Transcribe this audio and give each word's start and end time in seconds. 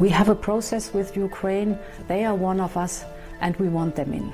We 0.00 0.10
have 0.10 0.28
a 0.28 0.34
process 0.34 0.92
with 0.92 1.16
Ukraine. 1.16 1.76
They 2.08 2.24
are 2.24 2.34
one 2.34 2.60
of 2.60 2.76
us 2.76 3.04
and 3.40 3.52
we 3.60 3.68
want 3.68 3.92
them 3.92 4.12
in. 4.12 4.32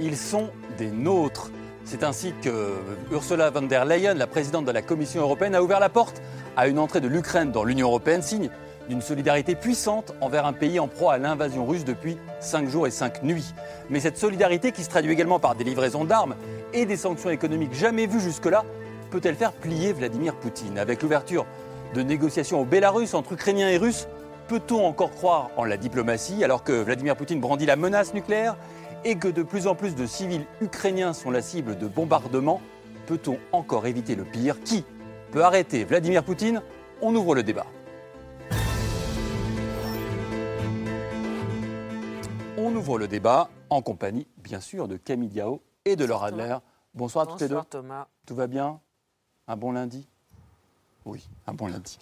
Ils 0.00 0.16
sont 0.16 0.48
des 0.78 0.90
nôtres. 0.90 1.50
C'est 1.84 2.04
ainsi 2.04 2.32
que 2.40 2.80
Ursula 3.12 3.50
von 3.50 3.62
der 3.62 3.84
Leyen, 3.84 4.14
la 4.14 4.26
présidente 4.26 4.64
de 4.64 4.70
la 4.70 4.80
Commission 4.80 5.20
européenne, 5.20 5.54
a 5.54 5.62
ouvert 5.62 5.78
la 5.78 5.90
porte 5.90 6.22
à 6.56 6.68
une 6.68 6.78
entrée 6.78 7.00
de 7.00 7.08
l'Ukraine 7.08 7.52
dans 7.52 7.64
l'Union 7.64 7.88
européenne, 7.88 8.22
signe 8.22 8.48
d'une 8.88 9.02
solidarité 9.02 9.54
puissante 9.54 10.14
envers 10.20 10.46
un 10.46 10.52
pays 10.54 10.80
en 10.80 10.88
proie 10.88 11.14
à 11.14 11.18
l'invasion 11.18 11.66
russe 11.66 11.84
depuis 11.84 12.16
5 12.40 12.68
jours 12.68 12.86
et 12.86 12.90
5 12.90 13.22
nuits. 13.24 13.52
Mais 13.90 14.00
cette 14.00 14.16
solidarité, 14.16 14.72
qui 14.72 14.84
se 14.84 14.88
traduit 14.88 15.12
également 15.12 15.38
par 15.38 15.54
des 15.54 15.64
livraisons 15.64 16.04
d'armes 16.04 16.34
et 16.72 16.86
des 16.86 16.96
sanctions 16.96 17.30
économiques 17.30 17.74
jamais 17.74 18.06
vues 18.06 18.20
jusque-là, 18.20 18.64
peut-elle 19.10 19.34
faire 19.34 19.52
plier 19.52 19.92
Vladimir 19.92 20.34
Poutine? 20.34 20.78
Avec 20.78 21.02
l'ouverture 21.02 21.46
de 21.94 22.02
négociations 22.02 22.60
au 22.60 22.64
Bélarus 22.64 23.12
entre 23.14 23.34
Ukrainiens 23.34 23.68
et 23.68 23.76
Russes, 23.76 24.08
peut-on 24.52 24.84
encore 24.84 25.12
croire 25.12 25.48
en 25.56 25.64
la 25.64 25.78
diplomatie 25.78 26.44
alors 26.44 26.62
que 26.62 26.72
Vladimir 26.74 27.16
Poutine 27.16 27.40
brandit 27.40 27.64
la 27.64 27.76
menace 27.76 28.12
nucléaire 28.12 28.58
et 29.02 29.16
que 29.16 29.28
de 29.28 29.42
plus 29.42 29.66
en 29.66 29.74
plus 29.74 29.94
de 29.94 30.04
civils 30.04 30.44
ukrainiens 30.60 31.14
sont 31.14 31.30
la 31.30 31.40
cible 31.40 31.78
de 31.78 31.86
bombardements? 31.86 32.60
Peut-on 33.06 33.38
encore 33.52 33.86
éviter 33.86 34.14
le 34.14 34.24
pire? 34.24 34.62
Qui 34.62 34.84
peut 35.30 35.42
arrêter? 35.42 35.84
Vladimir 35.84 36.22
Poutine 36.22 36.60
On 37.00 37.16
ouvre 37.16 37.34
le 37.34 37.42
débat. 37.42 37.64
On 42.58 42.76
ouvre 42.76 42.98
le 42.98 43.08
débat 43.08 43.48
en 43.70 43.80
compagnie, 43.80 44.26
bien 44.36 44.60
sûr, 44.60 44.86
de 44.86 44.98
Camille 44.98 45.30
Diao 45.30 45.62
et 45.86 45.96
de 45.96 46.04
Laura 46.04 46.26
Adler. 46.26 46.58
Bonsoir 46.92 47.26
à 47.26 47.30
toutes 47.30 47.40
les 47.40 47.48
deux. 47.48 47.58
Thomas. 47.70 48.06
Tout 48.26 48.34
va 48.34 48.48
bien? 48.48 48.80
Un 49.48 49.56
bon 49.56 49.72
lundi? 49.72 50.06
Oui, 51.06 51.26
un 51.46 51.54
bon 51.54 51.68
lundi. 51.68 51.98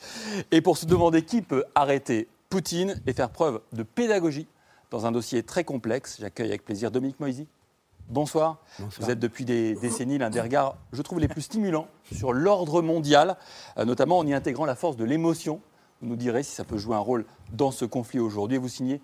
Et 0.51 0.61
pour 0.61 0.77
se 0.77 0.85
demander 0.85 1.23
qui 1.23 1.43
peut 1.43 1.65
arrêter 1.77 2.27
Poutine 2.51 3.01
et 3.07 3.13
faire 3.13 3.31
preuve 3.31 3.61
de 3.73 3.85
pédagogie 3.85 4.49
dans 4.91 5.07
un 5.07 5.13
dossier 5.13 5.45
très 5.45 5.63
complexe, 5.63 6.17
j'accueille 6.19 6.49
avec 6.49 6.65
plaisir 6.65 6.91
Dominique 6.91 7.21
Moisy. 7.21 7.47
Bonsoir. 8.09 8.59
Vous 8.99 9.09
êtes 9.09 9.21
depuis 9.21 9.45
des 9.45 9.77
décennies 9.77 10.19
l'un 10.19 10.31
des 10.31 10.41
regards, 10.41 10.77
je 10.93 11.01
trouve, 11.01 11.21
les 11.21 11.29
plus 11.29 11.43
stimulants 11.43 11.87
sur 12.13 12.33
l'ordre 12.33 12.83
mondial, 12.83 13.37
euh, 13.79 13.85
notamment 13.85 14.19
en 14.19 14.27
y 14.27 14.35
intégrant 14.35 14.65
la 14.65 14.75
force 14.75 14.97
de 14.97 15.05
l'émotion. 15.05 15.61
Vous 16.03 16.09
nous 16.09 16.17
direz 16.17 16.43
si 16.43 16.51
ça 16.51 16.65
peut 16.65 16.77
jouer 16.77 16.97
un 16.97 17.01
rôle 17.01 17.25
dans 17.53 17.71
ce 17.71 17.85
conflit 17.85 18.19
aujourd'hui. 18.19 18.59
Vous 18.59 18.69
signez 18.69 19.01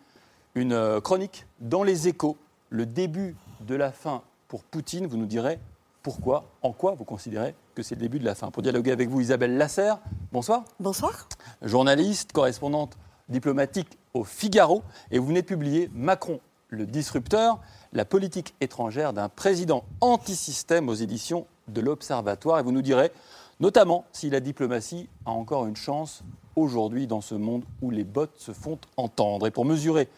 une 0.56 0.72
euh, 0.72 1.00
chronique 1.00 1.47
dans 1.61 1.84
les 1.84 2.08
échos, 2.08 2.36
le 2.70 2.84
début 2.84 3.36
de 3.61 3.77
la 3.77 3.92
fin 3.92 4.22
pour 4.48 4.64
Poutine. 4.64 5.06
Vous 5.06 5.19
nous 5.19 5.27
direz 5.27 5.61
pourquoi, 6.02 6.47
en 6.62 6.72
quoi 6.72 6.97
vous 6.97 7.05
considérez 7.05 7.55
que 7.77 7.84
c'est 7.84 7.94
le 7.94 8.00
début 8.00 8.19
de 8.19 8.24
la 8.24 8.34
fin. 8.34 8.50
Pour 8.50 8.64
dialoguer 8.64 8.91
avec 8.91 9.08
vous, 9.08 9.20
Isabelle 9.20 9.56
Lasserre, 9.56 10.00
bonsoir. 10.33 10.64
Bonsoir. 10.80 11.28
Journaliste, 11.62 12.33
correspondante 12.33 12.98
diplomatique 13.28 13.98
au 14.14 14.24
Figaro, 14.24 14.82
et 15.10 15.19
vous 15.19 15.27
venez 15.27 15.42
de 15.42 15.46
publier 15.46 15.91
Macron, 15.92 16.41
le 16.69 16.86
disrupteur, 16.86 17.60
la 17.92 18.05
politique 18.05 18.55
étrangère 18.60 19.12
d'un 19.12 19.28
président 19.28 19.84
anti-système 20.00 20.88
aux 20.88 20.94
éditions 20.94 21.46
de 21.68 21.80
l'Observatoire. 21.80 22.58
Et 22.58 22.62
vous 22.62 22.73
nous 22.73 22.83
direz 22.83 23.12
notamment 23.61 24.05
si 24.12 24.30
la 24.30 24.40
diplomatie 24.40 25.08
a 25.24 25.30
encore 25.30 25.67
une 25.67 25.77
chance 25.77 26.23
aujourd'hui 26.56 27.06
dans 27.06 27.20
ce 27.20 27.34
monde 27.34 27.64
où 27.83 27.90
les 27.90 28.05
bottes 28.05 28.39
se 28.39 28.52
font 28.52 28.78
entendre. 28.96 29.46
Et 29.46 29.51
pour 29.51 29.64
mesurer 29.64 30.08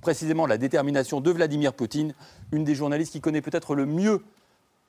précisément 0.00 0.46
la 0.46 0.58
détermination 0.58 1.20
de 1.20 1.30
Vladimir 1.30 1.74
Poutine, 1.74 2.14
une 2.52 2.64
des 2.64 2.74
journalistes 2.74 3.12
qui 3.12 3.20
connaît 3.20 3.42
peut-être 3.42 3.74
le 3.74 3.86
mieux 3.86 4.22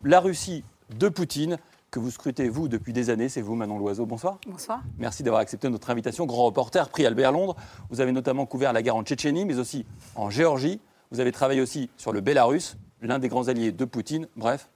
la 0.04 0.20
Russie 0.20 0.64
de 0.98 1.10
Poutine, 1.10 1.58
que 1.92 2.00
vous 2.00 2.12
scrutez, 2.12 2.50
vous, 2.50 2.68
depuis 2.68 2.94
des 2.94 3.10
années, 3.10 3.30
c'est 3.30 3.42
vous, 3.42 3.56
Manon 3.56 3.80
Loiseau. 3.80 4.06
Bonsoir. 4.06 4.38
Bonsoir. 4.48 4.82
Merci 4.98 5.24
d'avoir 5.24 5.42
accepté 5.42 5.70
notre 5.70 5.90
invitation. 5.90 6.26
Grand 6.26 6.46
reporter, 6.46 6.90
prix 6.90 7.06
Albert 7.06 7.32
Londres. 7.32 7.56
Vous 7.90 8.02
avez 8.02 8.12
notamment 8.12 8.46
couvert 8.46 8.74
la 8.74 8.82
guerre 8.82 8.96
en 8.96 9.04
Tchétchénie, 9.04 9.46
mais 9.46 9.58
aussi 9.58 9.86
en 10.16 10.30
Géorgie. 10.30 10.80
Vous 11.12 11.20
avez 11.20 11.32
travaillé 11.32 11.62
aussi 11.62 11.90
sur 11.98 12.12
le 12.12 12.22
Bélarus, 12.22 12.78
l'un 13.02 13.18
des 13.18 13.28
grands 13.28 13.48
alliés 13.48 13.72
de 13.72 13.86
Poutine. 13.86 14.28
Bref, 14.36 14.70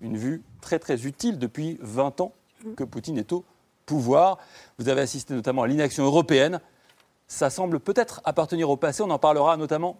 une 0.00 0.16
vue 0.16 0.42
très 0.60 0.78
très 0.78 1.06
utile 1.06 1.38
depuis 1.38 1.78
20 1.80 2.20
ans 2.20 2.32
que 2.76 2.84
Poutine 2.84 3.18
est 3.18 3.32
au 3.32 3.44
pouvoir. 3.84 4.38
Vous 4.78 4.88
avez 4.88 5.00
assisté 5.00 5.34
notamment 5.34 5.62
à 5.62 5.66
l'inaction 5.66 6.04
européenne. 6.04 6.60
Ça 7.26 7.50
semble 7.50 7.80
peut-être 7.80 8.20
appartenir 8.24 8.70
au 8.70 8.76
passé. 8.76 9.02
On 9.02 9.10
en 9.10 9.18
parlera 9.18 9.56
notamment 9.56 9.98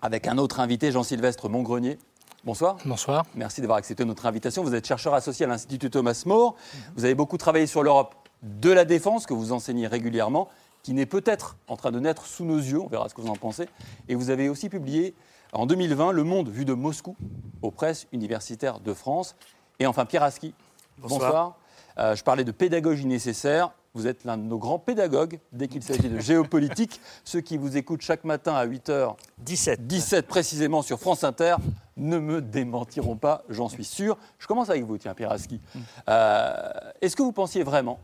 avec 0.00 0.26
un 0.26 0.38
autre 0.38 0.60
invité, 0.60 0.90
Jean-Sylvestre 0.90 1.48
Montgrenier. 1.50 1.98
Bonsoir. 2.44 2.76
Bonsoir. 2.84 3.24
Merci 3.36 3.60
d'avoir 3.60 3.78
accepté 3.78 4.04
notre 4.04 4.26
invitation. 4.26 4.64
Vous 4.64 4.74
êtes 4.74 4.84
chercheur 4.84 5.14
associé 5.14 5.46
à 5.46 5.48
l'Institut 5.48 5.90
Thomas 5.90 6.24
More. 6.26 6.56
Vous 6.96 7.04
avez 7.04 7.14
beaucoup 7.14 7.38
travaillé 7.38 7.68
sur 7.68 7.84
l'Europe 7.84 8.16
de 8.42 8.70
la 8.72 8.84
défense, 8.84 9.26
que 9.26 9.32
vous 9.32 9.52
enseignez 9.52 9.86
régulièrement, 9.86 10.48
qui 10.82 10.92
n'est 10.92 11.06
peut-être 11.06 11.56
en 11.68 11.76
train 11.76 11.92
de 11.92 12.00
naître 12.00 12.26
sous 12.26 12.44
nos 12.44 12.58
yeux. 12.58 12.80
On 12.80 12.88
verra 12.88 13.08
ce 13.08 13.14
que 13.14 13.20
vous 13.20 13.28
en 13.28 13.36
pensez. 13.36 13.68
Et 14.08 14.16
vous 14.16 14.30
avez 14.30 14.48
aussi 14.48 14.68
publié 14.68 15.14
en 15.52 15.66
2020 15.66 16.10
Le 16.10 16.24
Monde 16.24 16.48
vu 16.48 16.64
de 16.64 16.74
Moscou 16.74 17.14
aux 17.62 17.70
presses 17.70 18.08
universitaires 18.10 18.80
de 18.80 18.92
France. 18.92 19.36
Et 19.78 19.86
enfin, 19.86 20.04
Pierre 20.04 20.24
Aski. 20.24 20.52
Bonsoir. 20.98 21.56
Euh, 21.98 22.16
je 22.16 22.24
parlais 22.24 22.42
de 22.42 22.50
pédagogie 22.50 23.06
nécessaire. 23.06 23.70
Vous 23.94 24.06
êtes 24.06 24.24
l'un 24.24 24.38
de 24.38 24.42
nos 24.42 24.56
grands 24.56 24.78
pédagogues 24.78 25.38
dès 25.52 25.68
qu'il 25.68 25.82
s'agit 25.82 26.08
de 26.08 26.18
géopolitique. 26.18 27.00
Ceux 27.24 27.42
qui 27.42 27.58
vous 27.58 27.76
écoutent 27.76 28.00
chaque 28.00 28.24
matin 28.24 28.54
à 28.54 28.66
8h 28.66 29.16
17. 29.38 29.86
17 29.86 30.26
précisément 30.26 30.80
sur 30.80 30.98
France 30.98 31.24
Inter 31.24 31.56
ne 31.98 32.18
me 32.18 32.40
démentiront 32.40 33.16
pas, 33.16 33.42
j'en 33.50 33.68
suis 33.68 33.84
sûr. 33.84 34.16
Je 34.38 34.46
commence 34.46 34.70
avec 34.70 34.84
vous, 34.84 34.96
tiens, 34.96 35.12
Pierre 35.12 35.32
Aski. 35.32 35.60
Euh, 36.08 36.70
Est-ce 37.02 37.14
que 37.16 37.22
vous 37.22 37.32
pensiez 37.32 37.64
vraiment 37.64 37.98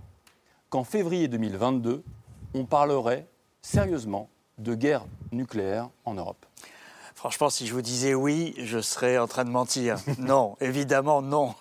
qu'en 0.69 0.85
février 0.85 1.27
2022, 1.27 2.05
on 2.53 2.65
parlerait 2.67 3.27
sérieusement 3.63 4.29
de 4.59 4.75
guerre 4.75 5.07
nucléaire 5.33 5.89
en 6.05 6.13
Europe? 6.15 6.45
Franchement, 7.15 7.49
si 7.51 7.67
je 7.67 7.73
vous 7.73 7.83
disais 7.83 8.15
oui, 8.15 8.55
je 8.59 8.79
serais 8.79 9.17
en 9.19 9.27
train 9.27 9.45
de 9.45 9.51
mentir. 9.51 9.97
non, 10.19 10.55
évidemment, 10.61 11.23
non. 11.23 11.55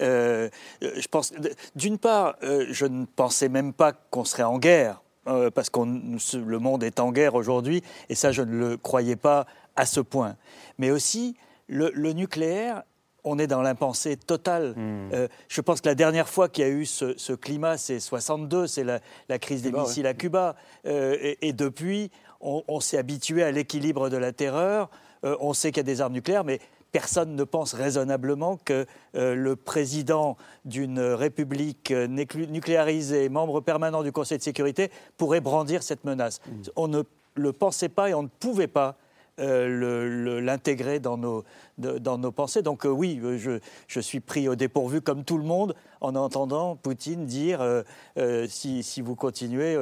Euh, 0.00 0.48
je 0.80 1.06
pense, 1.08 1.32
d'une 1.74 1.98
part, 1.98 2.36
euh, 2.42 2.66
je 2.70 2.86
ne 2.86 3.04
pensais 3.04 3.48
même 3.48 3.72
pas 3.72 3.92
qu'on 3.92 4.24
serait 4.24 4.42
en 4.42 4.58
guerre, 4.58 5.02
euh, 5.28 5.50
parce 5.50 5.70
que 5.70 5.80
le 5.80 6.58
monde 6.58 6.82
est 6.82 7.00
en 7.00 7.12
guerre 7.12 7.34
aujourd'hui, 7.34 7.82
et 8.08 8.14
ça, 8.14 8.32
je 8.32 8.42
ne 8.42 8.56
le 8.56 8.76
croyais 8.76 9.16
pas 9.16 9.46
à 9.76 9.86
ce 9.86 10.00
point. 10.00 10.36
Mais 10.78 10.90
aussi, 10.90 11.36
le, 11.68 11.90
le 11.94 12.12
nucléaire, 12.12 12.82
on 13.24 13.38
est 13.38 13.46
dans 13.46 13.62
l'impensé 13.62 14.16
total. 14.16 14.74
Euh, 14.76 15.28
je 15.48 15.60
pense 15.60 15.80
que 15.80 15.88
la 15.88 15.94
dernière 15.94 16.28
fois 16.28 16.48
qu'il 16.48 16.64
y 16.64 16.66
a 16.66 16.70
eu 16.70 16.84
ce, 16.84 17.16
ce 17.16 17.32
climat, 17.32 17.78
c'est 17.78 18.00
62, 18.00 18.66
c'est 18.66 18.84
la, 18.84 19.00
la 19.28 19.38
crise 19.38 19.62
des 19.62 19.68
Cuba, 19.70 19.82
ouais. 19.82 19.88
missiles 19.88 20.06
à 20.06 20.14
Cuba. 20.14 20.56
Euh, 20.86 21.16
et, 21.20 21.48
et 21.48 21.52
depuis, 21.52 22.10
on, 22.40 22.64
on 22.66 22.80
s'est 22.80 22.98
habitué 22.98 23.42
à 23.42 23.50
l'équilibre 23.50 24.08
de 24.08 24.16
la 24.16 24.32
terreur. 24.32 24.90
Euh, 25.24 25.36
on 25.40 25.52
sait 25.52 25.70
qu'il 25.70 25.78
y 25.78 25.80
a 25.80 25.84
des 25.84 26.00
armes 26.00 26.14
nucléaires, 26.14 26.42
mais 26.44 26.60
personne 26.92 27.34
ne 27.34 27.44
pense 27.44 27.72
raisonnablement 27.74 28.58
que 28.64 28.86
euh, 29.16 29.34
le 29.34 29.56
président 29.56 30.36
d'une 30.64 31.00
république 31.00 31.90
euh, 31.90 32.06
nuclé- 32.06 32.46
nucléarisée, 32.46 33.28
membre 33.30 33.60
permanent 33.60 34.02
du 34.02 34.12
Conseil 34.12 34.38
de 34.38 34.42
sécurité, 34.42 34.90
pourrait 35.16 35.40
brandir 35.40 35.82
cette 35.82 36.04
menace. 36.04 36.40
On 36.76 36.88
ne 36.88 37.02
le 37.34 37.52
pensait 37.52 37.88
pas 37.88 38.10
et 38.10 38.14
on 38.14 38.22
ne 38.24 38.28
pouvait 38.28 38.66
pas 38.66 38.96
euh, 39.40 40.40
l'intégrer 40.42 41.00
dans 41.00 41.16
nos, 41.16 41.44
de- 41.78 41.96
dans 41.96 42.18
nos 42.18 42.30
pensées. 42.30 42.60
Donc 42.60 42.84
euh, 42.84 42.90
oui, 42.90 43.18
je, 43.38 43.58
je 43.88 44.00
suis 44.00 44.20
pris 44.20 44.46
au 44.46 44.54
dépourvu 44.54 45.00
comme 45.00 45.24
tout 45.24 45.38
le 45.38 45.44
monde 45.44 45.74
en 46.02 46.14
entendant 46.14 46.76
Poutine 46.76 47.24
dire 47.24 47.62
euh, 47.62 48.46
si, 48.48 48.82
si 48.82 49.00
vous 49.00 49.14
continuez, 49.16 49.76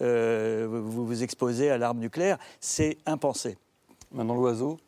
vous 0.00 1.06
vous 1.06 1.22
exposez 1.22 1.70
à 1.70 1.78
l'arme 1.78 1.98
nucléaire. 2.00 2.38
C'est 2.60 2.98
impensé. 3.06 3.56
Maintenant, 4.10 4.34
l'oiseau, 4.34 4.78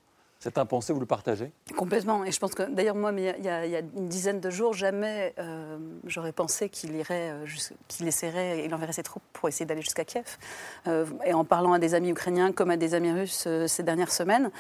cet 0.41 0.57
impensé, 0.57 0.95
vous 0.95 1.01
le 1.01 1.07
partagez? 1.07 1.53
Complètement. 1.77 2.25
Et 2.25 2.33
je 2.33 2.41
pense 2.41 2.55
que, 2.55 2.63
d'ailleurs, 2.63 2.95
moi, 2.95 3.13
il 3.13 3.45
y, 3.45 3.49
a, 3.49 3.81
une 3.81 4.09
dizaine 4.09 4.41
de 4.41 4.49
jours, 4.49 4.73
jamais 4.73 5.35
euh, 5.39 5.77
j'aurais 6.07 6.33
pensé 6.33 6.71
qu'il 6.71 6.97
irait, 6.97 7.31
euh, 7.31 7.45
qu'il 7.89 8.09
essaierait, 8.09 8.65
il 8.65 8.75
enverrait 8.75 8.95
ses 8.95 9.03
troupes 9.03 9.23
pour 9.35 9.51
essayer 9.51 9.67
d'aller 9.67 9.83
jusqu'à 9.83 10.07
Kiev. 10.07 10.39
Euh, 10.87 11.05
et 11.27 11.35
en 11.35 11.45
parlant 11.45 11.75
à 11.75 11.79
des 11.79 11.95
amis 11.95 12.09
ukrainiens 12.09 12.53
comme 12.53 12.71
à 12.71 12.79
des 12.79 12.95
amis 12.95 13.13
russes 13.13 13.47
ces 13.67 13.83
dernières 13.83 14.13
semaines, 14.13 14.51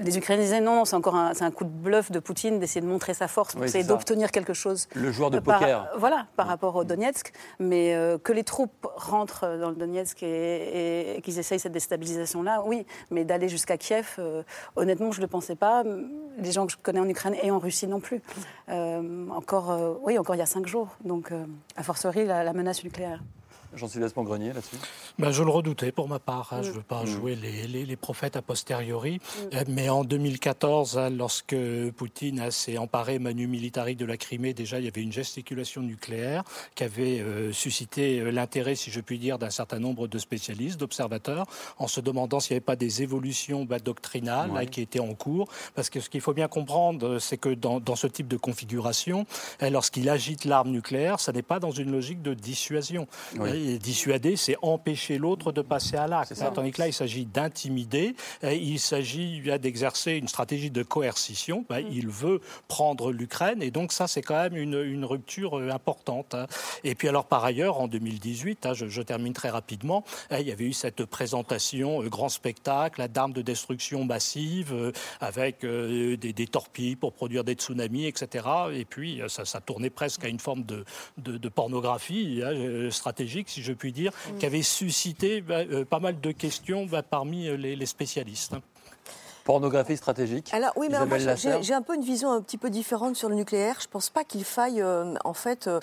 les 0.00 0.18
Ukrainiens 0.18 0.42
disaient 0.42 0.60
non, 0.60 0.84
c'est 0.84 0.96
encore 0.96 1.14
un, 1.16 1.32
un, 1.38 1.50
coup 1.50 1.64
de 1.64 1.70
bluff 1.70 2.10
de 2.10 2.18
Poutine 2.18 2.58
d'essayer 2.58 2.80
de 2.80 2.86
montrer 2.86 3.14
sa 3.14 3.28
force 3.28 3.54
essayer 3.62 3.84
d'obtenir 3.84 4.30
quelque 4.30 4.54
chose. 4.54 4.88
Le 4.94 5.10
joueur 5.12 5.30
de 5.30 5.38
poker. 5.38 5.88
voilà, 5.96 6.26
par 6.36 6.46
rapport 6.46 6.76
au 6.76 6.84
Donetsk. 6.84 7.32
Mais 7.58 7.94
euh, 7.94 8.18
que 8.18 8.32
les 8.32 8.44
troupes 8.44 8.86
rentrent 8.94 9.58
dans 9.58 9.70
le 9.70 9.76
Donetsk 9.76 10.22
et, 10.22 11.20
qu'ils 11.22 11.38
essayent 11.38 11.58
cette 11.58 11.72
déstabilisation-là, 11.72 12.62
oui. 12.64 12.86
Mais 13.10 13.24
d'aller 13.24 13.48
jusqu'à 13.48 13.76
Kiev, 13.76 14.16
euh, 14.18 14.42
honnêtement, 14.76 15.12
je 15.12 15.18
ne 15.18 15.24
le 15.24 15.28
pensais 15.28 15.56
pas. 15.56 15.84
Les 16.38 16.52
gens 16.52 16.66
que 16.66 16.72
je 16.72 16.78
connais 16.78 17.00
en 17.00 17.08
Ukraine 17.08 17.36
et 17.42 17.50
en 17.50 17.58
Russie 17.58 17.86
non 17.86 18.00
plus. 18.00 18.22
Euh, 18.68 19.28
encore, 19.30 19.98
oui, 20.02 20.18
encore 20.18 20.34
il 20.34 20.38
y 20.38 20.42
a 20.42 20.46
cinq 20.46 20.66
jours. 20.66 20.88
Donc, 21.04 21.32
a 21.76 21.82
fortiori, 21.82 22.24
la 22.24 22.52
menace 22.52 22.84
nucléaire. 22.84 23.20
Jean-Sylvestre 23.76 24.22
Grenier 24.22 24.52
là-dessus? 24.52 24.76
Ben, 25.18 25.30
Je 25.30 25.42
le 25.42 25.50
redoutais 25.50 25.92
pour 25.92 26.08
ma 26.08 26.18
part. 26.18 26.52
Hein. 26.52 26.62
Je 26.62 26.68
ne 26.68 26.74
veux 26.74 26.82
pas 26.82 27.02
mm. 27.02 27.06
jouer 27.06 27.34
les, 27.36 27.66
les, 27.66 27.96
prophètes 27.96 28.36
a 28.36 28.42
posteriori. 28.42 29.16
Mm. 29.16 29.56
Euh, 29.56 29.64
mais 29.68 29.88
en 29.88 30.04
2014, 30.04 30.98
hein, 30.98 31.10
lorsque 31.10 31.56
Poutine 31.96 32.50
s'est 32.50 32.78
emparé 32.78 33.18
manu 33.18 33.46
militari 33.46 33.96
de 33.96 34.04
la 34.04 34.16
Crimée, 34.16 34.54
déjà 34.54 34.78
il 34.78 34.84
y 34.84 34.88
avait 34.88 35.02
une 35.02 35.12
gesticulation 35.12 35.82
nucléaire 35.82 36.42
qui 36.74 36.84
avait 36.84 37.20
euh, 37.20 37.52
suscité 37.52 38.20
euh, 38.20 38.30
l'intérêt, 38.30 38.74
si 38.74 38.90
je 38.90 39.00
puis 39.00 39.18
dire, 39.18 39.38
d'un 39.38 39.50
certain 39.50 39.78
nombre 39.78 40.08
de 40.08 40.18
spécialistes, 40.18 40.78
d'observateurs, 40.78 41.46
en 41.78 41.88
se 41.88 42.00
demandant 42.00 42.40
s'il 42.40 42.54
n'y 42.54 42.56
avait 42.56 42.64
pas 42.64 42.76
des 42.76 43.02
évolutions 43.02 43.64
bah, 43.64 43.78
doctrinales 43.78 44.68
qui 44.70 44.80
étaient 44.80 45.00
en 45.00 45.14
cours. 45.14 45.48
Parce 45.74 45.90
que 45.90 46.00
ce 46.00 46.08
qu'il 46.08 46.20
faut 46.20 46.34
bien 46.34 46.48
comprendre, 46.48 47.18
c'est 47.18 47.38
que 47.38 47.50
dans, 47.54 47.80
dans, 47.80 47.96
ce 47.96 48.06
type 48.06 48.28
de 48.28 48.36
configuration, 48.36 49.26
lorsqu'il 49.60 50.08
agite 50.08 50.44
l'arme 50.44 50.70
nucléaire, 50.70 51.20
ça 51.20 51.32
n'est 51.32 51.42
pas 51.42 51.60
dans 51.60 51.70
une 51.70 51.90
logique 51.90 52.22
de 52.22 52.34
dissuasion 52.34 53.06
dissuader, 53.78 54.36
c'est 54.36 54.56
empêcher 54.62 55.18
l'autre 55.18 55.52
de 55.52 55.62
passer 55.62 55.96
à 55.96 56.06
l'acte. 56.06 56.34
Tandis 56.54 56.72
que 56.72 56.80
là, 56.80 56.88
il 56.88 56.92
s'agit 56.92 57.26
d'intimider, 57.26 58.14
il 58.42 58.78
s'agit 58.78 59.42
d'exercer 59.58 60.12
une 60.12 60.28
stratégie 60.28 60.70
de 60.70 60.82
coercition. 60.82 61.64
Ben, 61.68 61.82
mm. 61.82 61.88
Il 61.92 62.08
veut 62.08 62.40
prendre 62.68 63.12
l'Ukraine, 63.12 63.62
et 63.62 63.70
donc 63.70 63.92
ça, 63.92 64.06
c'est 64.06 64.22
quand 64.22 64.42
même 64.42 64.56
une, 64.56 65.04
rupture 65.04 65.58
euh, 65.58 65.70
importante. 65.70 66.34
Hein. 66.34 66.46
Et 66.82 66.94
puis 66.94 67.08
alors, 67.08 67.26
par 67.26 67.44
ailleurs, 67.44 67.80
en 67.80 67.88
2018, 67.88 68.66
hein, 68.66 68.72
je, 68.74 69.02
termine 69.02 69.32
très 69.32 69.50
rapidement, 69.50 70.04
hein, 70.30 70.38
il 70.40 70.48
y 70.48 70.52
avait 70.52 70.64
eu 70.64 70.72
cette 70.72 71.04
présentation, 71.04 72.02
euh, 72.02 72.08
grand 72.08 72.28
spectacle, 72.28 73.06
d'armes 73.08 73.32
de 73.32 73.42
destruction 73.42 74.04
massive, 74.04 74.72
euh, 74.72 74.92
avec 75.20 75.64
des, 75.64 76.46
torpilles 76.46 76.96
pour 76.96 77.12
produire 77.12 77.44
des 77.44 77.54
tsunamis, 77.54 78.06
etc. 78.06 78.46
Et 78.72 78.84
puis, 78.84 79.20
ça, 79.28 79.60
tournait 79.60 79.90
presque 79.90 80.24
à 80.24 80.28
une 80.28 80.38
forme 80.38 80.64
de, 80.64 80.84
de 81.18 81.48
pornographie 81.48 82.42
stratégique 82.90 83.48
si 83.54 83.62
je 83.62 83.72
puis 83.72 83.92
dire, 83.92 84.12
qui 84.38 84.46
avait 84.46 84.62
suscité 84.62 85.40
bah, 85.40 85.58
euh, 85.58 85.84
pas 85.84 86.00
mal 86.00 86.20
de 86.20 86.32
questions 86.32 86.86
bah, 86.86 87.02
parmi 87.02 87.48
euh, 87.48 87.56
les, 87.56 87.86
spécialistes. 87.86 88.54
Pornographie 89.44 89.96
stratégique. 89.96 90.48
Alors 90.54 90.72
oui, 90.76 90.88
mais 90.90 91.62
j'ai 91.62 91.74
un 91.74 91.82
peu 91.82 91.94
une 91.94 92.04
vision 92.04 92.32
un 92.32 92.40
petit 92.40 92.56
peu 92.56 92.70
différente 92.70 93.14
sur 93.14 93.28
le 93.28 93.34
nucléaire. 93.34 93.76
Je 93.78 93.86
ne 93.86 93.90
pense 93.90 94.08
pas 94.08 94.24
qu'il 94.24 94.42
faille, 94.42 94.80
euh, 94.80 95.14
en 95.22 95.34
fait, 95.34 95.66
euh, 95.66 95.80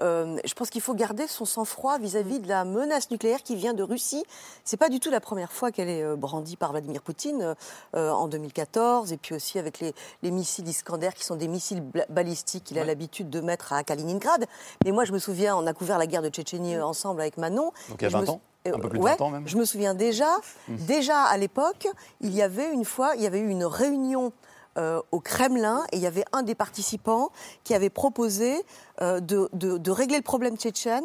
je 0.00 0.54
pense 0.54 0.70
qu'il 0.70 0.80
faut 0.80 0.94
garder 0.94 1.26
son 1.26 1.44
sang-froid 1.44 1.98
vis-à-vis 1.98 2.40
de 2.40 2.48
la 2.48 2.64
menace 2.64 3.10
nucléaire 3.10 3.42
qui 3.42 3.56
vient 3.56 3.74
de 3.74 3.82
Russie. 3.82 4.24
C'est 4.64 4.76
pas 4.76 4.88
du 4.88 5.00
tout 5.00 5.10
la 5.10 5.20
première 5.20 5.52
fois 5.52 5.72
qu'elle 5.72 5.88
est 5.88 6.02
euh, 6.02 6.16
brandie 6.16 6.56
par 6.56 6.72
Vladimir 6.72 7.02
Poutine 7.02 7.54
euh, 7.94 8.10
en 8.10 8.28
2014 8.28 9.12
et 9.12 9.16
puis 9.16 9.34
aussi 9.34 9.58
avec 9.58 9.80
les, 9.80 10.30
missiles 10.30 10.68
Iskander 10.68 11.10
qui 11.14 11.24
sont 11.24 11.36
des 11.36 11.48
missiles 11.48 11.82
balistiques 12.08 12.64
qu'il 12.64 12.78
a 12.78 12.84
l'habitude 12.84 13.30
de 13.30 13.40
mettre 13.40 13.72
à 13.72 13.82
Kaliningrad. 13.84 14.46
Mais 14.84 14.92
moi, 14.92 15.04
je 15.04 15.12
me 15.12 15.18
souviens, 15.18 15.56
on 15.56 15.66
a 15.66 15.72
couvert 15.72 15.98
la 15.98 16.06
guerre 16.06 16.22
de 16.22 16.28
Tchétchénie 16.28 16.78
ensemble 16.78 17.20
avec 17.20 17.36
Manon. 17.36 17.72
Donc 17.88 18.00
il 18.00 18.02
y 18.02 18.06
a 18.06 18.10
20 18.10 18.28
ans? 18.28 18.40
Un 18.64 18.78
peu 18.78 18.88
plus 18.88 19.00
de 19.00 19.04
20 19.04 19.20
ans 19.20 19.30
même? 19.30 19.48
Je 19.48 19.56
me 19.56 19.64
souviens 19.64 19.94
déjà, 19.94 20.30
mmh. 20.68 20.76
déjà 20.86 21.22
à 21.22 21.36
l'époque, 21.36 21.88
il 22.20 22.32
y 22.32 22.42
avait 22.42 22.72
une 22.72 22.84
fois, 22.84 23.14
il 23.16 23.22
y 23.22 23.26
avait 23.26 23.40
eu 23.40 23.48
une 23.48 23.64
réunion 23.64 24.32
euh, 24.78 25.02
au 25.12 25.20
Kremlin 25.20 25.84
et 25.92 25.96
il 25.96 26.02
y 26.02 26.06
avait 26.06 26.24
un 26.32 26.42
des 26.42 26.54
participants 26.54 27.30
qui 27.62 27.74
avait 27.74 27.90
proposé 27.90 28.54
euh, 29.02 29.20
de, 29.20 29.90
régler 29.90 30.16
le 30.16 30.22
problème 30.22 30.56
tchétchène 30.56 31.04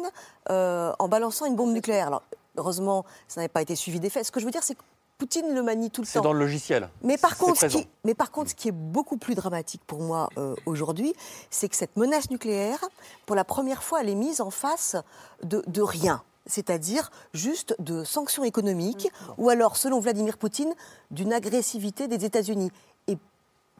euh, 0.50 0.92
en 0.98 1.08
balançant 1.08 1.44
une 1.44 1.54
bombe 1.54 1.72
nucléaire. 1.72 2.06
Alors, 2.06 2.22
heureusement, 2.56 3.04
ça 3.28 3.40
n'avait 3.40 3.48
pas 3.48 3.60
été 3.60 3.76
suivi 3.76 4.00
des 4.00 4.08
faits. 4.08 4.24
Ce 4.24 4.32
que 4.32 4.40
je 4.40 4.46
veux 4.46 4.50
dire, 4.50 4.62
c'est 4.62 4.74
que 4.74 4.82
Poutine 5.18 5.52
le 5.52 5.62
manie 5.62 5.90
tout 5.90 6.00
le 6.00 6.06
temps. 6.06 6.12
C'est 6.12 6.20
dans 6.20 6.32
le 6.32 6.38
logiciel. 6.38 6.88
Mais 7.02 7.18
par, 7.18 7.36
contre, 7.36 7.58
ce 7.60 7.66
qui, 7.66 7.88
mais 8.04 8.14
par 8.14 8.30
contre, 8.30 8.50
ce 8.50 8.54
qui 8.54 8.68
est 8.68 8.72
beaucoup 8.72 9.16
plus 9.16 9.34
dramatique 9.34 9.82
pour 9.84 10.00
moi 10.00 10.30
aujourd'hui, 10.64 11.12
c'est 11.50 11.68
que 11.68 11.74
cette 11.74 11.96
menace 11.96 12.30
nucléaire, 12.30 12.78
pour 13.26 13.34
la 13.34 13.42
première 13.42 13.82
fois, 13.82 14.00
elle 14.00 14.10
est 14.10 14.14
mise 14.14 14.40
en 14.40 14.50
face 14.50 14.94
de, 15.42 15.64
de 15.66 15.82
rien 15.82 16.22
c'est-à-dire 16.48 17.10
juste 17.34 17.76
de 17.78 18.02
sanctions 18.02 18.42
économiques, 18.42 19.08
ou 19.36 19.50
alors, 19.50 19.76
selon 19.76 20.00
Vladimir 20.00 20.38
Poutine, 20.38 20.74
d'une 21.10 21.32
agressivité 21.32 22.08
des 22.08 22.24
États-Unis. 22.24 22.72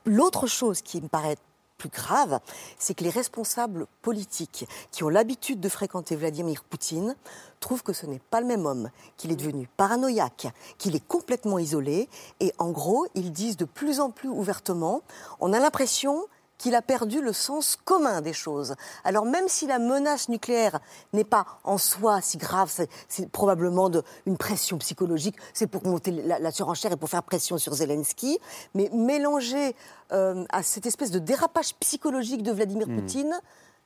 L'autre 0.05 0.47
chose 0.47 0.83
qui 0.83 1.01
me 1.01 1.09
paraît 1.09 1.37
plus 1.79 1.89
grave, 1.89 2.41
c'est 2.79 2.95
que 2.95 3.05
les 3.05 3.11
responsables 3.11 3.87
politiques 4.03 4.67
qui 4.91 5.05
ont 5.05 5.09
l'habitude 5.09 5.61
de 5.61 5.69
fréquenter 5.69 6.17
Vladimir 6.17 6.65
Poutine 6.65 7.15
trouvent 7.61 7.85
que 7.85 7.93
ce 7.93 8.05
n'est 8.05 8.21
pas 8.31 8.41
le 8.41 8.47
même 8.47 8.67
homme, 8.67 8.91
qu'il 9.17 9.31
est 9.31 9.37
devenu 9.37 9.69
paranoïaque, 9.77 10.49
qu'il 10.77 10.97
est 10.97 11.07
complètement 11.07 11.59
isolé, 11.59 12.09
et 12.41 12.53
en 12.59 12.71
gros, 12.71 13.07
ils 13.15 13.33
disent 13.33 13.57
de 13.57 13.65
plus 13.65 14.01
en 14.01 14.11
plus 14.11 14.29
ouvertement, 14.29 15.03
on 15.41 15.53
a 15.53 15.61
l'impression 15.61 16.27
qu'il 16.59 16.75
a 16.75 16.83
perdu 16.83 17.23
le 17.23 17.33
sens 17.33 17.77
commun 17.77 18.21
des 18.21 18.33
choses. 18.33 18.75
Alors 19.05 19.25
même 19.25 19.49
si 19.49 19.67
la 19.67 19.79
menace 19.79 20.29
nucléaire 20.29 20.81
n'est 21.13 21.25
pas 21.25 21.47
en 21.65 21.79
soi 21.79 22.21
si 22.21 22.37
grave, 22.37 22.71
c'est 23.09 23.31
probablement 23.31 23.89
de, 23.89 24.03
une 24.27 24.37
pression 24.37 24.77
psychologique, 24.79 25.37
c'est 25.55 25.69
pour 25.69 25.87
monter 25.87 26.11
la, 26.11 26.51
surenchère 26.51 26.93
et 26.93 26.97
pour 26.97 27.09
faire 27.09 27.23
pression 27.23 27.59
sur 27.59 27.75
Zelensky, 27.75 28.39
mais 28.75 28.91
mélanger 28.93 29.75
euh, 30.13 30.45
à 30.51 30.63
cette 30.63 30.87
espèce 30.87 31.11
de 31.11 31.19
dérapage 31.19 31.75
psychologique 31.77 32.43
de 32.43 32.53
Vladimir 32.53 32.89
hmm. 32.89 32.97
Poutine, 32.97 33.41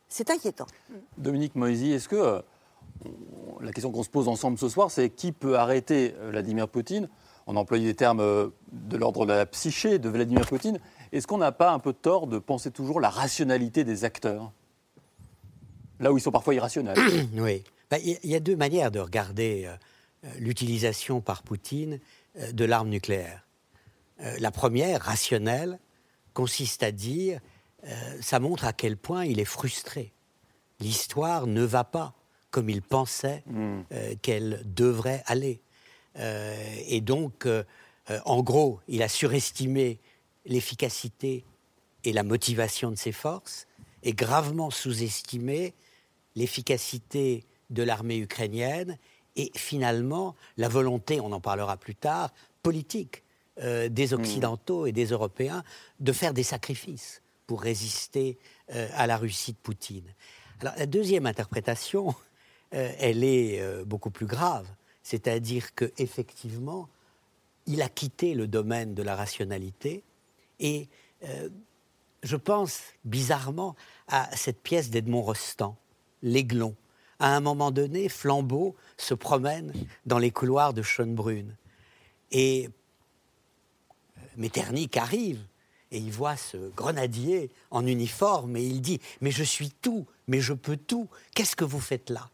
c'est 0.08 0.30
inquiétant. 0.30 0.66
Dominique 1.18 1.54
Moisy, 1.54 1.92
est-ce 1.92 2.08
que 2.08 2.16
euh, 2.16 2.40
la 3.60 3.72
question 3.72 3.92
qu'on 3.92 4.02
se 4.02 4.10
pose 4.10 4.28
ensemble 4.28 4.58
ce 4.58 4.68
soir, 4.68 4.90
c'est 4.90 5.10
qui 5.10 5.32
peut 5.32 5.58
arrêter 5.58 6.14
euh, 6.18 6.30
Vladimir 6.30 6.68
Poutine? 6.68 7.08
On 7.46 7.56
a 7.56 7.58
employé 7.58 7.86
des 7.86 7.94
termes 7.94 8.52
de 8.70 8.96
l'ordre 8.96 9.26
de 9.26 9.32
la 9.32 9.46
psyché 9.46 9.98
de 9.98 10.08
Vladimir 10.08 10.46
Poutine. 10.46 10.78
Est-ce 11.12 11.26
qu'on 11.26 11.38
n'a 11.38 11.52
pas 11.52 11.72
un 11.72 11.78
peu 11.78 11.92
tort 11.92 12.26
de 12.26 12.38
penser 12.38 12.70
toujours 12.70 12.98
la 12.98 13.10
rationalité 13.10 13.84
des 13.84 14.04
acteurs? 14.04 14.50
Là 16.00 16.12
où 16.12 16.18
ils 16.18 16.22
sont 16.22 16.32
parfois 16.32 16.54
irrationnels. 16.54 16.98
oui. 17.34 17.62
Bah, 17.90 17.98
il 17.98 18.18
y 18.24 18.34
a 18.34 18.40
deux 18.40 18.56
manières 18.56 18.90
de 18.90 19.00
regarder 19.00 19.66
euh, 19.66 19.74
euh, 20.24 20.30
l'utilisation 20.38 21.20
par 21.20 21.42
Poutine 21.42 22.00
euh, 22.38 22.50
de 22.52 22.64
l'arme 22.64 22.88
nucléaire. 22.88 23.46
la 24.38 24.50
première, 24.50 25.02
rationnelle, 25.02 25.78
consiste 26.32 26.82
à 26.82 26.92
dire 26.92 27.40
ça 28.20 28.38
montre 28.38 28.64
à 28.64 28.72
quel 28.72 28.96
point 28.96 29.24
il 29.24 29.40
est 29.40 29.44
frustré. 29.44 30.12
L'histoire 30.78 31.48
ne 31.48 31.62
va 31.62 31.82
pas 31.82 32.14
comme 32.50 32.70
il 32.70 32.80
pensait 32.80 33.42
hmm. 33.46 33.80
qu'elle 34.22 34.62
devrait 34.64 35.24
aller. 35.26 35.60
et 36.14 37.00
donc, 37.00 37.48
en 38.24 38.42
gros, 38.42 38.78
il 38.86 39.02
a 39.02 39.08
surestimé 39.08 39.98
l'efficacité 40.44 41.44
et 42.04 42.12
la 42.12 42.22
motivation 42.22 42.90
de 42.90 42.96
ses 42.96 43.12
forces 43.12 43.66
et 44.02 44.12
gravement 44.12 44.70
sous-estimé 44.70 45.74
l'efficacité 46.34 47.44
de 47.70 47.82
l'armée 47.82 48.18
ukrainienne 48.18 48.98
et 49.36 49.50
finalement 49.54 50.34
la 50.56 50.68
volonté, 50.68 51.20
on 51.20 51.32
en 51.32 51.40
parlera 51.40 51.76
plus 51.76 51.94
tard, 51.94 52.32
politique 52.62 53.22
euh, 53.60 53.88
des 53.88 54.08
mmh. 54.08 54.14
Occidentaux 54.14 54.86
et 54.86 54.92
des 54.92 55.06
Européens 55.06 55.62
de 56.00 56.12
faire 56.12 56.34
des 56.34 56.42
sacrifices 56.42 57.22
pour 57.46 57.62
résister 57.62 58.38
euh, 58.74 58.88
à 58.94 59.06
la 59.06 59.16
Russie 59.16 59.52
de 59.52 59.58
Poutine. 59.58 60.14
Alors 60.60 60.74
la 60.78 60.86
deuxième 60.86 61.26
interprétation, 61.26 62.14
euh, 62.74 62.92
elle 62.98 63.24
est 63.24 63.84
beaucoup 63.84 64.10
plus 64.10 64.26
grave, 64.26 64.66
c'est-à-dire 65.02 65.74
que 65.74 65.92
effectivement, 65.98 66.88
il 67.66 67.82
a 67.82 67.88
quitté 67.88 68.34
le 68.34 68.46
domaine 68.46 68.94
de 68.94 69.02
la 69.02 69.16
rationalité 69.16 70.02
et 70.62 70.88
euh, 71.24 71.50
je 72.22 72.36
pense 72.36 72.80
bizarrement 73.04 73.76
à 74.08 74.34
cette 74.34 74.62
pièce 74.62 74.90
d'Edmond 74.90 75.22
Rostand, 75.22 75.76
L'Aiglon. 76.22 76.74
À 77.18 77.36
un 77.36 77.40
moment 77.40 77.70
donné, 77.70 78.08
Flambeau 78.08 78.76
se 78.96 79.12
promène 79.12 79.72
dans 80.06 80.18
les 80.18 80.30
couloirs 80.30 80.72
de 80.72 80.82
Schönbrunn. 80.82 81.56
Et 82.30 82.68
euh, 84.16 84.20
Metternich 84.36 84.96
arrive 84.96 85.40
et 85.90 85.98
il 85.98 86.12
voit 86.12 86.36
ce 86.36 86.56
grenadier 86.70 87.50
en 87.70 87.86
uniforme 87.86 88.56
et 88.56 88.64
il 88.64 88.80
dit 88.80 89.00
Mais 89.20 89.32
je 89.32 89.42
suis 89.42 89.70
tout, 89.70 90.06
mais 90.28 90.40
je 90.40 90.54
peux 90.54 90.76
tout, 90.76 91.08
qu'est-ce 91.34 91.56
que 91.56 91.64
vous 91.64 91.80
faites 91.80 92.08
là? 92.08 92.30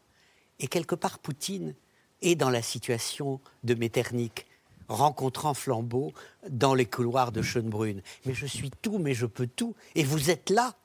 Et 0.59 0.67
quelque 0.67 0.95
part, 0.95 1.17
Poutine 1.19 1.73
est 2.21 2.35
dans 2.35 2.49
la 2.49 2.61
situation 2.61 3.41
de 3.63 3.73
Metternich 3.73 4.45
rencontrant 4.89 5.53
Flambeau 5.53 6.11
dans 6.49 6.73
les 6.73 6.85
couloirs 6.85 7.31
de 7.31 7.41
Schönbrunn. 7.41 8.01
Mais 8.25 8.33
je 8.33 8.45
suis 8.45 8.71
tout, 8.81 8.97
mais 8.97 9.13
je 9.13 9.25
peux 9.25 9.47
tout. 9.47 9.75
Et 9.95 10.03
vous 10.03 10.29
êtes 10.29 10.49
là. 10.49 10.75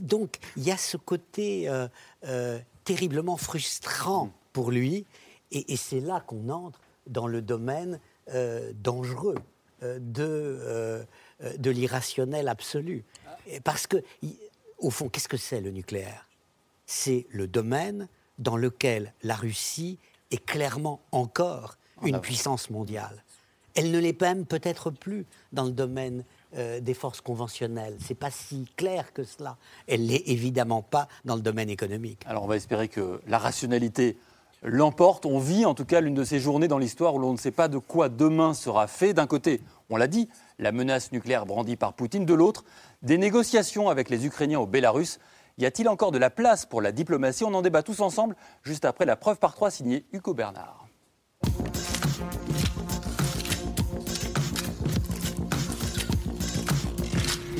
Donc, 0.00 0.36
il 0.56 0.64
y 0.64 0.70
a 0.70 0.76
ce 0.76 0.96
côté 0.96 1.68
euh, 1.68 1.88
euh, 2.26 2.58
terriblement 2.84 3.36
frustrant 3.36 4.30
pour 4.52 4.70
lui. 4.70 5.06
Et, 5.50 5.76
c'est 5.76 6.00
là 6.00 6.20
qu'on 6.20 6.48
entre 6.50 6.80
dans 7.06 7.26
le 7.26 7.42
domaine 7.42 7.98
euh, 8.32 8.72
dangereux 8.74 9.36
de, 9.82 11.06
de 11.56 11.70
l'irrationnel 11.70 12.48
absolu. 12.48 13.02
Parce 13.64 13.86
que, 13.86 13.96
au 14.78 14.90
fond, 14.90 15.08
qu'est-ce 15.08 15.28
que 15.28 15.38
c'est 15.38 15.62
le 15.62 15.70
nucléaire? 15.70 16.28
C'est 16.84 17.26
le 17.30 17.46
domaine 17.46 18.08
dans 18.38 18.58
lequel 18.58 19.14
la 19.22 19.34
Russie 19.34 19.98
est 20.30 20.44
clairement 20.44 21.00
encore 21.12 21.78
une 22.04 22.20
puissance 22.20 22.70
mondiale. 22.70 23.24
Elle 23.74 23.90
ne 23.90 23.98
l'est 23.98 24.20
même 24.20 24.46
peut-être 24.46 24.90
plus 24.90 25.26
dans 25.52 25.64
le 25.64 25.70
domaine 25.70 26.24
euh, 26.56 26.80
des 26.80 26.94
forces 26.94 27.20
conventionnelles. 27.20 27.96
C'est 28.04 28.14
pas 28.14 28.30
si 28.30 28.66
clair 28.76 29.12
que 29.12 29.22
cela. 29.22 29.56
Elle 29.86 30.06
l'est 30.06 30.24
évidemment 30.26 30.82
pas 30.82 31.06
dans 31.24 31.36
le 31.36 31.42
domaine 31.42 31.70
économique. 31.70 32.22
Alors 32.26 32.42
on 32.42 32.48
va 32.48 32.56
espérer 32.56 32.88
que 32.88 33.20
la 33.28 33.38
rationalité 33.38 34.16
l'emporte. 34.62 35.26
On 35.26 35.38
vit 35.38 35.64
en 35.64 35.74
tout 35.74 35.84
cas 35.84 36.00
l'une 36.00 36.14
de 36.14 36.24
ces 36.24 36.40
journées 36.40 36.68
dans 36.68 36.78
l'histoire 36.78 37.14
où 37.14 37.18
l'on 37.18 37.32
ne 37.32 37.38
sait 37.38 37.50
pas 37.52 37.68
de 37.68 37.78
quoi 37.78 38.08
demain 38.08 38.54
sera 38.54 38.86
fait. 38.86 39.14
D'un 39.14 39.26
côté, 39.26 39.60
on 39.88 39.96
l'a 39.96 40.08
dit, 40.08 40.28
la 40.58 40.72
menace 40.72 41.12
nucléaire 41.12 41.46
brandie 41.46 41.76
par 41.76 41.92
Poutine. 41.92 42.24
De 42.24 42.34
l'autre, 42.34 42.64
des 43.02 43.18
négociations 43.18 43.88
avec 43.88 44.10
les 44.10 44.26
Ukrainiens 44.26 44.60
au 44.60 44.66
Bélarus. 44.66 45.18
Y 45.58 45.66
a-t-il 45.66 45.88
encore 45.88 46.10
de 46.10 46.18
la 46.18 46.30
place 46.30 46.64
pour 46.64 46.80
la 46.80 46.90
diplomatie? 46.90 47.44
On 47.44 47.54
en 47.54 47.62
débat 47.62 47.82
tous 47.82 48.00
ensemble 48.00 48.34
juste 48.62 48.84
après 48.84 49.04
la 49.04 49.16
preuve 49.16 49.38
par 49.38 49.54
trois 49.54 49.70
signée 49.70 50.04
Hugo 50.12 50.32
Bernard. 50.34 50.86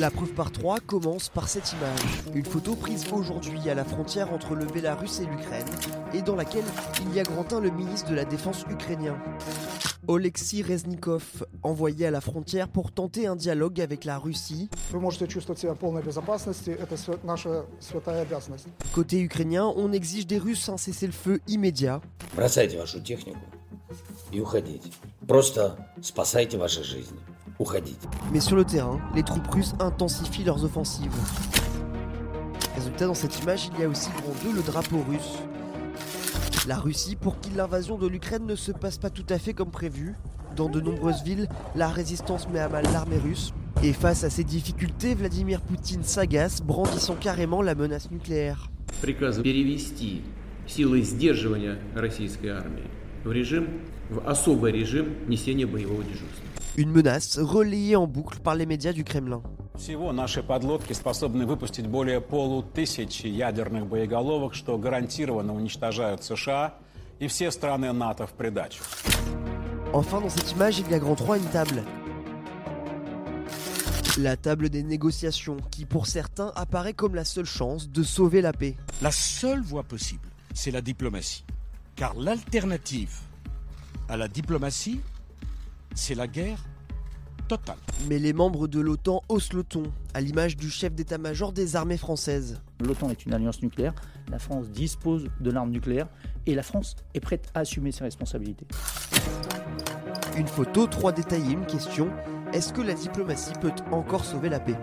La 0.00 0.10
preuve 0.10 0.32
par 0.32 0.50
trois 0.50 0.80
commence 0.80 1.28
par 1.28 1.46
cette 1.46 1.74
image. 1.74 2.34
Une 2.34 2.46
photo 2.46 2.74
prise 2.74 3.04
aujourd'hui 3.12 3.68
à 3.68 3.74
la 3.74 3.84
frontière 3.84 4.32
entre 4.32 4.54
le 4.54 4.64
Bélarus 4.64 5.20
et 5.20 5.26
l'Ukraine 5.26 5.66
et 6.14 6.22
dans 6.22 6.36
laquelle 6.36 6.64
il 7.02 7.14
y 7.14 7.20
a 7.20 7.22
Grantin, 7.22 7.60
le 7.60 7.70
ministre 7.70 8.08
de 8.08 8.14
la 8.14 8.24
Défense 8.24 8.64
ukrainien. 8.70 9.18
Oleksiy 10.08 10.62
Reznikov, 10.62 11.46
envoyé 11.62 12.06
à 12.06 12.10
la 12.10 12.22
frontière 12.22 12.68
pour 12.68 12.92
tenter 12.92 13.26
un 13.26 13.36
dialogue 13.36 13.78
avec 13.78 14.06
la 14.06 14.16
Russie. 14.16 14.70
Côté 18.94 19.20
ukrainien, 19.20 19.70
on 19.76 19.92
exige 19.92 20.26
des 20.26 20.38
Russes 20.38 20.70
un 20.70 20.78
cessez-le-feu 20.78 21.40
immédiat. 21.46 22.00
Mais 28.32 28.40
sur 28.40 28.56
le 28.56 28.64
terrain, 28.64 28.98
les 29.14 29.22
troupes 29.22 29.46
russes 29.48 29.74
intensifient 29.80 30.44
leurs 30.44 30.64
offensives. 30.64 31.12
Résultat, 32.74 33.06
dans 33.06 33.14
cette 33.14 33.38
image, 33.42 33.70
il 33.74 33.80
y 33.80 33.84
a 33.84 33.88
aussi 33.88 34.08
grand 34.10 34.34
2 34.42 34.56
le 34.56 34.62
drapeau 34.62 35.04
russe. 35.08 35.38
La 36.66 36.76
Russie, 36.76 37.16
pour 37.16 37.38
qu'il 37.40 37.56
l'invasion 37.56 37.98
de 37.98 38.06
l'Ukraine 38.06 38.46
ne 38.46 38.54
se 38.54 38.72
passe 38.72 38.98
pas 38.98 39.10
tout 39.10 39.26
à 39.28 39.38
fait 39.38 39.52
comme 39.52 39.70
prévu. 39.70 40.14
Dans 40.56 40.68
de 40.68 40.80
nombreuses 40.80 41.22
villes, 41.22 41.48
la 41.74 41.88
résistance 41.88 42.48
met 42.48 42.60
à 42.60 42.68
mal 42.68 42.84
l'armée 42.92 43.18
russe. 43.18 43.52
Et 43.82 43.92
face 43.92 44.24
à 44.24 44.30
ces 44.30 44.44
difficultés, 44.44 45.14
Vladimir 45.14 45.60
Poutine 45.60 46.02
s'agace, 46.02 46.62
brandissant 46.62 47.14
carrément 47.14 47.62
la 47.62 47.74
menace 47.74 48.10
nucléaire. 48.10 48.70
Une 56.77 56.91
menace 56.91 57.37
relayée 57.37 57.95
en 57.95 58.07
boucle 58.07 58.39
par 58.39 58.55
les 58.55 58.65
médias 58.65 58.93
du 58.93 59.03
Kremlin. 59.03 59.41
Всего 59.77 60.13
наши 60.13 60.41
подлодки 60.41 60.93
способны 60.93 61.45
выпустить 61.45 61.87
более 61.87 62.21
полутысячи 62.21 63.27
ядерных 63.27 63.87
боеголовок, 63.87 64.53
что 64.53 64.77
гарантированно 64.77 65.53
уничтожают 65.53 66.23
США 66.23 66.75
и 67.19 67.27
все 67.27 67.51
страны 67.51 67.91
НАТО 67.91 68.25
в 68.25 68.33
придачу. 68.33 68.83
Enfin, 69.93 70.21
dans 70.21 70.29
cette 70.29 70.51
image, 70.51 70.79
il 70.79 70.89
y 70.89 70.93
a 70.93 70.99
grand 70.99 71.15
3 71.15 71.37
une 71.37 71.45
table. 71.45 71.83
La 74.17 74.37
table 74.37 74.69
des 74.69 74.83
négociations, 74.83 75.57
qui 75.71 75.85
pour 75.85 76.07
certains 76.07 76.51
apparaît 76.55 76.93
comme 76.93 77.15
la 77.15 77.25
seule 77.25 77.45
chance 77.45 77.89
de 77.89 78.03
sauver 78.03 78.41
la 78.41 78.53
paix. 78.53 78.77
La 79.01 79.11
seule 79.11 79.61
voie 79.61 79.83
possible, 79.83 80.27
c'est 80.53 80.71
la 80.71 80.81
diplomatie. 80.81 81.45
Car 81.95 82.13
l'alternative 82.15 83.13
à 84.07 84.17
la 84.17 84.27
diplomatie, 84.27 85.01
c'est 85.94 86.14
la 86.14 86.26
guerre 86.26 86.64
totale. 87.48 87.76
Mais 88.08 88.18
les 88.18 88.32
membres 88.32 88.68
de 88.68 88.80
l'OTAN 88.80 89.22
haussent 89.28 89.52
le 89.52 89.64
ton, 89.64 89.82
à 90.14 90.20
l'image 90.20 90.56
du 90.56 90.70
chef 90.70 90.94
d'état-major 90.94 91.52
des 91.52 91.74
armées 91.74 91.96
françaises. 91.96 92.60
L'OTAN 92.80 93.10
est 93.10 93.26
une 93.26 93.34
alliance 93.34 93.60
nucléaire, 93.62 93.92
la 94.30 94.38
France 94.38 94.70
dispose 94.70 95.26
de 95.40 95.50
l'arme 95.50 95.70
nucléaire 95.70 96.08
et 96.46 96.54
la 96.54 96.62
France 96.62 96.96
est 97.14 97.20
prête 97.20 97.50
à 97.54 97.60
assumer 97.60 97.90
ses 97.92 98.04
responsabilités. 98.04 98.66
Une 100.36 100.46
photo, 100.46 100.86
trois 100.86 101.12
détaillés, 101.12 101.52
une 101.52 101.66
question. 101.66 102.08
Est-ce 102.52 102.72
que 102.72 102.80
la 102.80 102.94
diplomatie 102.94 103.52
peut 103.60 103.72
encore 103.90 104.24
sauver 104.24 104.48
la 104.48 104.60
paix? 104.60 104.78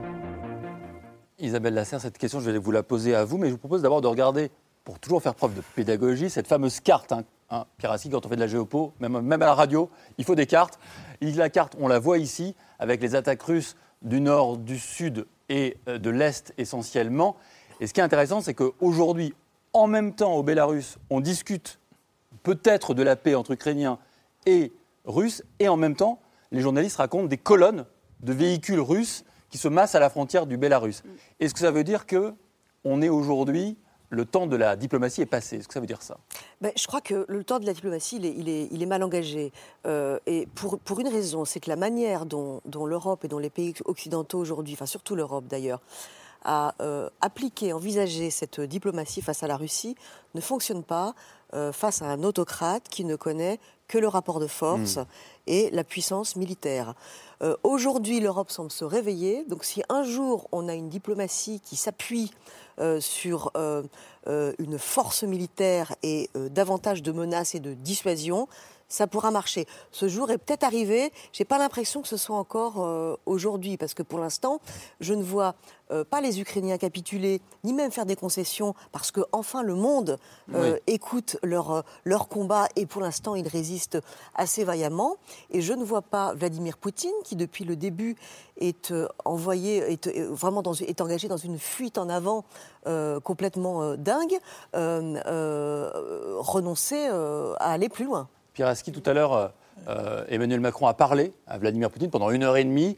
Isabelle 1.40 1.74
Lasserre, 1.74 2.02
cette 2.02 2.18
question, 2.18 2.40
je 2.42 2.50
vais 2.50 2.58
vous 2.58 2.72
la 2.72 2.84
poser 2.84 3.16
à 3.16 3.24
vous, 3.24 3.38
mais 3.38 3.48
je 3.48 3.54
vous 3.54 3.58
propose 3.58 3.82
d'abord 3.82 4.02
de 4.02 4.08
regarder, 4.08 4.52
pour 4.84 5.00
toujours 5.00 5.22
faire 5.22 5.36
preuve 5.36 5.56
de 5.56 5.62
pédagogie, 5.76 6.30
cette 6.30 6.48
fameuse 6.48 6.80
carte 6.80 7.12
hein, 7.12 7.24
Hein, 7.50 7.66
quand 7.82 8.26
on 8.26 8.30
fait 8.30 8.36
de 8.36 8.42
la 8.42 8.48
géopo, 8.48 8.94
même, 9.00 9.22
même, 9.22 9.42
à 9.42 9.46
la 9.46 9.54
radio, 9.54 9.90
il 10.18 10.26
faut 10.26 10.36
des 10.36 10.46
cartes. 10.46 10.80
la 11.22 11.50
carte, 11.50 11.76
on 11.80 11.88
la 11.88 12.00
voit 12.00 12.18
ici, 12.18 12.56
avec 12.78 13.02
les 13.02 13.16
attaques 13.16 13.42
russes 13.42 13.76
du 14.02 14.20
nord, 14.20 14.58
du 14.58 14.78
sud 14.78 15.26
et 15.50 15.78
euh, 15.88 15.98
de 15.98 16.10
l'est 16.10 16.54
essentiellement. 16.58 17.38
Et 17.80 17.88
ce 17.88 17.94
qui 17.94 18.02
est 18.02 18.04
intéressant, 18.04 18.42
c'est 18.42 18.54
qu'aujourd'hui, 18.54 19.34
en 19.72 19.88
même 19.88 20.14
temps, 20.14 20.34
au 20.34 20.44
Bélarus, 20.44 20.98
on 21.10 21.22
discute 21.22 21.80
peut-être 22.44 22.94
de 22.94 23.04
la 23.04 23.16
paix 23.16 23.36
entre 23.36 23.52
Ukrainiens 23.52 23.98
et 24.46 24.74
Russes, 25.06 25.44
et 25.60 25.70
en 25.70 25.78
même 25.78 25.96
temps, 25.96 26.20
les 26.52 26.62
journalistes 26.62 26.98
racontent 26.98 27.28
des 27.28 27.38
colonnes 27.38 27.86
de 28.22 28.34
véhicules 28.34 28.80
russes 28.80 29.24
qui 29.50 29.58
se 29.58 29.70
massent 29.70 29.96
à 29.96 30.00
la 30.00 30.10
frontière 30.10 30.48
du 30.48 30.58
Bélarus. 30.58 31.04
Est-ce 31.40 31.54
que 31.54 31.62
ça 31.62 31.72
veut 31.72 31.86
dire 31.86 32.06
qu'on 32.08 33.02
est 33.02 33.10
aujourd'hui 33.10 33.78
le 34.10 34.26
temps 34.26 34.48
de 34.48 34.56
la 34.56 34.76
diplomatie 34.76 35.22
est 35.22 35.26
passé. 35.26 35.58
Est-ce 35.58 35.68
que 35.68 35.74
ça 35.74 35.80
veut 35.80 35.88
dire 35.88 36.02
ça? 36.02 36.18
Ben, 36.62 36.72
Je 36.76 36.88
crois 36.88 37.02
que 37.02 37.26
le 37.28 37.44
temps 37.44 37.60
de 37.60 37.66
la 37.66 37.74
diplomatie, 37.74 38.18
il 38.18 38.26
est, 38.50 38.68
il 38.72 38.82
est, 38.82 38.86
mal 38.86 39.04
engagé. 39.04 39.52
Euh, 39.86 40.20
et 40.26 40.48
pour, 40.56 40.80
pour, 40.80 41.00
une 41.00 41.08
raison, 41.08 41.46
c'est 41.46 41.60
que 41.60 41.70
la 41.70 41.76
manière 41.76 42.26
dont, 42.26 42.62
l'Europe 42.66 43.26
et 43.26 43.28
dont 43.28 43.40
les 43.40 43.50
pays 43.50 43.74
occidentaux 43.86 44.40
aujourd'hui, 44.40 44.74
enfin 44.74 44.86
surtout 44.86 45.16
l'Europe 45.16 45.46
d'ailleurs, 45.48 45.82
a 46.44 46.76
euh, 46.82 47.10
appliqué, 47.20 47.74
envisagé 47.74 48.30
cette 48.30 48.62
diplomatie 48.62 49.22
face 49.22 49.44
à 49.44 49.48
la 49.48 49.58
Russie 49.58 49.96
ne 50.36 50.42
fonctionne 50.42 50.84
pas 50.84 51.14
euh, 51.54 51.74
face 51.74 52.02
à 52.02 52.06
un 52.06 52.24
autocrate 52.24 52.88
qui 52.90 53.04
ne 53.04 53.16
connaît 53.16 53.60
que 53.88 53.98
le 53.98 54.08
rapport 54.08 54.40
de 54.40 54.48
force 54.48 54.98
hmm. 54.98 55.06
Et 55.48 55.70
la 55.72 55.84
puissance 55.84 56.36
militaire. 56.36 56.94
Aujourd'hui, 57.64 58.20
l'Europe 58.20 58.50
semble 58.50 58.72
se 58.72 58.84
réveiller. 58.84 59.46
Donc 59.48 59.64
si 59.64 59.84
un 59.90 60.04
jour 60.04 60.48
on 60.52 60.68
a 60.68 60.74
une 60.74 60.90
diplomatie 60.90 61.60
qui 61.60 61.76
s'appuie 61.76 62.32
euh, 62.80 63.00
sur 63.02 63.50
euh, 63.58 63.82
euh, 64.28 64.54
une 64.60 64.78
force 64.78 65.24
militaire 65.24 65.96
et 66.04 66.30
davantage 66.36 67.02
de 67.02 67.12
menaces 67.12 67.56
et 67.56 67.60
de 67.60 67.74
dissuasion, 67.74 68.48
ça 68.88 69.08
pourra 69.08 69.32
marcher. 69.32 69.66
Ce 69.92 70.08
jour 70.08 70.32
est 70.32 70.38
peut-être 70.38 70.64
arrivé. 70.64 71.12
J'ai 71.34 71.46
pas 71.46 71.58
l'impression 71.58 72.02
que 72.02 72.08
ce 72.08 72.18
soit 72.18 72.38
encore 72.38 73.18
aujourd'hui, 73.26 73.78
parce 73.78 73.94
que 73.94 74.04
pour 74.04 74.20
l'instant, 74.20 74.60
je 75.00 75.14
ne 75.14 75.24
vois 75.24 75.56
euh, 75.92 76.04
pas 76.04 76.20
les 76.20 76.42
Ukrainiens 76.42 76.78
capituler, 76.78 77.42
ni 77.64 77.72
même 77.74 77.92
faire 77.92 78.06
des 78.06 78.18
concessions, 78.18 78.76
parce 78.92 79.12
que 79.12 79.22
enfin 79.32 79.64
le 79.64 79.74
monde 79.74 80.18
euh, 80.54 80.78
écoute 80.86 81.38
leur, 81.44 81.72
euh, 81.72 81.82
leur 82.04 82.28
combat 82.28 82.68
et 82.76 82.86
pour 82.86 83.02
l'instant 83.02 83.36
ils 83.36 83.48
résistent 83.48 84.00
assez 84.36 84.66
vaillamment. 84.66 85.16
Et 85.50 85.62
je 85.62 85.72
ne 85.74 85.86
vois 85.86 86.02
pas 86.02 86.34
Vladimir 86.34 86.78
Poutine, 86.78 87.14
qui 87.24 87.38
depuis 87.38 87.64
le 87.64 87.78
début 87.78 88.18
est 88.58 88.94
envoyé, 89.24 89.78
est 89.94 90.08
vraiment 90.24 90.62
dans, 90.62 90.74
est 90.74 91.00
engagé 91.00 91.30
dans 91.30 91.38
une 91.38 91.58
fuite 91.58 91.98
en 91.98 92.10
avant 92.10 92.44
complètement 93.24 93.96
dingue, 93.96 94.38
renoncer 96.44 97.06
à 97.08 97.72
aller 97.72 97.90
plus 97.90 98.06
loin. 98.06 98.28
Piraski, 98.58 98.92
tout 98.92 99.04
à 99.06 99.14
l'heure. 99.14 99.54
Emmanuel 100.30 100.60
Macron 100.60 100.88
a 100.88 100.96
parlé 100.96 101.32
à 101.46 101.60
Vladimir 101.60 101.92
Poutine 101.92 102.10
pendant 102.10 102.32
une 102.32 102.42
heure 102.42 102.58
et 102.58 102.64
demie, 102.64 102.98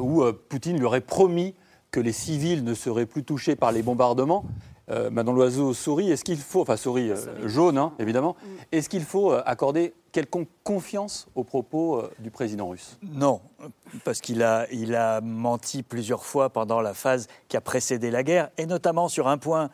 où 0.00 0.22
Poutine 0.48 0.78
lui 0.78 0.84
aurait 0.84 1.00
promis 1.00 1.56
que 1.90 1.98
les 1.98 2.12
civils 2.12 2.62
ne 2.62 2.74
seraient 2.74 3.04
plus 3.04 3.24
touchés 3.24 3.56
par 3.56 3.72
les 3.72 3.82
bombardements. 3.82 4.44
Euh, 4.90 5.10
Madame 5.10 5.34
Loiseau 5.34 5.72
sourit, 5.72 6.10
est-ce 6.10 6.24
qu'il 6.24 6.36
faut, 6.36 6.60
enfin 6.60 6.76
souris 6.76 7.10
euh, 7.10 7.48
jaune 7.48 7.78
hein, 7.78 7.92
évidemment, 7.98 8.36
mm. 8.42 8.48
est-ce 8.72 8.88
qu'il 8.88 9.02
faut 9.02 9.32
euh, 9.32 9.42
accorder 9.46 9.94
quelconque 10.12 10.48
confiance 10.62 11.26
aux 11.34 11.44
propos 11.44 12.00
euh, 12.00 12.10
du 12.18 12.30
président 12.30 12.68
russe? 12.68 12.98
Non, 13.02 13.40
parce 14.04 14.20
qu'il 14.20 14.42
a, 14.42 14.66
il 14.70 14.94
a 14.94 15.22
menti 15.22 15.82
plusieurs 15.82 16.24
fois 16.24 16.50
pendant 16.50 16.82
la 16.82 16.92
phase 16.92 17.28
qui 17.48 17.56
a 17.56 17.62
précédé 17.62 18.10
la 18.10 18.22
guerre, 18.22 18.50
et 18.58 18.66
notamment 18.66 19.08
sur 19.08 19.28
un 19.28 19.38
point 19.38 19.70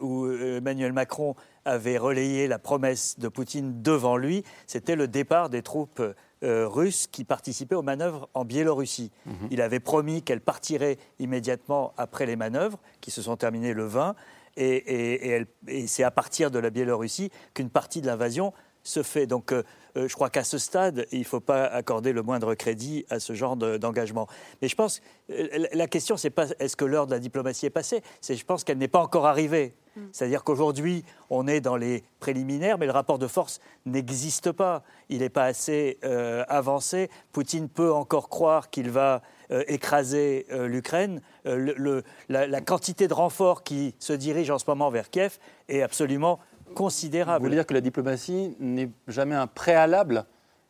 où 0.00 0.26
Emmanuel 0.26 0.94
Macron 0.94 1.34
avait 1.64 1.98
relayé 1.98 2.46
la 2.46 2.58
promesse 2.58 3.18
de 3.18 3.28
Poutine 3.28 3.82
devant 3.82 4.16
lui, 4.16 4.44
c'était 4.66 4.96
le 4.96 5.08
départ 5.08 5.50
des 5.50 5.62
troupes 5.62 6.02
euh, 6.42 6.68
russes 6.68 7.06
qui 7.06 7.24
participaient 7.24 7.74
aux 7.74 7.82
manœuvres 7.82 8.28
en 8.34 8.44
Biélorussie. 8.44 9.10
Mhm. 9.26 9.48
Il 9.50 9.62
avait 9.62 9.80
promis 9.80 10.22
qu'elles 10.22 10.40
partiraient 10.40 10.98
immédiatement 11.18 11.94
après 11.96 12.26
les 12.26 12.36
manœuvres, 12.36 12.78
qui 13.00 13.10
se 13.10 13.22
sont 13.22 13.36
terminées 13.36 13.72
le 13.72 13.86
20, 13.86 14.14
et, 14.56 15.46
c'est 15.86 16.04
à 16.04 16.10
partir 16.10 16.50
de 16.50 16.58
la 16.58 16.70
Biélorussie 16.70 17.30
qu'une 17.54 17.70
partie 17.70 18.00
de 18.00 18.06
l'invasion 18.06 18.52
se 18.84 19.02
fait. 19.02 19.26
Donc 19.26 19.50
euh, 19.50 19.64
euh, 19.96 20.06
je 20.08 20.14
crois 20.14 20.30
qu'à 20.30 20.44
ce 20.44 20.58
stade, 20.58 21.06
il 21.10 21.20
ne 21.20 21.24
faut 21.24 21.40
pas 21.40 21.64
accorder 21.64 22.12
le 22.12 22.22
moindre 22.22 22.54
crédit 22.54 23.04
à 23.10 23.18
ce 23.18 23.32
genre 23.32 23.56
de- 23.56 23.76
d'engagement. 23.76 24.28
Mais 24.62 24.68
je 24.68 24.76
pense, 24.76 25.00
euh, 25.30 25.66
la 25.72 25.86
question, 25.88 26.16
c'est 26.16 26.30
pas 26.30 26.46
est-ce 26.60 26.76
que 26.76 26.84
l'heure 26.84 27.06
de 27.06 27.12
la 27.12 27.18
diplomatie 27.18 27.66
est 27.66 27.70
passée, 27.70 28.02
c'est 28.20 28.36
je 28.36 28.44
pense 28.44 28.62
qu'elle 28.62 28.78
n'est 28.78 28.88
pas 28.88 29.00
encore 29.00 29.26
arrivée. 29.26 29.74
C'est-à-dire 30.10 30.42
qu'aujourd'hui, 30.42 31.04
on 31.30 31.46
est 31.46 31.60
dans 31.60 31.76
les 31.76 32.02
préliminaires, 32.18 32.78
mais 32.78 32.86
le 32.86 32.90
rapport 32.90 33.20
de 33.20 33.28
force 33.28 33.60
n'existe 33.86 34.50
pas. 34.50 34.82
Il 35.08 35.20
n'est 35.20 35.28
pas 35.28 35.44
assez 35.44 35.98
euh, 36.02 36.44
avancé. 36.48 37.08
Poutine 37.30 37.68
peut 37.68 37.92
encore 37.92 38.28
croire 38.28 38.70
qu'il 38.70 38.90
va 38.90 39.22
euh, 39.52 39.62
écraser 39.68 40.46
euh, 40.50 40.66
l'Ukraine. 40.66 41.20
La, 41.44 42.02
la 42.48 42.60
quantité 42.60 43.06
de 43.06 43.14
renforts 43.14 43.62
qui 43.62 43.94
se 44.00 44.12
dirige 44.12 44.50
en 44.50 44.58
ce 44.58 44.64
moment 44.66 44.90
vers 44.90 45.10
Kiev 45.10 45.38
est 45.68 45.82
absolument 45.82 46.40
Vous 46.76 47.44
voulez 47.44 47.56
dire 47.56 47.66
que 47.66 47.74
la 47.74 47.80
diplomatie 47.80 48.56
n'est 48.58 48.90
jamais 49.08 49.34
un 49.34 49.46
préalable 49.46 50.26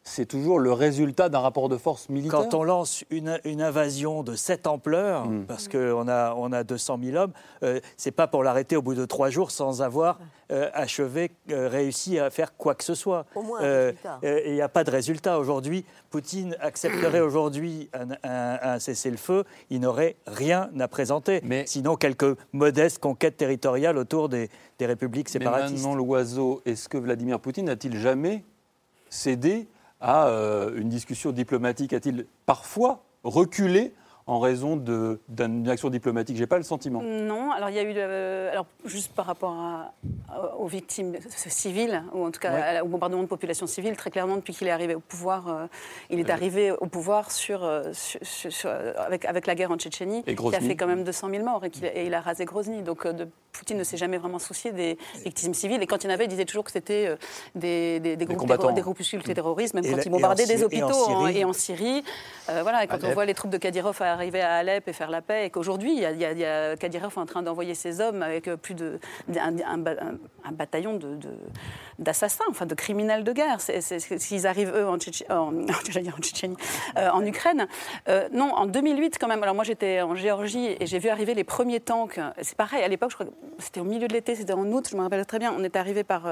C'est 0.06 0.26
toujours 0.26 0.58
le 0.58 0.70
résultat 0.70 1.30
d'un 1.30 1.38
rapport 1.40 1.70
de 1.70 1.78
force 1.78 2.10
militaire 2.10 2.38
Quand 2.38 2.52
on 2.52 2.62
lance 2.62 3.04
une, 3.08 3.40
une 3.44 3.62
invasion 3.62 4.22
de 4.22 4.34
cette 4.34 4.66
ampleur, 4.66 5.24
Mm. 5.26 5.46
parce 5.46 5.66
qu'on 5.66 6.06
a, 6.08 6.34
on 6.36 6.52
a 6.52 6.62
200 6.62 6.98
000 7.02 7.16
hommes, 7.16 7.32
euh, 7.62 7.80
c'est 7.96 8.10
pas 8.10 8.26
pour 8.26 8.42
l'arrêter 8.44 8.76
au 8.76 8.82
bout 8.82 8.94
de 8.94 9.06
trois 9.06 9.30
jours 9.30 9.50
sans 9.50 9.80
avoir 9.80 10.18
euh, 10.52 10.68
achevé, 10.74 11.30
euh, 11.50 11.68
réussi 11.68 12.18
à 12.18 12.28
faire 12.28 12.54
quoi 12.54 12.74
que 12.74 12.84
ce 12.84 12.94
soit. 12.94 13.24
Au 13.34 13.40
moins 13.42 13.62
Euh, 13.62 13.92
euh, 14.24 14.42
il 14.44 14.52
n'y 14.52 14.60
a 14.60 14.68
pas 14.68 14.84
de 14.84 14.90
résultat. 14.90 15.38
Aujourd'hui, 15.38 15.86
Poutine 16.10 16.54
accepterait 16.60 17.20
aujourd'hui 17.20 17.88
un, 17.94 18.10
un- 18.28 18.58
un 18.74 18.78
cessez-le-feu, 18.78 19.44
il 19.70 19.80
n'aurait 19.80 20.16
rien 20.26 20.68
à 20.78 20.86
présenter. 20.86 21.40
Sinon, 21.66 21.96
quelques 21.96 22.36
modestes 22.52 22.98
conquêtes 22.98 23.38
territoriales 23.38 23.96
autour 23.96 24.28
des, 24.28 24.50
des 24.78 24.84
républiques 24.84 25.28
Mais 25.28 25.40
séparatistes. 25.40 25.82
maintenant, 25.82 25.94
l'oiseau, 25.94 26.60
est-ce 26.66 26.90
que 26.90 26.98
Vladimir 26.98 27.40
Poutine 27.40 27.64
n'a-t-il 27.66 27.96
jamais 27.98 28.44
cédé 29.08 29.66
à 30.00 30.28
euh, 30.28 30.74
une 30.76 30.88
discussion 30.88 31.32
diplomatique 31.32 31.92
A-t-il 31.92 32.26
parfois 32.46 33.04
reculé 33.22 33.94
en 34.26 34.38
raison 34.40 34.76
d'une 34.76 35.68
action 35.68 35.90
diplomatique 35.90 36.36
J'ai 36.38 36.46
pas 36.46 36.56
le 36.56 36.62
sentiment. 36.62 37.02
Non, 37.02 37.52
alors 37.52 37.68
il 37.68 37.76
y 37.76 37.78
a 37.78 37.82
eu, 37.82 37.92
euh, 37.96 38.50
alors 38.50 38.64
juste 38.86 39.12
par 39.12 39.26
rapport 39.26 39.52
à- 39.52 39.92
à- 40.32 40.56
aux 40.56 40.66
victimes 40.66 41.14
civiles, 41.36 42.02
ou 42.14 42.24
en 42.24 42.30
tout 42.30 42.40
cas 42.40 42.78
à 42.78 42.82
au 42.84 42.88
bombardement 42.88 43.20
de 43.22 43.26
population 43.28 43.66
civile, 43.66 43.96
très 43.96 44.10
clairement 44.10 44.36
depuis 44.36 44.54
qu'il 44.54 44.66
est 44.66 44.70
arrivé 44.70 44.94
au 44.94 45.00
pouvoir, 45.00 45.48
euh, 45.48 45.66
il 46.08 46.20
est 46.20 46.24
Ouais. 46.24 46.30
arrivé 46.30 46.70
au 46.72 46.86
pouvoir 46.86 47.30
sur, 47.30 47.64
euh, 47.64 47.92
sur- 47.92 48.20
sur- 48.22 48.52
sur- 48.52 48.70
euh, 48.70 48.92
avec, 48.96 49.26
avec 49.26 49.46
la 49.46 49.54
guerre 49.54 49.70
en 49.72 49.76
Tchétchénie, 49.76 50.20
Et 50.20 50.22
qui 50.24 50.30
a 50.30 50.34
Grozny. 50.34 50.68
fait 50.68 50.76
quand 50.76 50.86
même 50.86 51.04
200 51.04 51.28
000 51.28 51.44
morts 51.44 51.62
et, 51.64 52.06
il 52.06 52.14
a 52.14 52.20
rasé 52.20 52.46
Grozny. 52.46 52.82
Donc 52.82 53.04
euh, 53.06 53.12
de- 53.12 53.28
Poutine 53.52 53.78
ne 53.78 53.84
s'est 53.84 53.96
jamais 53.96 54.18
vraiment 54.18 54.40
soucié 54.40 54.72
des 54.72 54.98
victimes 55.24 55.54
civiles. 55.54 55.80
Et 55.80 55.86
quand 55.86 56.02
il 56.02 56.08
y 56.08 56.10
en 56.10 56.12
avait, 56.14 56.24
il 56.24 56.28
disait 56.28 56.44
toujours 56.44 56.64
que 56.64 56.72
c'était 56.72 57.06
euh, 57.06 57.14
des, 57.54 58.00
des, 58.00 58.16
des 58.16 58.24
groupes 58.24 58.48
des 58.74 58.80
groupuscules 58.80 59.22
terroristes, 59.22 59.74
même 59.74 59.84
Et 59.84 59.90
quand 59.90 59.96
la- 59.98 60.02
il 60.02 60.06
et 60.08 60.10
bombardait 60.10 60.42
en 60.42 60.46
des 60.48 60.56
Syrie- 60.56 60.76
et 60.78 60.82
en 60.82 60.86
hôpitaux 60.88 60.98
en- 61.12 61.20
Syrie. 61.26 61.38
et 61.38 61.44
en 61.44 61.52
Syrie. 61.52 62.04
Euh, 62.50 62.62
voilà, 62.64 62.82
et 62.82 62.88
quand 62.88 62.98
on 63.04 63.12
voit 63.12 63.24
les 63.24 63.32
troupes 63.34 63.52
de 63.52 63.58
Kadyrov 63.58 64.02
arriver 64.14 64.40
à 64.40 64.54
Alep 64.54 64.88
et 64.88 64.92
faire 64.92 65.10
la 65.10 65.20
paix, 65.20 65.46
et 65.46 65.50
qu'aujourd'hui, 65.50 65.92
il 65.94 66.00
y 66.00 66.44
a, 66.44 66.76
Kadyrov 66.76 67.18
en 67.18 67.26
train 67.26 67.42
d'envoyer 67.42 67.74
ses 67.74 68.00
hommes 68.00 68.22
avec 68.22 68.48
euh, 68.48 68.56
plus 68.56 68.74
de 68.74 68.98
bataillon 70.52 70.98
d'assassins, 71.98 72.44
enfin 72.48 72.66
de 72.66 72.74
criminels 72.74 73.24
de 73.24 73.32
guerre. 73.32 73.58
S'ils 73.60 74.46
arrivent, 74.46 74.72
eux, 74.74 74.88
en, 74.88 74.96
Tchétché- 74.96 75.26
en, 75.30 75.52
Tchétchénie, 76.20 76.56
euh, 76.98 77.10
en 77.10 77.24
Ukraine. 77.24 77.66
Euh, 78.08 78.28
non, 78.32 78.52
en 78.54 78.66
2008, 78.66 79.18
quand 79.20 79.28
même, 79.28 79.42
alors 79.42 79.54
moi 79.54 79.64
j'étais 79.64 80.00
en 80.00 80.14
Géorgie 80.14 80.76
et 80.80 80.86
j'ai 80.86 80.98
vu 80.98 81.08
arriver 81.08 81.34
les 81.34 81.44
premiers 81.44 81.80
tanks. 81.80 82.20
C'est 82.40 82.56
pareil, 82.56 82.82
à 82.82 82.88
l'époque, 82.88 83.10
je 83.10 83.16
crois 83.16 83.26
c'était 83.58 83.80
au 83.80 83.84
milieu 83.84 84.08
de 84.08 84.12
l'été, 84.12 84.34
c'était 84.34 84.52
en 84.52 84.66
août, 84.72 84.88
je 84.90 84.96
me 84.96 85.02
rappelle 85.02 85.24
très 85.26 85.38
bien. 85.38 85.54
On 85.56 85.62
est 85.62 85.76
arrivé 85.76 86.04
par. 86.04 86.22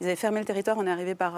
ils 0.00 0.06
avaient 0.06 0.16
fermé 0.16 0.38
le 0.38 0.44
territoire, 0.44 0.76
on 0.78 0.86
est 0.86 0.90
arrivé 0.90 1.14
par. 1.14 1.34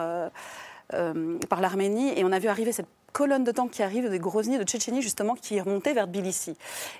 par 0.88 1.60
l'Arménie 1.60 2.18
et 2.18 2.24
on 2.24 2.32
a 2.32 2.38
vu 2.38 2.48
arriver 2.48 2.72
cette 2.72 2.88
colonne 3.14 3.44
de 3.44 3.52
tanks 3.52 3.70
qui 3.70 3.82
arrive 3.82 4.10
de 4.10 4.16
Grozny, 4.18 4.58
de 4.58 4.64
Tchétchénie 4.64 5.00
justement, 5.00 5.34
qui 5.36 5.58
remontait 5.60 5.94
vers 5.94 6.06
Tbilissi. 6.06 6.56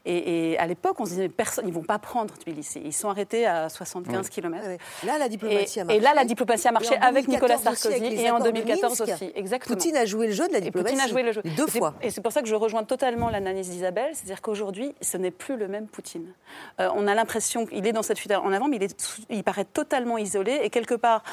Et, 0.07 0.53
et 0.53 0.59
à 0.59 0.67
l'époque, 0.67 1.01
on 1.01 1.05
se 1.05 1.11
disait, 1.11 1.23
mais 1.23 1.29
personne, 1.29 1.67
ils 1.67 1.75
vont 1.75 1.83
pas 1.83 1.99
prendre 1.99 2.33
Tbilissi. 2.39 2.81
Ils 2.85 2.93
sont 2.93 3.09
arrêtés 3.11 3.47
à 3.47 3.69
75 3.69 4.29
km. 4.31 4.65
Là, 5.05 5.19
la 5.19 5.29
diplomatie 5.29 5.79
et, 5.79 5.83
a 5.83 5.85
marché. 5.85 5.99
Et 5.99 6.01
là, 6.01 6.15
la 6.15 6.25
diplomatie 6.25 6.69
a 6.69 6.73
marché 6.73 6.95
avec 7.01 7.27
2014 7.27 7.29
Nicolas 7.29 7.55
avec 7.69 7.79
Sarkozy 7.79 8.05
et 8.15 8.31
en 8.31 8.37
accords 8.37 8.47
de 8.47 8.53
2014 8.53 9.01
Minsk. 9.01 9.13
aussi. 9.13 9.33
Exactement. 9.35 9.77
Poutine 9.77 9.97
a 9.97 10.05
joué 10.07 10.27
le 10.29 10.33
jeu 10.33 10.47
de 10.47 10.53
la 10.53 10.59
Et 10.59 10.63
diplomatie. 10.63 10.95
Poutine 10.95 11.09
a 11.09 11.11
joué 11.13 11.23
le 11.25 11.33
jeu. 11.33 11.43
Deux 11.57 11.67
fois. 11.67 11.95
Et 12.01 12.11
c'est 12.11 12.21
pour 12.21 12.31
ça 12.33 12.43
que 12.43 12.49
je 12.49 12.55
rejoins 12.55 12.85
totalement 12.85 13.29
l'analyse 13.29 13.69
d'Isabelle, 13.69 14.13
c'est-à-dire 14.15 14.41
qu'aujourd'hui, 14.41 14.95
ce 15.01 15.17
n'est 15.17 15.33
plus 15.33 15.57
le 15.57 15.67
même 15.67 15.89
Poutine. 15.89 16.33
Euh, 16.81 16.89
on 16.95 17.09
a 17.09 17.15
l'impression 17.15 17.67
qu'il 17.67 17.85
est 17.87 17.93
dans 17.93 18.03
cette 18.05 18.21
fuite 18.21 18.33
en 18.33 18.53
avant, 18.53 18.69
mais 18.69 18.77
il, 18.77 18.85
est, 18.85 19.01
sous- 19.01 19.23
il 19.31 19.43
paraît 19.43 19.65
totalement 19.65 20.17
isolé. 20.17 20.61
Et 20.63 20.71
quelque 20.71 20.95
part, 20.95 21.25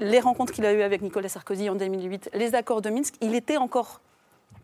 les 0.00 0.18
rencontres 0.18 0.52
qu'il 0.52 0.66
a 0.66 0.72
eues 0.72 0.82
avec 0.82 1.02
Nicolas 1.02 1.28
Sarkozy 1.28 1.70
en 1.70 1.76
2008, 1.76 2.30
les 2.34 2.56
accords 2.56 2.82
de 2.82 2.90
Minsk, 2.90 3.14
il 3.20 3.36
était 3.36 3.58
encore 3.58 4.00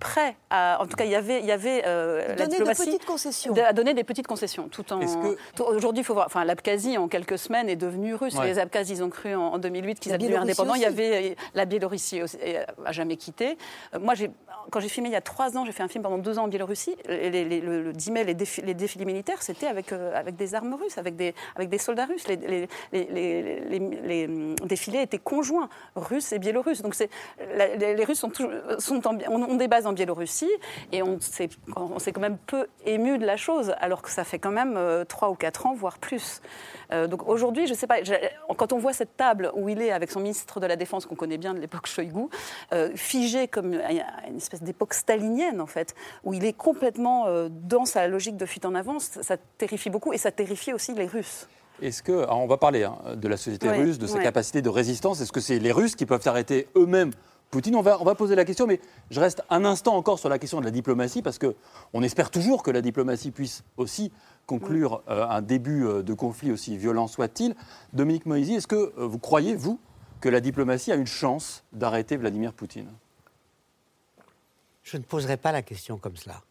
prêt 0.01 0.35
à. 0.51 0.79
En 0.81 0.87
tout 0.87 0.97
cas, 0.97 1.05
il 1.05 1.11
y 1.11 1.15
avait, 1.15 1.39
il 1.41 1.47
y 1.47 1.53
avait 1.53 1.83
euh, 1.87 2.35
la 2.37 2.47
diplomatie 2.47 2.85
petites 2.87 3.05
concessions. 3.05 3.53
de- 3.53 3.61
à 3.61 3.73
donner 3.73 3.95
des 3.95 4.03
petites 4.03 4.27
concessions, 4.27 4.69
tout 4.69 4.93
en. 4.93 4.99
Que- 4.99 5.63
Aujourd'hui, 5.63 6.01
il 6.01 6.05
faut 6.05 6.15
voir. 6.15 6.27
Enfin, 6.27 6.45
l'Abkhazie 6.45 6.99
en 6.99 7.07
quelques 7.07 7.39
semaines 7.39 7.69
est 7.69 7.77
devenue 7.77 8.15
russe. 8.15 8.35
Ouais. 8.35 8.47
Les 8.47 8.59
Abkhazes, 8.59 8.91
ils 8.91 9.03
ont 9.05 9.11
cru 9.11 9.35
en, 9.35 9.43
en 9.53 9.59
2008 9.59 10.01
qu'ils 10.01 10.11
La 10.11 10.15
allaient 10.17 10.25
devenir 10.25 10.43
indépendants. 10.43 10.75
Il 10.75 10.81
y 10.83 10.87
avait 10.87 11.31
euh, 11.31 11.35
la 11.55 11.65
Biélorussie 11.67 12.23
aussi, 12.23 12.39
euh, 12.43 12.65
a 12.85 12.93
jamais 12.93 13.17
quitté. 13.17 13.57
Euh, 13.95 13.99
Moi, 14.01 14.15
j'ai, 14.15 14.31
quand 14.71 14.81
j'ai 14.81 14.89
filmé 14.89 15.09
il 15.11 15.13
y 15.13 15.17
a 15.17 15.21
trois 15.21 15.57
ans, 15.57 15.65
j'ai 15.65 15.73
fait 15.73 15.83
un 15.83 15.89
film 15.89 16.03
pendant 16.03 16.19
deux 16.19 16.39
ans 16.39 16.45
en 16.45 16.49
Biélorussie. 16.49 16.97
Les, 17.07 17.31
les, 17.31 17.45
les- 17.45 17.61
le, 17.61 17.83
le 17.83 17.93
10 17.93 18.11
mai, 18.11 18.25
les, 18.25 18.35
défi- 18.35 18.65
les 18.65 18.75
défilés 18.75 19.05
militaires, 19.05 19.43
c'était 19.43 19.67
avec, 19.67 19.93
euh, 19.93 20.13
avec 20.19 20.37
des 20.37 20.55
armes 20.55 20.75
russes, 20.75 20.97
avec 20.99 21.17
des, 21.17 21.35
avec 21.57 21.69
des 21.69 21.79
soldats 21.79 22.07
russes. 22.07 22.27
Les, 22.27 22.37
les, 22.37 22.69
les, 22.93 23.05
les- 23.05 23.61
les- 23.61 24.27
les, 24.27 24.55
défilés 24.65 25.03
étaient 25.03 25.19
conjoints, 25.19 25.69
russes 25.95 26.33
et 26.33 26.39
biélorusses. 26.39 26.83
Donc, 26.83 26.95
les, 26.99 27.95
les 27.95 28.05
Russes 28.05 28.21
sont, 28.21 28.31
toujours- 28.31 28.51
sont 28.79 29.07
en- 29.07 29.17
ont, 29.31 29.43
ont 29.51 29.57
des 29.57 29.69
bases 29.69 29.87
en 29.87 29.90
Biélorussie 29.93 30.51
et 30.93 31.03
on 31.03 31.19
s'est, 31.21 31.49
quand 31.67 32.21
même 32.21 32.39
peu 32.47 32.67
ému 32.87 33.19
de 33.19 33.27
la 33.27 33.37
chose, 33.37 33.75
alors 33.81 34.03
que 34.03 34.11
ça 34.11 34.25
fait 34.25 34.39
quand 34.39 34.51
même 34.51 34.75
euh, 34.77 35.05
trois 35.05 35.31
ou 35.31 35.35
quatre 35.35 35.67
ans, 35.67 35.75
voire 35.75 35.99
plus. 35.99 36.41
Euh, 36.93 37.07
donc 37.07 37.29
aujourd'hui, 37.29 37.67
je 37.67 37.75
sais 37.75 37.87
pas, 37.87 37.97
quand 38.57 38.73
on 38.73 38.79
voit 38.79 38.93
cette 38.93 39.17
table 39.17 39.53
où 39.55 39.69
il 39.69 39.81
est 39.81 39.93
avec 39.93 40.11
son 40.11 40.21
ministre 40.21 40.61
de 40.61 40.67
la 40.67 40.77
Défense 40.77 41.07
qu'on 41.07 41.15
connaît 41.15 41.39
bien 41.39 41.55
de 41.55 41.61
l'époque 41.61 41.87
Shoigu, 41.87 42.27
euh, 42.73 42.91
figé 42.95 43.49
comme 43.49 43.75
à 43.75 44.29
une 44.29 44.37
espèce 44.37 44.63
d'époque 44.63 44.95
stalinienne 44.95 45.61
en 45.61 45.67
fait, 45.67 45.95
où 46.25 46.35
il 46.35 46.45
est 46.45 46.53
complètement 46.53 47.27
euh, 47.27 47.49
dans 47.51 47.85
sa 47.85 48.07
logique 48.09 48.37
de 48.37 48.47
fuite 48.47 48.65
en 48.65 48.75
avant, 48.75 48.99
ça, 48.99 49.37
terrifie 49.59 49.91
beaucoup 49.91 50.13
et 50.13 50.19
ça 50.19 50.31
terrifie 50.31 50.73
aussi 50.73 50.95
les 50.95 51.07
Russes. 51.07 51.49
Est-ce 51.83 52.03
que, 52.03 52.13
alors 52.25 52.41
on 52.41 52.47
va 52.47 52.59
parler 52.59 52.85
hein, 52.85 52.99
de 53.17 53.29
la 53.29 53.39
société 53.39 53.71
russe, 53.71 53.99
de 53.99 54.07
sa 54.07 54.19
capacité 54.19 54.61
de 54.61 54.69
résistance. 54.69 55.23
Est-ce 55.23 55.33
que 55.33 55.41
c'est 55.41 55.59
les 55.59 55.73
Russes 55.73 55.97
qui 55.97 56.05
peuvent 56.05 56.27
arrêter 56.27 56.69
eux-mêmes 56.77 57.13
Poutine 57.51 57.75
on 57.75 57.83
va, 57.83 58.01
on 58.01 58.05
va 58.05 58.15
poser 58.15 58.37
la 58.37 58.45
question, 58.45 58.67
mais 58.67 58.81
je 59.11 59.19
reste 59.19 59.43
un 59.51 59.65
instant 59.65 59.97
encore 59.97 60.21
sur 60.21 60.29
la 60.29 60.39
question 60.39 60.61
de 60.61 60.65
la 60.65 60.71
diplomatie, 60.71 61.21
parce 61.21 61.39
qu'on 61.39 62.03
espère 62.03 62.31
toujours 62.31 62.63
que 62.63 62.71
la 62.71 62.81
diplomatie 62.81 63.33
puisse 63.33 63.65
aussi 63.77 64.13
conclure 64.47 65.03
euh, 65.09 65.27
un 65.27 65.43
début 65.43 65.85
euh, 65.85 66.03
de 66.03 66.15
conflit 66.15 66.53
aussi 66.53 66.77
violent 66.77 67.09
soit-il. 67.09 67.57
Dominique 67.93 68.27
Moisy, 68.27 68.55
est-ce 68.55 68.69
que 68.69 68.93
euh, 68.99 69.07
vous 69.07 69.19
croyez, 69.19 69.57
vous, 69.57 69.81
que 70.21 70.29
la 70.29 70.41
diplomatie 70.41 70.93
a 70.93 70.95
une 70.95 71.07
chance 71.07 71.65
d'arrêter 71.73 72.17
Vladimir 72.17 72.53
Poutine? 72.53 72.91
Je 74.85 74.97
ne 74.97 75.03
poserai 75.03 75.37
pas 75.37 75.51
la 75.51 75.63
question 75.63 75.99
comme 75.99 76.17
cela. 76.17 76.43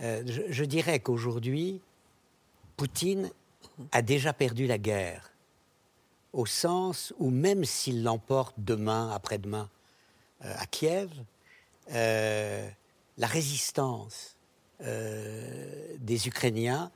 Euh, 0.00 0.22
je, 0.26 0.42
je 0.50 0.64
dirais 0.64 0.98
qu'aujourd'hui, 0.98 1.80
Poutine 2.76 3.30
a 3.92 4.02
déjà 4.02 4.32
perdu 4.32 4.66
la 4.66 4.76
guerre, 4.76 5.30
au 6.32 6.44
sens 6.44 7.14
où 7.18 7.30
même 7.30 7.64
s'il 7.64 8.02
l'emporte 8.02 8.54
demain, 8.58 9.10
après-demain, 9.10 9.68
à 10.58 10.66
Kiev, 10.66 11.10
euh, 11.92 12.68
la 13.18 13.26
résistance 13.26 14.36
euh, 14.82 15.96
des 15.98 16.28
Ukrainiens, 16.28 16.90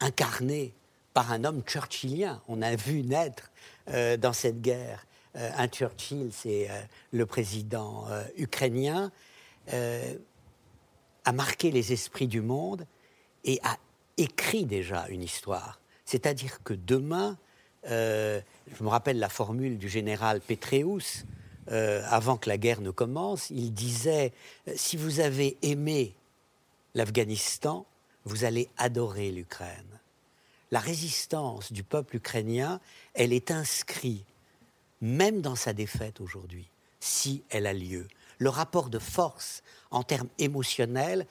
incarnée 0.00 0.72
par 1.14 1.32
un 1.32 1.44
homme 1.44 1.62
churchillien, 1.66 2.40
on 2.48 2.62
a 2.62 2.76
vu 2.76 3.02
naître 3.02 3.50
euh, 3.88 4.16
dans 4.16 4.32
cette 4.32 4.60
guerre 4.60 5.06
euh, 5.36 5.50
un 5.56 5.68
Churchill, 5.68 6.30
c'est 6.32 6.70
euh, 6.70 6.80
le 7.12 7.26
président 7.26 8.06
euh, 8.08 8.22
ukrainien, 8.36 9.10
euh, 9.72 10.14
a 11.24 11.32
marqué 11.32 11.70
les 11.70 11.92
esprits 11.92 12.28
du 12.28 12.40
monde 12.40 12.86
et 13.44 13.60
a 13.62 13.76
écrit 14.16 14.64
déjà 14.64 15.08
une 15.08 15.22
histoire. 15.22 15.80
C'est-à-dire 16.04 16.62
que 16.62 16.74
demain, 16.74 17.36
euh, 17.90 18.40
je 18.76 18.82
me 18.82 18.88
rappelle 18.88 19.18
la 19.18 19.28
formule 19.28 19.78
du 19.78 19.88
général 19.88 20.40
Petreus, 20.40 21.24
euh, 21.70 22.02
avant 22.08 22.36
que 22.36 22.48
la 22.48 22.58
guerre 22.58 22.80
ne 22.80 22.90
commence, 22.90 23.50
il 23.50 23.72
disait, 23.72 24.32
euh, 24.68 24.72
si 24.76 24.96
vous 24.96 25.20
avez 25.20 25.56
aimé 25.62 26.14
l'Afghanistan, 26.94 27.86
vous 28.24 28.44
allez 28.44 28.68
adorer 28.76 29.30
l'Ukraine. 29.30 30.00
La 30.70 30.80
résistance 30.80 31.72
du 31.72 31.82
peuple 31.82 32.16
ukrainien, 32.16 32.80
elle 33.14 33.32
est 33.32 33.50
inscrite, 33.50 34.24
même 35.00 35.40
dans 35.40 35.56
sa 35.56 35.72
défaite 35.72 36.20
aujourd'hui, 36.20 36.68
si 37.00 37.42
elle 37.50 37.66
a 37.66 37.72
lieu. 37.72 38.06
Le 38.38 38.50
rapport 38.50 38.90
de 38.90 38.98
force 38.98 39.62
en 39.90 40.02
termes 40.02 40.28
émotionnels, 40.38 41.26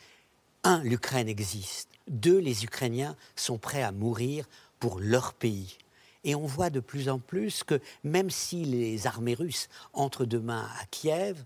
un, 0.63 0.81
l'Ukraine 0.83 1.29
existe. 1.29 1.89
Deux, 2.07 2.39
les 2.39 2.63
Ukrainiens 2.63 3.15
sont 3.35 3.57
prêts 3.57 3.83
à 3.83 3.91
mourir 3.91 4.45
pour 4.79 4.99
leur 4.99 5.33
pays. 5.33 5.77
Et 6.27 6.35
on 6.35 6.45
voit 6.45 6.69
de 6.69 6.79
plus 6.79 7.09
en 7.09 7.17
plus 7.17 7.63
que 7.63 7.79
même 8.03 8.29
si 8.29 8.65
les 8.65 9.07
armées 9.07 9.33
russes 9.33 9.69
entrent 9.93 10.25
demain 10.25 10.69
à 10.79 10.85
Kiev, 10.91 11.43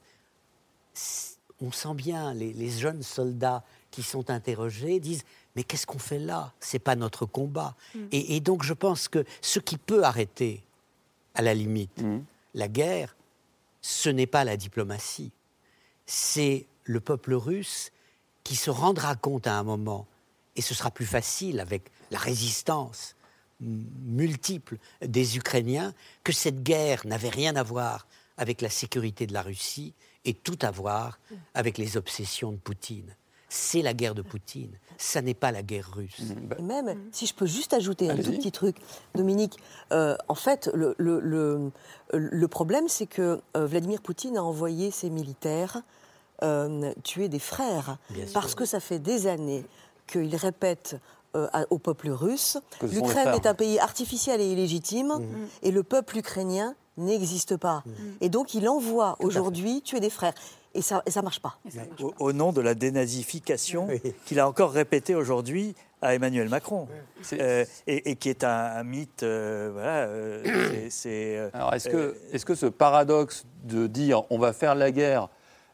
on 1.61 1.71
sent 1.71 1.93
bien 1.93 2.33
les, 2.33 2.51
les 2.51 2.69
jeunes 2.69 3.03
soldats 3.03 3.63
qui 3.91 4.03
sont 4.03 4.29
interrogés 4.29 4.99
disent 4.99 5.23
mais 5.55 5.63
qu'est-ce 5.63 5.85
qu'on 5.85 5.99
fait 5.99 6.19
là? 6.19 6.51
C'est 6.59 6.79
pas 6.79 6.95
notre 6.95 7.25
combat. 7.25 7.75
Mm. 7.93 7.99
Et, 8.11 8.35
et 8.35 8.39
donc 8.39 8.63
je 8.63 8.73
pense 8.73 9.07
que 9.07 9.23
ce 9.41 9.59
qui 9.59 9.77
peut 9.77 10.03
arrêter, 10.03 10.63
à 11.35 11.41
la 11.41 11.53
limite, 11.53 12.01
la 12.53 12.67
guerre, 12.67 13.15
ce 13.81 14.09
n'est 14.09 14.27
pas 14.27 14.43
la 14.43 14.57
diplomatie, 14.57 15.31
c'est 16.05 16.65
le 16.83 16.99
peuple 16.99 17.33
russe 17.33 17.91
qui 18.43 18.55
se 18.55 18.69
rendra 18.69 19.15
compte 19.15 19.47
à 19.47 19.57
un 19.57 19.63
moment, 19.63 20.07
et 20.55 20.61
ce 20.61 20.73
sera 20.73 20.91
plus 20.91 21.05
facile 21.05 21.59
avec 21.59 21.83
la 22.09 22.17
résistance 22.19 23.15
m- 23.61 23.85
multiple 24.05 24.77
des 25.05 25.37
Ukrainiens, 25.37 25.93
que 26.23 26.31
cette 26.31 26.63
guerre 26.63 27.01
n'avait 27.05 27.29
rien 27.29 27.55
à 27.55 27.63
voir 27.63 28.07
avec 28.37 28.61
la 28.61 28.69
sécurité 28.69 29.27
de 29.27 29.33
la 29.33 29.41
Russie 29.41 29.93
et 30.25 30.33
tout 30.33 30.57
à 30.61 30.71
voir 30.71 31.19
avec 31.53 31.77
les 31.77 31.97
obsessions 31.97 32.51
de 32.51 32.57
Poutine. 32.57 33.15
C'est 33.53 33.81
la 33.81 33.93
guerre 33.93 34.15
de 34.15 34.21
Poutine, 34.21 34.71
ça 34.97 35.21
n'est 35.21 35.33
pas 35.33 35.51
la 35.51 35.61
guerre 35.61 35.91
russe. 35.93 36.21
Et 36.57 36.61
même, 36.61 36.97
si 37.11 37.25
je 37.25 37.33
peux 37.33 37.45
juste 37.45 37.73
ajouter 37.73 38.09
un 38.09 38.15
tout 38.15 38.31
petit 38.31 38.51
truc, 38.51 38.77
Dominique, 39.13 39.57
euh, 39.91 40.15
en 40.29 40.35
fait, 40.35 40.69
le, 40.73 40.95
le- 40.97 41.19
le- 41.19 41.71
le 42.13 42.47
problème, 42.47 42.87
c'est 42.87 43.07
que 43.07 43.41
euh, 43.57 43.65
Vladimir 43.65 44.01
Poutine 44.01 44.37
a 44.37 44.43
envoyé 44.43 44.89
ses 44.89 45.09
militaires 45.09 45.81
euh, 46.43 46.93
tuer 47.03 47.27
des 47.27 47.39
frères, 47.39 47.97
Bien 48.09 48.25
sûr. 48.25 48.33
parce 48.33 48.55
que 48.55 48.63
ça 48.65 48.79
fait 48.79 48.99
des 48.99 49.27
années 49.27 49.65
qu'il 50.07 50.33
répète 50.37 50.95
euh, 51.35 51.47
au 51.69 51.77
peuple 51.77 52.09
russe, 52.09 52.57
l'Ukraine 52.81 53.33
est 53.35 53.45
un 53.47 53.53
pays 53.53 53.79
artificiel 53.79 54.41
et 54.41 54.51
illégitime, 54.51 55.19
et 55.63 55.71
le 55.71 55.83
peuple 55.83 56.17
ukrainien 56.17 56.75
n'existe 56.97 57.57
pas. 57.57 57.83
Et 58.19 58.29
donc 58.29 58.53
il 58.53 58.67
envoie 58.67 59.15
aujourd'hui 59.19 59.81
tuer 59.81 59.99
des 59.99 60.09
frères. 60.09 60.33
Et 60.73 60.81
ça 60.81 61.03
ne 61.05 61.21
marche 61.21 61.41
pas. 61.41 61.57
Au, 62.01 62.13
au 62.19 62.31
nom 62.33 62.53
de 62.53 62.61
la 62.61 62.75
dénazification 62.75 63.89
qu'il 64.25 64.39
a 64.39 64.47
encore 64.47 64.71
répété 64.71 65.15
aujourd'hui 65.15 65.75
à 66.01 66.15
Emmanuel 66.15 66.47
Macron, 66.49 66.87
Euh, 67.33 67.65
et, 67.87 68.09
et 68.11 68.15
qui 68.15 68.29
est 68.29 68.43
un, 68.43 68.49
un 68.77 68.83
mythe. 68.83 69.21
euh, 69.23 69.69
voilà, 69.73 69.97
euh, 70.07 70.41
c'est- 70.43 70.89
c'est, 70.89 71.37
euh, 71.37 71.49
Alors, 71.53 71.73
est-ce 71.75 71.89
que, 71.89 72.17
est-ce 72.31 72.45
que 72.45 72.55
ce 72.55 72.65
paradoxe 72.65 73.45
de 73.65 73.85
dire 73.87 74.23
on 74.31 74.39
va 74.39 74.53
faire 74.53 74.73
la 74.75 74.91
guerre 74.91 75.27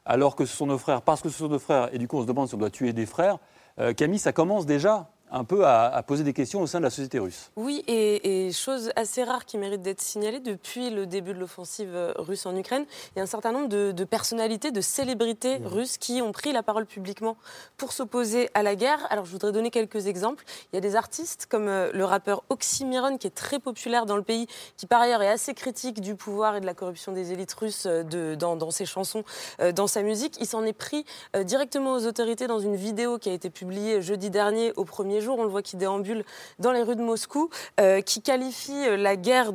alors 0.06 0.36
que 0.36 0.46
ce 0.46 0.56
sont 0.56 0.65
nos 0.67 0.78
frères, 0.78 1.02
parce 1.02 1.22
que 1.22 1.30
ce 1.30 1.38
sont 1.38 1.48
nos 1.48 1.60
frères, 1.60 1.89
et 1.93 1.98
du 2.00 2.08
coup 2.08 2.17
on 2.17 2.22
se 2.24 2.28
demande 2.28 2.48
si 2.50 2.56
on 2.56 2.58
doit 2.58 2.70
tuer 2.70 2.91
des 2.91 3.06
frères, 3.06 3.38
euh, 3.80 3.93
Camille, 3.93 4.20
ça 4.20 4.34
commence 4.34 4.65
déjà 4.65 5.10
un 5.32 5.44
peu 5.44 5.66
à, 5.66 5.86
à 5.88 6.04
poser 6.04 6.24
des 6.24 6.34
questions 6.34 6.62
au 6.62 6.68
sein 6.68 6.80
de 6.80 6.84
la 6.84 6.90
société 6.90 7.20
russe. 7.20 7.52
Oui, 7.56 7.84
et, 7.88 8.48
et 8.48 8.52
chose 8.52 8.92
assez 8.96 9.24
rare 9.24 9.46
qui 9.46 9.58
mérite 9.58 9.82
d'être 9.82 10.02
signalée, 10.02 10.40
depuis 10.40 10.90
le 10.90 11.06
début 11.06 11.34
de 11.34 11.40
l'offensive 11.40 12.13
russe 12.18 12.46
en 12.46 12.56
Ukraine, 12.56 12.86
il 13.16 13.20
y 13.20 13.22
a 13.22 13.24
un 13.24 13.28
certain 13.28 13.52
nombre 13.52 13.68
de, 13.68 13.92
de 13.92 14.04
personnalités, 14.04 14.72
de 14.72 14.82
célébrités 14.82 15.58
russes 15.66 15.98
qui 15.98 16.22
ont 16.22 16.32
pris 16.32 16.54
la 16.54 16.63
parole 16.63 16.86
publiquement 16.86 17.36
pour 17.78 17.92
s'opposer 17.92 18.50
à 18.54 18.63
la 18.63 18.76
guerre. 18.76 19.06
Alors 19.10 19.26
je 19.26 19.32
voudrais 19.32 19.52
donner 19.52 19.70
quelques 19.70 20.08
exemples. 20.08 20.44
Il 20.72 20.76
y 20.76 20.78
a 20.78 20.82
des 20.82 20.96
artistes 20.96 21.48
comme 21.50 21.68
euh, 21.68 21.92
le 21.94 22.06
rappeur 22.06 22.44
Oxymiron, 22.50 23.18
qui 23.18 23.28
est 23.28 23.36
très 23.36 23.60
populaire 23.60 24.06
dans 24.06 24.16
le 24.16 24.24
pays, 24.24 24.48
qui 24.78 24.86
par 24.86 25.02
ailleurs 25.02 25.22
est 25.22 25.30
assez 25.30 25.54
critique 25.54 26.02
du 26.02 26.16
pouvoir 26.16 26.56
et 26.56 26.62
de 26.62 26.66
la 26.66 26.74
corruption 26.74 27.12
des 27.12 27.34
élites 27.34 27.54
russes 27.54 27.86
euh, 27.86 28.04
de- 28.04 28.36
dans, 28.36 28.56
dans 28.56 28.72
ses 28.72 28.86
chansons, 28.86 29.24
euh, 29.60 29.72
dans 29.72 29.88
sa 29.88 30.02
musique. 30.04 30.38
Il 30.40 30.48
s'en 30.48 30.63
est 30.63 30.74
pris 30.74 31.06
directement 31.44 31.94
aux 31.94 32.06
autorités 32.06 32.48
dans 32.48 32.60
une 32.60 32.76
vidéo 32.76 33.18
qui 33.18 33.30
a 33.30 33.34
été 33.34 33.50
publiée 33.50 34.02
jeudi 34.02 34.30
dernier 34.30 34.72
au 34.76 34.86
premier 34.86 35.17
jour. 35.22 35.40
On 35.40 35.44
le 35.44 35.50
voit 35.50 35.62
qui 35.62 35.78
déambule 35.78 36.24
dans 36.60 36.72
les 36.72 36.82
rues 36.82 36.96
de 36.96 37.02
Moscou, 37.02 37.50
euh, 37.80 38.02
qui 38.02 38.22
qualifie 38.22 38.88
euh, 38.88 38.98
la 38.98 39.16
guerre 39.16 39.52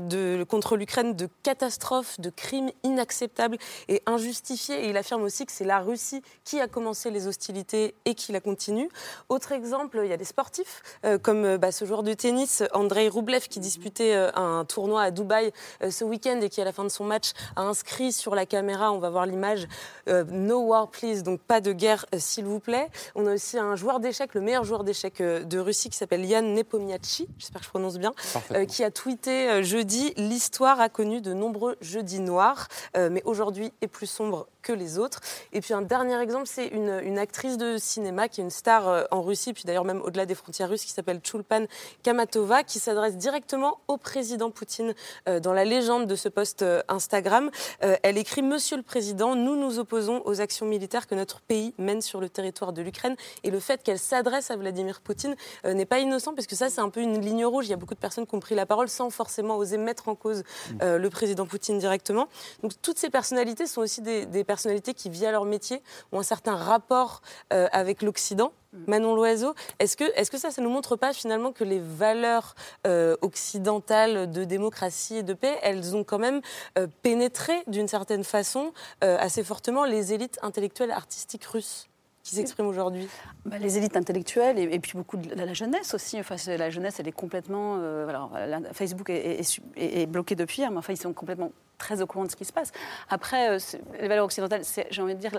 contre 0.48 0.76
l'Ukraine 0.76 1.14
de 1.14 1.28
catastrophe, 1.42 2.20
de 2.20 2.30
crime 2.30 2.70
inacceptable 2.82 3.58
et 3.88 4.02
injustifié. 4.06 4.84
Et 4.84 4.90
il 4.90 4.96
affirme 4.96 5.22
aussi 5.22 5.46
que 5.46 5.52
c'est 5.52 5.64
la 5.64 5.80
Russie 5.80 6.22
qui 6.44 6.60
a 6.60 6.68
commencé 6.68 7.10
les 7.10 7.26
hostilités 7.26 7.94
et 8.04 8.14
qui 8.14 8.32
la 8.32 8.40
continue. 8.40 8.88
Autre 9.28 9.52
exemple, 9.52 10.00
il 10.02 10.10
y 10.10 10.12
a 10.12 10.16
des 10.16 10.24
sportifs 10.24 10.82
euh, 11.04 11.18
comme 11.18 11.56
bah, 11.56 11.72
ce 11.72 11.84
joueur 11.84 12.02
de 12.02 12.12
tennis, 12.14 12.62
Andrei 12.72 13.08
Roublev, 13.08 13.48
qui 13.48 13.60
disputait 13.60 14.14
un 14.34 14.64
tournoi 14.64 15.02
à 15.02 15.10
Dubaï 15.10 15.52
ce 15.88 16.04
week-end 16.04 16.40
et 16.40 16.48
qui, 16.48 16.60
à 16.60 16.64
la 16.64 16.72
fin 16.72 16.84
de 16.84 16.88
son 16.88 17.04
match, 17.04 17.32
a 17.56 17.62
inscrit 17.62 18.12
sur 18.12 18.34
la 18.34 18.46
caméra, 18.46 18.92
on 18.92 18.98
va 18.98 19.10
voir 19.10 19.26
l'image, 19.26 19.66
No 20.06 20.60
war 20.60 20.88
please, 20.88 21.22
donc 21.22 21.40
pas 21.40 21.60
de 21.60 21.72
guerre 21.72 22.06
s'il 22.16 22.44
vous 22.44 22.60
plaît. 22.60 22.88
On 23.14 23.26
a 23.26 23.34
aussi 23.34 23.58
un 23.58 23.76
joueur 23.76 24.00
d'échecs, 24.00 24.34
le 24.34 24.40
meilleur 24.40 24.64
joueur 24.64 24.84
d'échecs 24.84 25.22
de 25.52 25.58
Russie, 25.58 25.90
qui 25.90 25.96
s'appelle 25.96 26.24
Yann 26.24 26.54
Nepomniachtchi, 26.54 27.28
j'espère 27.38 27.60
que 27.60 27.66
je 27.66 27.70
prononce 27.70 27.98
bien, 27.98 28.14
euh, 28.52 28.64
qui 28.64 28.82
a 28.82 28.90
tweeté 28.90 29.50
euh, 29.50 29.62
jeudi 29.62 30.12
L'histoire 30.16 30.80
a 30.80 30.88
connu 30.88 31.20
de 31.20 31.34
nombreux 31.34 31.76
jeudis 31.80 32.20
noirs, 32.20 32.68
euh, 32.96 33.08
mais 33.10 33.22
aujourd'hui 33.24 33.72
est 33.82 33.88
plus 33.88 34.06
sombre 34.06 34.48
que 34.62 34.72
les 34.72 34.98
autres. 34.98 35.20
Et 35.52 35.60
puis 35.60 35.74
un 35.74 35.82
dernier 35.82 36.20
exemple, 36.20 36.46
c'est 36.46 36.68
une, 36.68 37.00
une 37.02 37.18
actrice 37.18 37.58
de 37.58 37.76
cinéma 37.78 38.28
qui 38.28 38.40
est 38.40 38.44
une 38.44 38.50
star 38.50 39.06
en 39.10 39.20
Russie, 39.20 39.52
puis 39.52 39.64
d'ailleurs 39.64 39.84
même 39.84 40.00
au-delà 40.02 40.24
des 40.24 40.36
frontières 40.36 40.68
russes, 40.68 40.84
qui 40.84 40.92
s'appelle 40.92 41.20
Chulpan 41.20 41.66
Kamatova, 42.02 42.62
qui 42.62 42.78
s'adresse 42.78 43.16
directement 43.16 43.80
au 43.88 43.96
président 43.96 44.50
Poutine 44.50 44.94
euh, 45.28 45.40
dans 45.40 45.52
la 45.52 45.64
légende 45.64 46.06
de 46.06 46.14
ce 46.14 46.28
post 46.28 46.64
Instagram. 46.88 47.50
Elle 47.80 48.18
écrit 48.18 48.42
Monsieur 48.42 48.76
le 48.76 48.82
Président, 48.82 49.34
nous 49.34 49.56
nous 49.56 49.78
opposons 49.78 50.22
aux 50.24 50.40
actions 50.40 50.66
militaires 50.66 51.06
que 51.06 51.14
notre 51.14 51.40
pays 51.40 51.74
mène 51.78 52.00
sur 52.00 52.20
le 52.20 52.28
territoire 52.28 52.72
de 52.72 52.82
l'Ukraine. 52.82 53.16
Et 53.42 53.50
le 53.50 53.60
fait 53.60 53.82
qu'elle 53.82 53.98
s'adresse 53.98 54.50
à 54.50 54.56
Vladimir 54.56 55.00
Poutine 55.00 55.34
euh, 55.64 55.74
n'est 55.74 55.86
pas 55.86 55.98
innocent, 55.98 56.34
parce 56.34 56.46
que 56.46 56.56
ça, 56.56 56.68
c'est 56.68 56.80
un 56.80 56.90
peu 56.90 57.00
une 57.00 57.20
ligne 57.20 57.44
rouge. 57.44 57.66
Il 57.66 57.70
y 57.70 57.74
a 57.74 57.76
beaucoup 57.76 57.94
de 57.94 58.00
personnes 58.00 58.26
qui 58.26 58.34
ont 58.34 58.40
pris 58.40 58.54
la 58.54 58.66
parole 58.66 58.88
sans 58.88 59.10
forcément 59.10 59.56
oser 59.56 59.78
mettre 59.78 60.08
en 60.08 60.14
cause 60.14 60.42
euh, 60.82 60.98
le 60.98 61.10
président 61.10 61.46
Poutine 61.46 61.78
directement. 61.78 62.28
Donc 62.62 62.72
toutes 62.82 62.98
ces 62.98 63.10
personnalités 63.10 63.66
sont 63.66 63.80
aussi 63.80 64.02
des, 64.02 64.26
des 64.26 64.44
personnalités 64.44 64.94
qui, 64.94 65.10
via 65.10 65.30
leur 65.30 65.44
métier, 65.44 65.82
ont 66.12 66.20
un 66.20 66.24
certain 66.24 66.56
rapport 66.56 67.22
euh, 67.52 67.68
avec 67.72 68.02
l'Occident. 68.02 68.52
Manon 68.86 69.14
Loiseau, 69.14 69.54
est-ce 69.78 69.96
que, 69.98 70.04
est-ce 70.16 70.30
que 70.30 70.38
ça, 70.38 70.50
ça 70.50 70.62
ne 70.62 70.66
nous 70.66 70.72
montre 70.72 70.96
pas 70.96 71.12
finalement 71.12 71.52
que 71.52 71.62
les 71.62 71.78
valeurs 71.78 72.54
euh, 72.86 73.16
occidentales 73.20 74.30
de 74.30 74.44
démocratie 74.44 75.16
et 75.16 75.22
de 75.22 75.34
paix, 75.34 75.58
elles 75.62 75.94
ont 75.94 76.04
quand 76.04 76.18
même 76.18 76.40
euh, 76.78 76.86
pénétré 77.02 77.52
d'une 77.66 77.88
certaine 77.88 78.24
façon 78.24 78.72
euh, 79.04 79.18
assez 79.20 79.44
fortement 79.44 79.84
les 79.84 80.14
élites 80.14 80.38
intellectuelles 80.42 80.90
artistiques 80.90 81.44
russes? 81.44 81.88
Qui 82.22 82.36
s'expriment 82.36 82.68
aujourd'hui 82.68 83.08
Bah, 83.44 83.58
les 83.58 83.78
élites 83.78 83.96
intellectuelles 83.96 84.58
et, 84.58 84.78
puis 84.78 84.92
beaucoup 84.94 85.16
de 85.16 85.34
la, 85.34 85.52
jeunesse 85.54 85.94
aussi. 85.94 86.18
Enfin, 86.20 86.36
la 86.56 86.70
jeunesse, 86.70 87.00
elle 87.00 87.08
est 87.08 87.12
complètement. 87.12 87.78
euh, 87.80 88.60
Facebook 88.72 89.10
est, 89.10 90.06
bloqué 90.06 90.34
depuis 90.34 90.62
hier, 90.62 90.70
mais 90.70 90.78
enfin, 90.78 90.92
ils 90.92 91.00
sont 91.00 91.12
complètement 91.12 91.52
très 91.78 92.00
au 92.00 92.06
courant 92.06 92.24
de 92.24 92.30
ce 92.30 92.36
qui 92.36 92.44
se 92.44 92.52
passe. 92.52 92.70
Après, 93.08 93.50
euh, 93.50 93.58
les 94.00 94.08
valeurs 94.08 94.26
occidentales, 94.26 94.62
j'ai 94.90 95.02
envie 95.02 95.14
de 95.14 95.20
dire, 95.20 95.32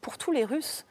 pour 0.00 0.16
tous 0.16 0.32
les 0.32 0.44
Russes, 0.44 0.84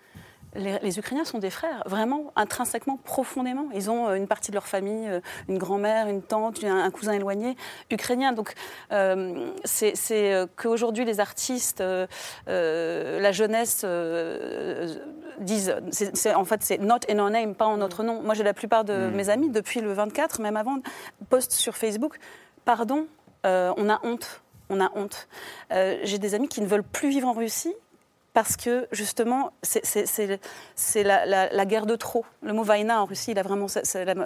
les, 0.55 0.79
les 0.79 0.99
Ukrainiens 0.99 1.25
sont 1.25 1.39
des 1.39 1.49
frères, 1.49 1.83
vraiment, 1.85 2.31
intrinsèquement, 2.35 2.97
profondément. 2.97 3.67
Ils 3.73 3.89
ont 3.89 4.07
euh, 4.07 4.15
une 4.15 4.27
partie 4.27 4.51
de 4.51 4.55
leur 4.55 4.67
famille, 4.67 5.07
euh, 5.07 5.19
une 5.47 5.57
grand-mère, 5.57 6.07
une 6.07 6.21
tante, 6.21 6.63
un, 6.63 6.83
un 6.83 6.91
cousin 6.91 7.13
éloigné, 7.13 7.55
ukrainien. 7.91 8.31
Donc, 8.31 8.53
euh, 8.91 9.51
c'est 9.63 9.93
qu'aujourd'hui, 10.55 11.05
les 11.05 11.19
artistes, 11.19 11.81
euh, 11.81 12.07
la 12.47 13.31
jeunesse 13.31 13.81
euh, 13.83 14.95
disent, 15.39 15.75
en 16.35 16.45
fait, 16.45 16.63
c'est 16.63 16.77
not 16.77 16.99
in 17.09 17.19
our 17.19 17.29
name, 17.29 17.55
pas 17.55 17.65
en 17.65 17.77
notre 17.77 18.03
nom. 18.03 18.21
Moi, 18.21 18.33
j'ai 18.33 18.43
la 18.43 18.53
plupart 18.53 18.85
de 18.85 19.07
mes 19.13 19.29
amis, 19.29 19.49
depuis 19.49 19.81
le 19.81 19.93
24, 19.93 20.41
même 20.41 20.57
avant, 20.57 20.77
postent 21.29 21.53
sur 21.53 21.75
Facebook, 21.75 22.17
pardon, 22.63 23.07
on 23.43 23.89
a 23.89 23.99
honte. 24.03 24.41
On 24.69 24.81
a 24.81 24.91
honte. 24.95 25.27
Euh, 25.71 25.97
j'ai 26.03 26.17
des 26.17 26.33
amis 26.33 26.47
qui 26.47 26.61
ne 26.61 26.65
veulent 26.65 26.83
plus 26.83 27.09
vivre 27.09 27.27
en 27.27 27.33
Russie 27.33 27.73
parce 28.35 28.57
que 28.57 28.85
justement, 28.91 29.53
c'est- 29.63 31.03
la, 31.03 31.25
la- 31.25 31.49
la 31.51 31.65
guerre 31.65 31.85
de 31.85 31.95
trop. 31.95 32.25
Le 32.43 32.51
mot 32.51 32.63
vaina 32.63 33.01
en 33.01 33.05
Russie, 33.05 33.31
il 33.31 33.39
a 33.39 33.43
vraiment, 33.43 33.65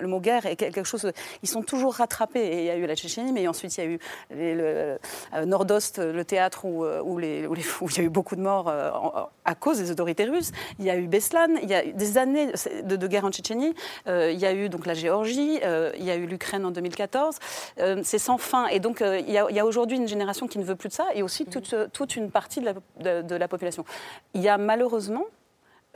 le 0.02 0.08
mot 0.08 0.20
guerre 0.20 0.48
est 0.48 0.56
quelque 0.56 0.84
chose. 0.84 1.10
Ils 1.44 1.48
sont 1.48 1.62
toujours 1.62 1.94
rattrapés. 1.94 2.40
Et 2.42 2.58
il 2.60 2.66
y 2.66 2.70
a 2.72 2.76
eu 2.76 2.86
la 2.88 2.96
Tchétchénie, 2.96 3.32
mais 3.32 3.48
ensuite 3.48 3.78
il 3.78 3.84
y 3.84 3.88
a 3.88 3.90
eu 3.92 4.00
les- 4.32 4.56
le, 4.56 4.98
euh, 5.36 5.46
Nordost, 5.46 6.00
le 6.00 6.26
théâtre 6.26 6.66
où, 6.66 6.84
euh, 6.84 7.02
où, 7.04 7.20
les- 7.20 7.46
où 7.46 7.54
les- 7.54 7.62
où 7.82 7.88
il 7.90 7.98
y 7.98 8.00
a 8.02 8.04
eu 8.04 8.10
beaucoup 8.10 8.36
de 8.36 8.42
morts 8.42 8.68
euh, 8.68 8.90
en- 8.92 9.30
à 9.46 9.56
cause 9.56 9.78
des 9.78 9.92
autorités 9.92 10.26
russes. 10.26 10.52
Il 10.80 10.86
y 10.86 10.90
a 10.90 10.98
eu 10.98 11.08
Beslan. 11.08 11.56
Il 11.62 11.70
y 11.70 11.76
a 11.76 11.86
eu 11.86 11.94
des 11.94 12.18
années 12.18 12.52
de, 12.84 12.96
de 12.96 13.08
guerre 13.08 13.26
en 13.26 13.32
Tchétchénie. 13.32 13.76
Euh, 14.08 14.32
il 14.34 14.40
y 14.40 14.46
a 14.48 14.54
eu 14.54 14.70
donc 14.70 14.88
la 14.88 14.96
Géorgie. 14.96 15.60
il 16.00 16.04
y 16.04 16.10
a 16.12 16.16
eu 16.16 16.26
l'Ukraine 16.26 16.66
en 16.66 16.72
2014. 16.72 17.38
Euh, 17.80 18.02
c'est 18.04 18.18
sans 18.18 18.40
fin. 18.40 18.66
Et 18.68 18.80
donc 18.80 19.02
il 19.02 19.30
y 19.32 19.38
a, 19.38 19.66
aujourd'hui 19.66 19.98
une 19.98 20.08
génération 20.08 20.48
qui 20.48 20.58
ne 20.58 20.64
veut 20.64 20.76
plus 20.76 20.90
de 20.90 20.94
ça, 20.94 21.06
et 21.14 21.22
aussi 21.22 21.46
toute, 21.46 21.76
toute 21.94 22.16
une 22.16 22.32
partie 22.32 22.60
de 22.60 22.66
la, 22.66 22.74
de- 22.74 23.28
de 23.28 23.36
la 23.36 23.48
population. 23.48 23.86
Il 24.34 24.42
y 24.42 24.50
a 24.50 24.58
malheureusement 24.58 25.26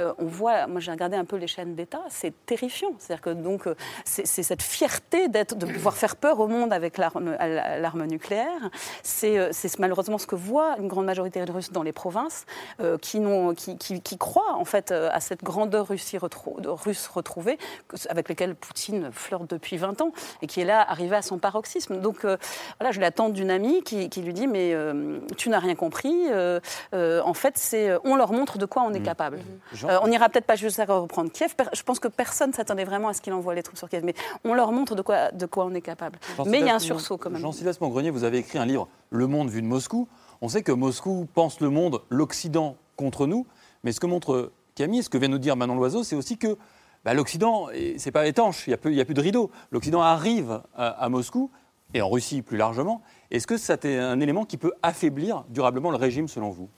euh, 0.02 0.12
on 0.18 0.26
voit, 0.26 0.66
moi 0.66 0.80
j'ai 0.80 0.90
regardé 0.90 1.16
un 1.16 1.26
peu 1.26 1.36
les 1.36 1.46
chaînes 1.46 1.76
d'État, 1.76 2.02
c'est 2.10 2.34
terrifiant. 2.48 2.94
C'est-à-dire 2.98 3.22
que 3.22 3.30
donc 3.30 3.68
euh, 3.68 3.76
c'est 4.06 4.26
cette 4.26 4.64
fierté 4.64 5.28
d'être, 5.28 5.56
de 5.56 5.68
pouvoir 5.68 5.96
faire 5.96 6.16
peur 6.16 6.40
au 6.40 6.48
monde 6.48 6.74
avec 6.74 6.98
l'arme, 6.98 8.06
nucléaire. 8.08 8.72
C'est, 9.04 9.54
c'est 9.54 9.78
malheureusement 9.78 10.18
ce 10.18 10.26
que 10.26 10.36
voit 10.36 10.78
une 10.80 10.88
grande 10.88 11.06
majorité 11.06 11.46
de 11.46 11.52
Russes 11.52 11.72
dans 11.72 11.84
les 11.84 11.92
provinces, 11.92 12.46
qui, 13.02 13.22
qui, 13.78 14.02
qui, 14.02 14.18
croient 14.18 14.56
en 14.56 14.66
fait 14.66 14.92
à 14.92 15.20
cette 15.20 15.44
grandeur 15.44 15.88
Russie 15.90 16.18
russe 16.18 17.08
retrouvée, 17.08 17.58
avec 18.10 18.30
laquelle 18.30 18.56
Poutine 18.56 19.12
flirte 19.12 19.50
depuis 19.50 19.78
20 19.78 20.02
ans, 20.02 20.12
et 20.42 20.48
qui 20.48 20.62
est 20.62 20.66
là 20.66 20.82
arrivé 20.90 21.16
à 21.16 21.22
son 21.22 21.38
paroxysme. 21.38 22.00
Donc 22.00 22.22
voilà, 22.22 22.92
je 22.92 23.00
l'attends 23.00 23.30
d'une 23.30 23.52
amie 23.52 23.84
qui, 23.84 24.10
lui 24.22 24.34
dit 24.34 24.48
mais 24.48 24.76
tu 25.38 25.50
n'as 25.50 25.60
rien 25.60 25.76
compris. 25.76 26.28
en 26.94 27.34
fait, 27.34 27.58
c'est 27.58 27.92
on 28.04 28.16
leur 28.16 28.34
montre 28.34 28.58
de 28.58 28.66
quoi 28.66 28.84
on 28.84 28.94
est 28.94 29.00
mmh. 29.00 29.04
capable. 29.04 29.38
Mmh. 29.38 29.84
Euh, 29.94 30.00
on 30.02 30.08
n'ira 30.08 30.30
peut-être 30.30 30.46
pas 30.46 30.56
jusqu'à 30.56 30.86
reprendre 30.86 31.32
Kiev. 31.32 31.54
Je 31.74 31.84
pense 31.84 32.00
que 32.00 32.08
personne 32.08 32.54
s'attendait 32.54 32.84
vraiment 32.84 33.10
à 33.10 33.14
ce 33.14 33.22
qu'il 33.22 33.34
envoie 33.34 33.54
les 33.54 33.64
troupes 33.64 33.78
sur 33.78 33.90
Kiev. 33.90 34.04
Mais 34.04 34.16
on 34.44 34.54
leur 34.54 34.72
montre 34.72 34.96
de 34.96 35.02
quoi, 35.02 35.32
de 35.32 35.46
quoi 35.46 35.66
on 35.66 35.74
est 35.74 35.82
capable. 35.82 36.20
mais 36.46 36.60
il 36.60 36.66
y 36.66 36.70
a 36.70 36.76
un 36.76 36.80
sursaut 36.80 37.18
quand 37.18 37.30
même. 37.30 37.42
Jean-Sylvestre 37.42 37.84
Mongrenier, 37.84 38.10
vous 38.10 38.24
avez 38.24 38.40
écrit 38.40 38.58
un 38.58 38.66
livre, 38.66 38.88
Le 39.10 39.28
monde 39.28 39.50
vu 39.50 39.62
de 39.62 39.68
Moscou. 39.68 40.08
On 40.42 40.50
sait 40.50 40.64
que 40.64 40.72
Moscou 40.72 41.28
pense 41.34 41.60
le 41.62 41.70
monde, 41.70 42.02
l'Occident 42.10 42.76
contre 42.96 43.28
nous. 43.28 43.46
Mais 43.84 43.92
ce 43.92 44.00
que 44.00 44.08
montre 44.08 44.52
Camille, 44.76 45.04
ce 45.04 45.10
que 45.10 45.18
vient 45.18 45.30
nous 45.30 45.38
dire 45.38 45.56
Manon 45.56 45.76
Loiseau, 45.76 46.04
c'est 46.04 46.16
aussi 46.16 46.38
que 46.38 46.58
bah, 47.06 47.14
l'Occident, 47.14 47.68
c'est 47.98 48.12
pas 48.12 48.28
étanche, 48.28 48.68
il 48.68 48.70
n'y 48.92 49.02
a, 49.02 49.06
plus 49.06 49.14
de 49.14 49.22
rideau. 49.22 49.52
L'Occident 49.72 50.02
arrive 50.02 50.62
à, 50.76 51.10
Moscou, 51.10 51.52
et 51.94 52.02
en 52.02 52.10
Russie 52.10 52.42
plus 52.42 52.58
largement. 52.58 53.02
Est-ce 53.30 53.46
que 53.46 53.58
c'est 53.58 53.86
un 53.86 54.20
élément 54.20 54.46
qui 54.46 54.58
peut 54.58 54.74
affaiblir 54.82 55.44
durablement 55.50 55.92
le 55.92 55.98
régime 55.98 56.28
selon 56.28 56.50
vous? 56.50 56.70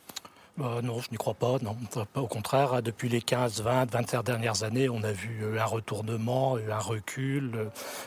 Bah, 0.58 0.80
non, 0.82 1.00
je 1.02 1.12
n'y 1.12 1.18
crois 1.18 1.34
pas. 1.34 1.58
Non, 1.62 1.76
au 2.16 2.28
contraire, 2.28 2.82
depuis 2.82 3.10
les 3.10 3.22
15, 3.22 3.62
20, 3.62 3.92
25 3.92 4.24
dernières 4.24 4.64
années, 4.64 4.88
on 4.88 5.04
a 5.04 5.12
vu 5.12 5.42
euh, 5.44 5.60
un 5.60 5.66
retournement, 5.66 6.56
un 6.56 6.80
recul. 6.80 7.52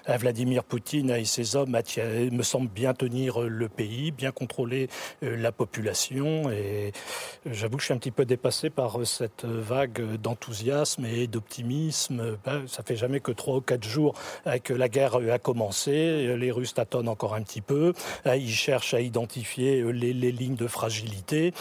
Euh, 0.08 0.16
Vladimir 0.16 0.64
Poutine 0.64 1.10
et 1.10 1.26
ses 1.26 1.56
hommes 1.56 1.76
me 1.76 2.42
semblent 2.42 2.70
bien 2.70 2.94
tenir 2.94 3.42
euh, 3.42 3.48
le 3.48 3.68
pays, 3.68 4.12
bien 4.12 4.30
contrôler 4.30 4.88
la 5.20 5.52
population. 5.52 6.50
Et 6.50 6.92
j'avoue 7.44 7.76
que 7.76 7.82
je 7.82 7.86
suis 7.86 7.94
un 7.94 7.98
petit 7.98 8.10
peu 8.10 8.24
dépassé 8.24 8.70
par 8.70 9.06
cette 9.06 9.44
vague 9.44 10.16
d'enthousiasme 10.16 11.04
et 11.04 11.26
d'optimisme. 11.26 12.38
Ben, 12.46 12.66
ça 12.66 12.82
fait 12.82 12.96
jamais 12.96 13.20
que 13.20 13.32
trois 13.32 13.56
ou 13.56 13.60
quatre 13.60 13.86
jours 13.86 14.14
que 14.64 14.72
la 14.72 14.88
guerre 14.88 15.16
a 15.16 15.38
commencé. 15.38 16.34
Les 16.36 16.50
Russes 16.50 16.74
tâtonnent 16.74 17.08
encore 17.08 17.34
un 17.34 17.42
petit 17.42 17.60
peu. 17.60 17.92
Ils 18.26 18.54
cherchent 18.54 18.94
à 18.94 19.00
identifier 19.00 19.82
les, 19.92 20.12
lignes 20.32 20.56
de 20.56 20.66
fragilité. 20.66 21.52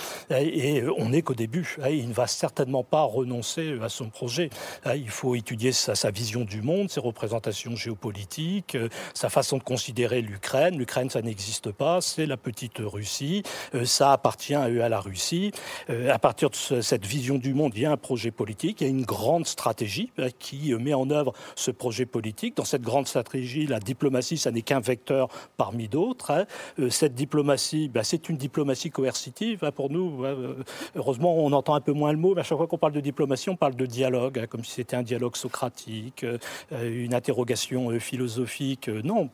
Euh, 0.81 0.93
on 0.97 1.09
n'est 1.09 1.21
qu'au 1.21 1.33
début. 1.33 1.75
Hein, 1.81 1.89
il 1.89 2.09
ne 2.09 2.13
va 2.13 2.27
certainement 2.27 2.83
pas 2.83 3.03
renoncer 3.03 3.71
euh, 3.71 3.83
à 3.83 3.89
son 3.89 4.09
projet. 4.09 4.49
Hein, 4.85 4.95
il 4.95 5.09
faut 5.09 5.35
étudier 5.35 5.71
sa, 5.71 6.11
vision 6.11 6.41
du 6.41 6.61
monde, 6.61 6.89
ses 6.89 6.99
représentations 6.99 7.75
géopolitiques, 7.75 8.75
euh, 8.75 8.89
sa 9.13 9.29
façon 9.29 9.57
de 9.57 9.63
considérer 9.63 10.21
l'Ukraine. 10.21 10.77
L'Ukraine, 10.77 11.09
ça 11.09 11.21
n'existe 11.21 11.71
pas, 11.71 12.01
c'est 12.01 12.25
la 12.25 12.37
petite 12.37 12.79
Russie. 12.79 13.43
Ça 13.83 14.11
appartient 14.11 14.55
à 14.55 14.89
la 14.89 14.99
Russie. 14.99 15.51
À 15.89 16.19
partir 16.19 16.49
de 16.49 16.81
cette 16.81 17.05
vision 17.05 17.37
du 17.37 17.53
monde, 17.53 17.73
il 17.75 17.81
y 17.81 17.85
a 17.85 17.91
un 17.91 17.97
projet 17.97 18.31
politique, 18.31 18.81
il 18.81 18.83
y 18.85 18.87
a 18.87 18.89
une 18.89 19.05
grande 19.05 19.45
stratégie 19.45 20.11
hein, 20.17 20.27
qui 20.39 20.73
met 20.75 20.93
en 20.93 21.09
œuvre 21.09 21.33
ce 21.55 21.71
projet 21.71 22.05
politique. 22.05 22.57
Dans 22.57 22.65
cette 22.65 22.81
grande 22.81 23.07
stratégie, 23.07 23.67
la 23.67 23.79
diplomatie, 23.79 24.37
ça 24.37 24.51
n'est 24.51 24.61
qu'un 24.61 24.79
vecteur 24.79 25.29
parmi 25.57 25.87
d'autres. 25.87 26.45
Cette 26.89 27.15
diplomatie, 27.15 27.89
ben, 27.89 28.03
c'est 28.03 28.29
une 28.29 28.37
diplomatie 28.37 28.89
coercitive 28.89 29.71
pour 29.75 29.89
nous 29.89 30.23
heureusement, 30.95 31.36
on 31.38 31.51
entend 31.51 31.75
un 31.75 31.82
peu 31.82 31.93
moins 31.93 32.12
le 32.12 32.17
mot, 32.17 32.34
mais 32.36 32.41
à 32.41 32.43
chaque 32.43 32.58
fois 32.58 32.67
qu'on 32.67 32.77
parle 32.77 32.93
de 32.93 33.01
diplomatie, 33.01 33.49
on 33.49 33.56
parle 33.56 33.75
de 33.75 33.86
dialogue, 33.86 34.39
hein, 34.39 34.47
comme 34.47 34.63
si 34.63 34.71
c'était 34.71 34.95
un 34.95 35.03
dialogue 35.03 35.36
socratique, 35.36 36.23
euh, 36.23 36.38
une 36.71 37.13
interrogation 37.13 37.89
euh, 37.89 37.99
philosophique. 37.99 38.89
Euh, 38.89 39.01
non, 39.03 39.30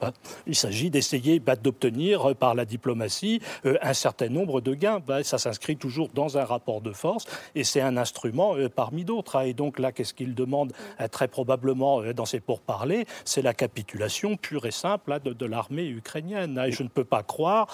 il 0.48 0.56
s'agit 0.56 0.90
d'essayer 0.90 1.40
bah, 1.40 1.56
d'obtenir 1.56 2.36
par 2.36 2.56
la 2.56 2.66
diplomatie 2.66 3.42
un 3.64 3.94
certain 3.94 4.30
nombre 4.30 4.62
de 4.62 4.74
gains. 4.74 5.00
Bah, 5.06 5.24
ça 5.24 5.38
s'inscrit 5.38 5.78
toujours 5.78 6.10
dans 6.14 6.38
un 6.38 6.46
rapport 6.46 6.82
de 6.82 6.92
force 6.92 7.26
et 7.56 7.64
c'est 7.64 7.82
un 7.82 7.98
instrument 7.98 8.56
parmi 8.76 9.04
d'autres. 9.04 9.38
Hein. 9.38 9.44
Et 9.44 9.54
donc 9.54 9.80
là, 9.80 9.92
qu'est-ce 9.92 10.14
qu'il 10.14 10.36
demande 10.36 10.74
très 11.12 11.28
probablement 11.28 12.02
dans 12.14 12.26
ses 12.26 12.40
pourparlers 12.40 13.06
C'est 13.26 13.42
la 13.42 13.54
capitulation 13.54 14.38
pure 14.38 14.66
et 14.66 14.72
simple 14.72 15.20
de, 15.24 15.34
de 15.34 15.46
l'armée 15.46 15.88
ukrainienne. 15.88 16.62
Et 16.66 16.72
je 16.72 16.84
ne 16.84 16.90
peux 16.90 17.04
pas 17.04 17.24
croire 17.24 17.68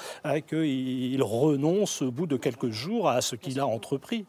qu'il 0.47 1.23
renonce 1.23 2.01
au 2.01 2.11
bout 2.11 2.27
de 2.27 2.37
quelques 2.37 2.69
jours 2.69 3.09
à 3.09 3.21
ce 3.21 3.35
qu'il 3.49 3.59
a 3.59 3.67
entrepris. 3.67 4.25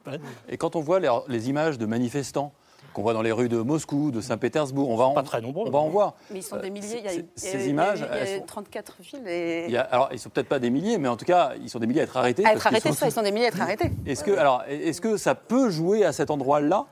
Et 0.48 0.56
quand 0.56 0.76
on 0.76 0.80
voit 0.80 1.00
les, 1.28 1.48
images 1.48 1.78
de 1.78 1.86
manifestants 1.86 2.52
qu'on 2.92 3.02
voit 3.02 3.12
dans 3.12 3.22
les 3.22 3.32
rues 3.32 3.48
de 3.48 3.58
Moscou, 3.58 4.10
de 4.10 4.20
Saint-Pétersbourg. 4.20 4.88
On 4.90 4.96
va 4.96 5.04
en, 5.04 5.14
pas 5.14 5.22
très 5.22 5.40
nombreux. 5.40 5.68
On 5.68 5.70
va 5.70 5.78
en 5.78 5.88
voir. 5.88 6.14
Mais 6.30 6.40
ils 6.40 6.42
sont 6.42 6.56
des 6.56 6.70
milliers. 6.70 7.02
Il 7.04 7.14
y 7.14 7.18
a, 7.20 7.22
ces 7.36 7.68
images. 7.68 8.04
Il 8.24 8.30
y 8.30 8.34
a, 8.34 8.40
34 8.40 8.96
villes. 9.00 9.28
Et... 9.28 9.66
Il 9.66 9.72
y 9.72 9.76
a, 9.76 9.82
alors, 9.82 10.08
ils 10.12 10.18
sont 10.18 10.28
peut-être 10.28 10.48
pas 10.48 10.58
des 10.58 10.70
milliers, 10.70 10.98
mais 10.98 11.08
en 11.08 11.16
tout 11.16 11.24
cas, 11.24 11.52
ils 11.62 11.70
sont 11.70 11.78
des 11.78 11.86
milliers 11.86 12.00
à 12.00 12.04
être 12.04 12.16
arrêtés. 12.16 12.44
À 12.44 12.52
être 12.52 12.66
arrêtés, 12.66 12.88
ils 12.88 13.12
sont 13.12 13.22
des 13.22 13.30
milliers 13.30 13.46
à 13.46 13.48
être 13.48 13.60
arrêtés. 13.60 13.90
Est-ce 14.06 14.24
que, 14.24 14.32
alors, 14.32 14.64
est-ce 14.68 15.00
que 15.00 15.16
ça 15.16 15.34
peut 15.34 15.70
jouer 15.70 16.04
à 16.04 16.12
cet 16.12 16.30
endroit-là? 16.30 16.86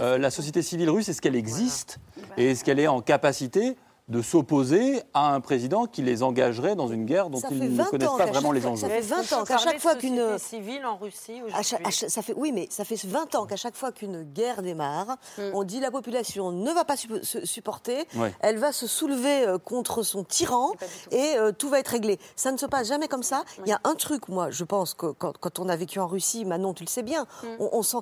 Euh, 0.00 0.18
La 0.18 0.30
société 0.30 0.62
civile 0.62 0.90
russe, 0.90 1.08
est-ce 1.08 1.20
qu'elle 1.20 1.36
existe? 1.36 1.98
Et 2.36 2.50
est-ce 2.50 2.64
qu'elle 2.64 2.80
est 2.80 2.88
en 2.88 3.00
capacité 3.00 3.76
de 4.08 4.20
s'opposer 4.20 5.02
à 5.14 5.32
un 5.32 5.40
président 5.40 5.86
qui 5.86 6.02
les 6.02 6.22
engagerait 6.22 6.76
dans 6.76 6.88
une 6.88 7.06
guerre 7.06 7.30
dont 7.30 7.40
ils 7.50 7.74
ne 7.74 7.84
connaissent 7.84 8.08
pas 8.18 8.26
vraiment 8.26 8.52
les 8.52 8.66
enjeux. 8.66 8.82
Ça 8.82 8.88
fait 8.90 9.00
20 9.00 9.32
ans 9.32 9.44
qu'à 9.44 9.56
chaque 9.56 9.80
fois 9.80 9.94
qu'une 9.94 10.38
civile 10.38 10.84
en 10.84 10.96
Russie 10.96 11.40
ça 11.62 12.22
fait 12.22 12.34
oui 12.36 12.52
mais 12.52 12.66
ça 12.70 12.84
fait 12.84 13.02
20 13.02 13.34
ans 13.34 13.46
qu'à 13.46 13.56
chaque 13.56 13.76
fois 13.76 13.92
qu'une 13.92 14.22
guerre 14.22 14.60
démarre, 14.60 15.16
mm. 15.38 15.42
on 15.54 15.64
dit 15.64 15.80
la 15.80 15.90
population 15.90 16.52
ne 16.52 16.70
va 16.70 16.84
pas 16.84 16.96
se 16.96 17.46
supporter, 17.46 18.06
elle 18.40 18.58
va 18.58 18.72
se 18.72 18.86
soulever 18.86 19.46
euh, 19.46 19.58
contre 19.58 20.02
son 20.02 20.22
tyran 20.22 20.72
et 21.10 21.36
euh, 21.38 21.52
tout 21.52 21.70
va 21.70 21.80
être 21.80 21.88
réglé. 21.88 22.18
Ça 22.36 22.52
ne 22.52 22.58
se 22.58 22.66
passe 22.66 22.88
jamais 22.88 23.08
comme 23.08 23.22
ça. 23.22 23.44
Il 23.64 23.70
y 23.70 23.72
a 23.72 23.80
un 23.84 23.94
truc 23.94 24.28
moi, 24.28 24.50
je 24.50 24.64
pense 24.64 24.92
que 24.92 25.12
quand, 25.12 25.58
on 25.58 25.68
a 25.70 25.76
vécu 25.76 25.98
en 25.98 26.06
Russie, 26.06 26.44
Manon 26.44 26.74
tu 26.74 26.84
le 26.84 26.90
sais 26.90 27.02
bien, 27.02 27.22
mm. 27.42 27.46
on, 27.58 27.82
sent 27.82 27.98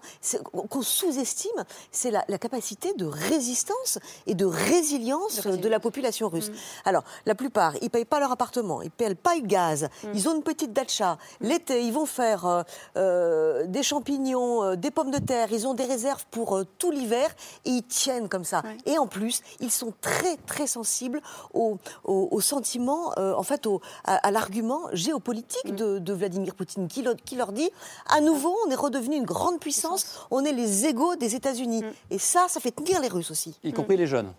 qu'on 0.51 0.83
sous-estime, 0.83 1.65
c'est 1.93 2.11
la, 2.11 2.25
capacité 2.39 2.93
de 2.95 3.07
résistance 3.07 4.01
et 4.27 4.35
de 4.35 4.45
résilience 4.45 5.47
de, 5.47 5.55
de 5.55 5.69
la 5.69 5.79
population 5.79 5.92
population 5.93 6.29
russe. 6.31 6.49
Mm. 6.49 6.55
Alors, 6.87 7.05
la 7.27 7.35
plupart, 7.35 7.77
ils 7.83 7.85
ne 7.85 7.89
payent 7.89 8.07
pas 8.07 8.19
leur 8.19 8.33
appartement, 8.33 8.81
ils 8.81 8.87
ne 8.87 8.91
payent 8.91 9.15
pas 9.15 9.35
le 9.35 9.43
gaz, 9.43 9.85
mm. 9.85 10.09
ils 10.15 10.29
ont 10.29 10.35
une 10.35 10.43
petite 10.43 10.73
datcha. 10.73 11.19
L'été, 11.41 11.85
ils 11.85 11.93
vont 11.93 12.07
faire 12.07 12.47
euh, 12.47 12.63
euh, 12.97 13.67
des 13.67 13.83
champignons, 13.83 14.63
euh, 14.63 14.77
des 14.77 14.91
pommes 14.91 15.11
de 15.11 15.19
terre, 15.19 15.49
ils 15.53 15.67
ont 15.67 15.75
des 15.75 15.85
réserves 15.85 16.25
pour 16.31 16.63
tout 16.79 16.91
l'hiver 16.91 17.29
et 17.67 17.71
ils 17.71 17.83
tiennent 17.83 18.31
comme 18.31 18.45
ça. 18.45 18.63
Et 18.87 18.97
en 18.97 19.07
plus, 19.07 19.43
ils 19.61 19.71
sont 19.71 19.93
très, 20.01 20.37
très 20.47 20.67
sensibles 20.67 21.21
au, 21.53 21.77
au, 22.05 22.41
sentiment, 22.41 23.13
en 23.19 23.43
fait, 23.43 23.67
au, 23.67 23.81
à, 24.05 24.31
l'argument 24.31 24.81
géopolitique 24.93 25.73
mm. 25.73 25.99
de, 25.99 26.13
Vladimir 26.13 26.55
Poutine 26.55 26.89
qui, 26.89 27.05
qui, 27.25 27.37
leur 27.37 27.53
dit 27.53 27.71
à 28.09 28.21
nouveau, 28.21 28.57
on 28.67 28.71
est 28.71 28.77
redevenu 28.77 29.17
une 29.17 29.25
grande 29.25 29.59
puissance, 29.61 30.27
on 30.31 30.45
est 30.45 30.53
les 30.53 30.87
égaux 30.87 31.17
des 31.17 31.35
États-Unis. 31.35 31.83
Et 32.11 32.19
ça, 32.19 32.47
ça 32.49 32.61
fait 32.61 32.71
tenir 32.71 33.01
les 33.01 33.09
Russes 33.09 33.31
aussi. 33.31 33.59
Y 33.65 33.73
compris 33.73 33.97
les 33.97 34.07
jeunes. 34.07 34.33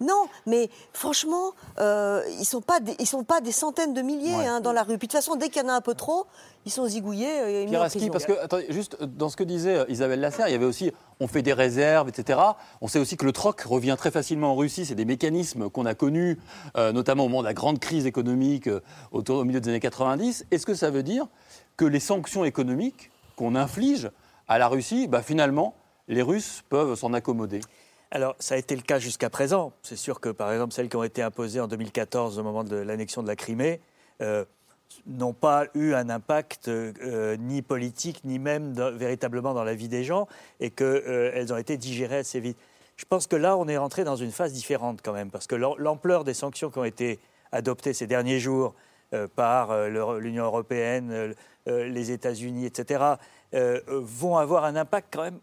Non, 0.00 0.26
mais 0.46 0.70
franchement, 0.94 1.52
euh, 1.78 2.22
ils 2.30 2.40
ne 2.40 2.44
sont, 2.44 2.62
pas 2.62 2.80
des, 2.80 3.04
sont 3.04 3.22
pas 3.22 3.42
des 3.42 3.52
centaines 3.52 3.92
de 3.92 4.00
milliers 4.00 4.32
hein, 4.34 4.60
dans 4.60 4.72
la 4.72 4.82
rue. 4.82 4.96
Puis 4.96 5.08
de 5.08 5.12
toute 5.12 5.20
façon, 5.20 5.36
dès 5.36 5.50
qu'il 5.50 5.62
y 5.62 5.64
en 5.64 5.68
a 5.68 5.74
un 5.74 5.82
peu 5.82 5.94
trop, 5.94 6.26
ils 6.64 6.72
sont 6.72 6.86
zigouillés 6.86 7.40
euh, 7.40 7.62
et 7.62 7.66
mis 7.66 8.10
parce 8.10 8.24
que, 8.24 8.32
attendez, 8.40 8.66
juste 8.70 8.96
euh, 9.02 9.06
dans 9.06 9.28
ce 9.28 9.36
que 9.36 9.44
disait 9.44 9.84
Isabelle 9.88 10.20
Lasserre, 10.20 10.48
il 10.48 10.52
y 10.52 10.54
avait 10.54 10.64
aussi, 10.64 10.90
on 11.20 11.26
fait 11.26 11.42
des 11.42 11.52
réserves, 11.52 12.08
etc. 12.08 12.38
On 12.80 12.88
sait 12.88 12.98
aussi 12.98 13.18
que 13.18 13.26
le 13.26 13.32
troc 13.32 13.60
revient 13.60 13.96
très 13.98 14.10
facilement 14.10 14.52
en 14.52 14.56
Russie. 14.56 14.86
C'est 14.86 14.94
des 14.94 15.04
mécanismes 15.04 15.68
qu'on 15.68 15.84
a 15.84 15.94
connus, 15.94 16.38
notamment 16.76 17.24
au 17.24 17.28
moment 17.28 17.42
de 17.42 17.46
la 17.46 17.54
grande 17.54 17.78
crise 17.78 18.06
économique 18.06 18.70
autour, 19.12 19.38
au 19.38 19.44
milieu 19.44 19.60
des 19.60 19.68
années 19.68 19.80
90. 19.80 20.46
Est-ce 20.50 20.64
que 20.64 20.74
ça 20.74 20.90
veut 20.90 21.02
dire 21.02 21.26
que 21.76 21.84
les 21.84 22.00
sanctions 22.00 22.44
économiques 22.44 23.10
qu'on 23.36 23.54
inflige 23.54 24.10
à 24.48 24.58
la 24.58 24.68
Russie, 24.68 25.08
bah, 25.08 25.20
finalement, 25.22 25.74
les 26.08 26.22
Russes 26.22 26.62
peuvent 26.70 26.94
s'en 26.94 27.12
accommoder? 27.12 27.60
Alors, 28.12 28.34
ça 28.40 28.56
a 28.56 28.58
été 28.58 28.74
le 28.74 28.82
cas 28.82 28.98
jusqu'à 28.98 29.30
présent. 29.30 29.72
C'est 29.82 29.96
sûr 29.96 30.18
que, 30.18 30.30
par 30.30 30.52
exemple, 30.52 30.74
celles 30.74 30.88
qui 30.88 30.96
ont 30.96 31.04
été 31.04 31.22
imposées 31.22 31.60
en 31.60 31.68
2014 31.68 32.40
au 32.40 32.42
moment 32.42 32.64
de 32.64 32.76
l'annexion 32.76 33.22
de 33.22 33.28
la 33.28 33.36
Crimée 33.36 33.80
euh, 34.20 34.44
n'ont 35.06 35.32
pas 35.32 35.66
eu 35.74 35.94
un 35.94 36.10
impact 36.10 36.66
euh, 36.66 37.36
ni 37.36 37.62
politique, 37.62 38.22
ni 38.24 38.40
même 38.40 38.72
véritablement 38.96 39.54
dans 39.54 39.62
la 39.62 39.74
vie 39.74 39.86
des 39.86 40.02
gens, 40.02 40.26
et 40.58 40.70
qu'elles 40.70 41.02
euh, 41.06 41.52
ont 41.52 41.56
été 41.56 41.76
digérées 41.76 42.18
assez 42.18 42.40
vite. 42.40 42.58
Je 42.96 43.04
pense 43.04 43.28
que 43.28 43.36
là, 43.36 43.56
on 43.56 43.68
est 43.68 43.78
rentré 43.78 44.02
dans 44.02 44.16
une 44.16 44.32
phase 44.32 44.52
différente 44.52 45.00
quand 45.04 45.12
même, 45.12 45.30
parce 45.30 45.46
que 45.46 45.54
l'ampleur 45.54 46.24
des 46.24 46.34
sanctions 46.34 46.68
qui 46.70 46.78
ont 46.78 46.84
été 46.84 47.20
adoptées 47.52 47.94
ces 47.94 48.06
derniers 48.06 48.40
jours 48.40 48.74
par 49.36 49.88
l'Union 49.88 50.44
européenne, 50.44 51.34
les 51.66 52.10
États-Unis, 52.10 52.66
etc., 52.66 53.14
vont 53.52 54.36
avoir 54.36 54.66
un 54.66 54.76
impact 54.76 55.08
quand 55.14 55.22
même 55.22 55.38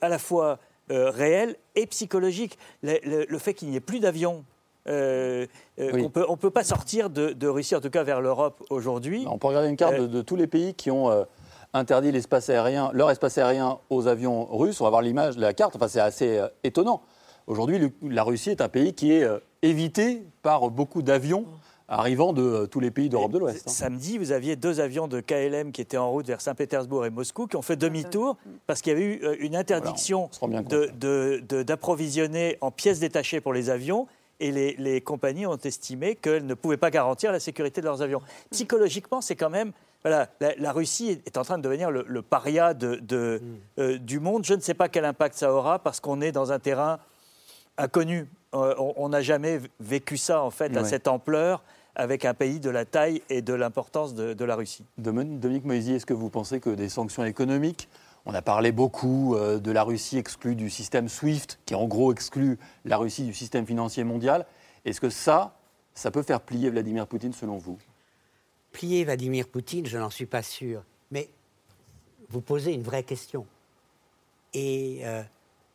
à 0.00 0.08
la 0.08 0.18
fois 0.18 0.58
euh, 0.90 1.10
réel 1.10 1.56
et 1.74 1.86
psychologique. 1.86 2.58
Le, 2.82 3.38
fait 3.38 3.54
qu'il 3.54 3.68
n'y 3.68 3.76
ait 3.76 3.80
plus 3.80 4.00
d'avions 4.00 4.44
euh, 4.88 5.46
euh, 5.78 6.08
on 6.26 6.32
ne 6.32 6.36
peut 6.36 6.50
pas 6.50 6.64
sortir 6.64 7.10
de, 7.10 7.46
Russie, 7.46 7.76
en 7.76 7.80
tout 7.80 7.90
cas 7.90 8.02
vers 8.02 8.22
l'Europe 8.22 8.64
aujourd'hui. 8.70 9.26
On 9.28 9.36
peut 9.38 9.48
regarder 9.48 9.68
une 9.68 9.76
carte 9.76 10.00
de, 10.00 10.22
tous 10.22 10.36
les 10.36 10.46
pays 10.46 10.74
qui 10.74 10.90
ont 10.90 11.26
interdit 11.72 12.12
l'espace 12.12 12.50
aérien, 12.50 12.90
leur 12.92 13.10
espace 13.10 13.38
aérien 13.38 13.78
aux 13.90 14.06
avions 14.06 14.44
russes. 14.44 14.80
On 14.80 14.84
va 14.84 14.90
voir 14.90 15.02
l'image, 15.02 15.36
la 15.36 15.52
carte. 15.54 15.76
Enfin, 15.76 15.88
c'est 15.88 16.00
assez 16.00 16.38
euh, 16.38 16.48
étonnant. 16.64 17.02
Aujourd'hui, 17.46 17.92
la 18.02 18.22
Russie 18.22 18.50
est 18.50 18.60
un 18.60 18.68
pays 18.68 18.94
qui 18.94 19.12
est 19.12 19.24
euh, 19.24 19.38
évité 19.62 20.24
par 20.42 20.70
beaucoup 20.70 21.02
d'avions 21.02 21.46
arrivant 21.90 22.32
de 22.32 22.42
euh, 22.42 22.66
tous 22.66 22.80
les 22.80 22.90
pays 22.90 23.08
d'Europe 23.08 23.32
de 23.32 23.38
l'Ouest. 23.38 23.66
hein. 23.66 23.70
Samedi, 23.70 24.16
vous 24.16 24.32
aviez 24.32 24.56
deux 24.56 24.80
avions 24.80 25.08
de 25.08 25.20
KLM 25.20 25.72
qui 25.72 25.80
étaient 25.82 25.96
en 25.98 26.10
route 26.10 26.26
vers 26.26 26.40
Saint-Pétersbourg 26.40 27.04
et 27.04 27.10
Moscou 27.10 27.46
qui 27.46 27.56
ont 27.56 27.62
fait 27.62 27.76
demi-tour 27.76 28.36
parce 28.66 28.80
qu'il 28.80 28.92
y 28.92 28.96
avait 28.96 29.04
eu 29.04 29.20
euh, 29.24 29.36
une 29.40 29.56
interdiction 29.56 30.30
de- 31.40 31.62
d'approvisionner 31.62 32.56
en 32.60 32.70
pièces 32.70 33.00
détachées 33.00 33.40
pour 33.40 33.52
les 33.52 33.68
avions. 33.70 34.06
Et 34.42 34.52
les, 34.52 34.74
les 34.78 35.02
compagnies 35.02 35.44
ont 35.46 35.58
estimé 35.58 36.14
qu'elles 36.14 36.46
ne 36.46 36.54
pouvaient 36.54 36.78
pas 36.78 36.90
garantir 36.90 37.30
la 37.30 37.40
sécurité 37.40 37.82
de 37.82 37.86
leurs 37.86 38.00
avions. 38.00 38.22
Psychologiquement, 38.50 39.20
c'est 39.20 39.36
quand 39.36 39.50
même. 39.50 39.72
Voilà, 40.02 40.28
la, 40.40 40.54
la 40.56 40.72
Russie 40.72 41.20
est 41.26 41.36
en 41.36 41.42
train 41.42 41.58
de 41.58 41.62
devenir 41.62 41.90
le, 41.90 42.06
le 42.08 42.22
paria 42.22 42.72
de, 42.72 42.94
de, 43.02 43.42
euh, 43.78 43.98
du 43.98 44.18
monde. 44.18 44.46
Je 44.46 44.54
ne 44.54 44.60
sais 44.60 44.72
pas 44.72 44.88
quel 44.88 45.04
impact 45.04 45.36
ça 45.36 45.52
aura 45.52 45.78
parce 45.78 46.00
qu'on 46.00 46.22
est 46.22 46.32
dans 46.32 46.52
un 46.52 46.58
terrain 46.58 47.00
inconnu. 47.76 48.28
Euh, 48.54 48.74
on- 48.78 48.94
on 48.96 49.08
n'a 49.10 49.20
jamais 49.20 49.60
vécu 49.78 50.16
ça, 50.16 50.42
en 50.42 50.50
fait, 50.50 50.74
à 50.74 50.80
Ouais. 50.82 50.88
cette 50.88 51.06
ampleur 51.06 51.62
avec 51.96 52.24
un 52.24 52.34
pays 52.34 52.60
de 52.60 52.70
la 52.70 52.84
taille 52.84 53.22
et 53.28 53.42
de 53.42 53.52
l'importance 53.52 54.14
de, 54.14 54.34
de 54.34 54.44
la 54.44 54.56
Russie. 54.56 54.84
Domin- 54.98 55.38
Dominique 55.38 55.64
Moisy, 55.64 55.92
est-ce 55.92 56.06
que 56.06 56.14
vous 56.14 56.30
pensez 56.30 56.60
que 56.60 56.70
des 56.70 56.88
sanctions 56.88 57.24
économiques, 57.24 57.88
on 58.26 58.34
a 58.34 58.42
parlé 58.42 58.72
beaucoup 58.72 59.34
euh, 59.34 59.58
de 59.58 59.70
la 59.72 59.82
Russie 59.82 60.18
exclue 60.18 60.54
du 60.54 60.70
système 60.70 61.08
SWIFT, 61.08 61.58
qui 61.66 61.74
en 61.74 61.86
gros 61.86 62.12
exclut 62.12 62.58
la 62.84 62.96
Russie 62.96 63.24
du 63.24 63.34
système 63.34 63.66
financier 63.66 64.04
mondial, 64.04 64.46
est-ce 64.84 65.00
que 65.00 65.10
ça, 65.10 65.56
ça 65.94 66.10
peut 66.10 66.22
faire 66.22 66.40
plier 66.40 66.70
Vladimir 66.70 67.06
Poutine 67.06 67.32
selon 67.32 67.58
vous? 67.58 67.78
Plier 68.72 69.04
Vladimir 69.04 69.48
Poutine, 69.48 69.86
je 69.86 69.98
n'en 69.98 70.10
suis 70.10 70.26
pas 70.26 70.42
sûr. 70.42 70.84
Mais 71.10 71.28
vous 72.28 72.40
posez 72.40 72.72
une 72.72 72.82
vraie 72.82 73.02
question. 73.02 73.46
Et 74.54 75.00
euh, 75.02 75.22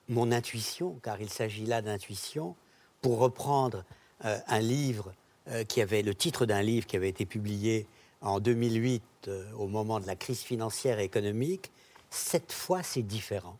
mon 0.08 0.32
intuition, 0.32 0.98
car 1.04 1.20
il 1.20 1.30
s'agit 1.30 1.66
là 1.66 1.82
d'intuition, 1.82 2.56
pour 3.02 3.20
reprendre 3.20 3.84
euh, 4.24 4.38
un 4.48 4.60
livre 4.60 5.14
euh, 5.50 5.64
qui 5.64 5.82
avait 5.82 6.02
le 6.02 6.16
titre 6.16 6.46
d'un 6.46 6.62
livre 6.62 6.86
qui 6.86 6.96
avait 6.96 7.10
été 7.10 7.26
publié 7.26 7.88
en 8.22 8.40
2008 8.40 9.04
euh, 9.28 9.44
au 9.58 9.68
moment 9.68 10.00
de 10.00 10.08
la 10.08 10.16
crise 10.16 10.42
financière 10.42 11.00
et 11.00 11.04
économique, 11.04 11.72
cette 12.10 12.52
fois 12.52 12.84
c'est 12.84 13.04
différent. 13.04 13.58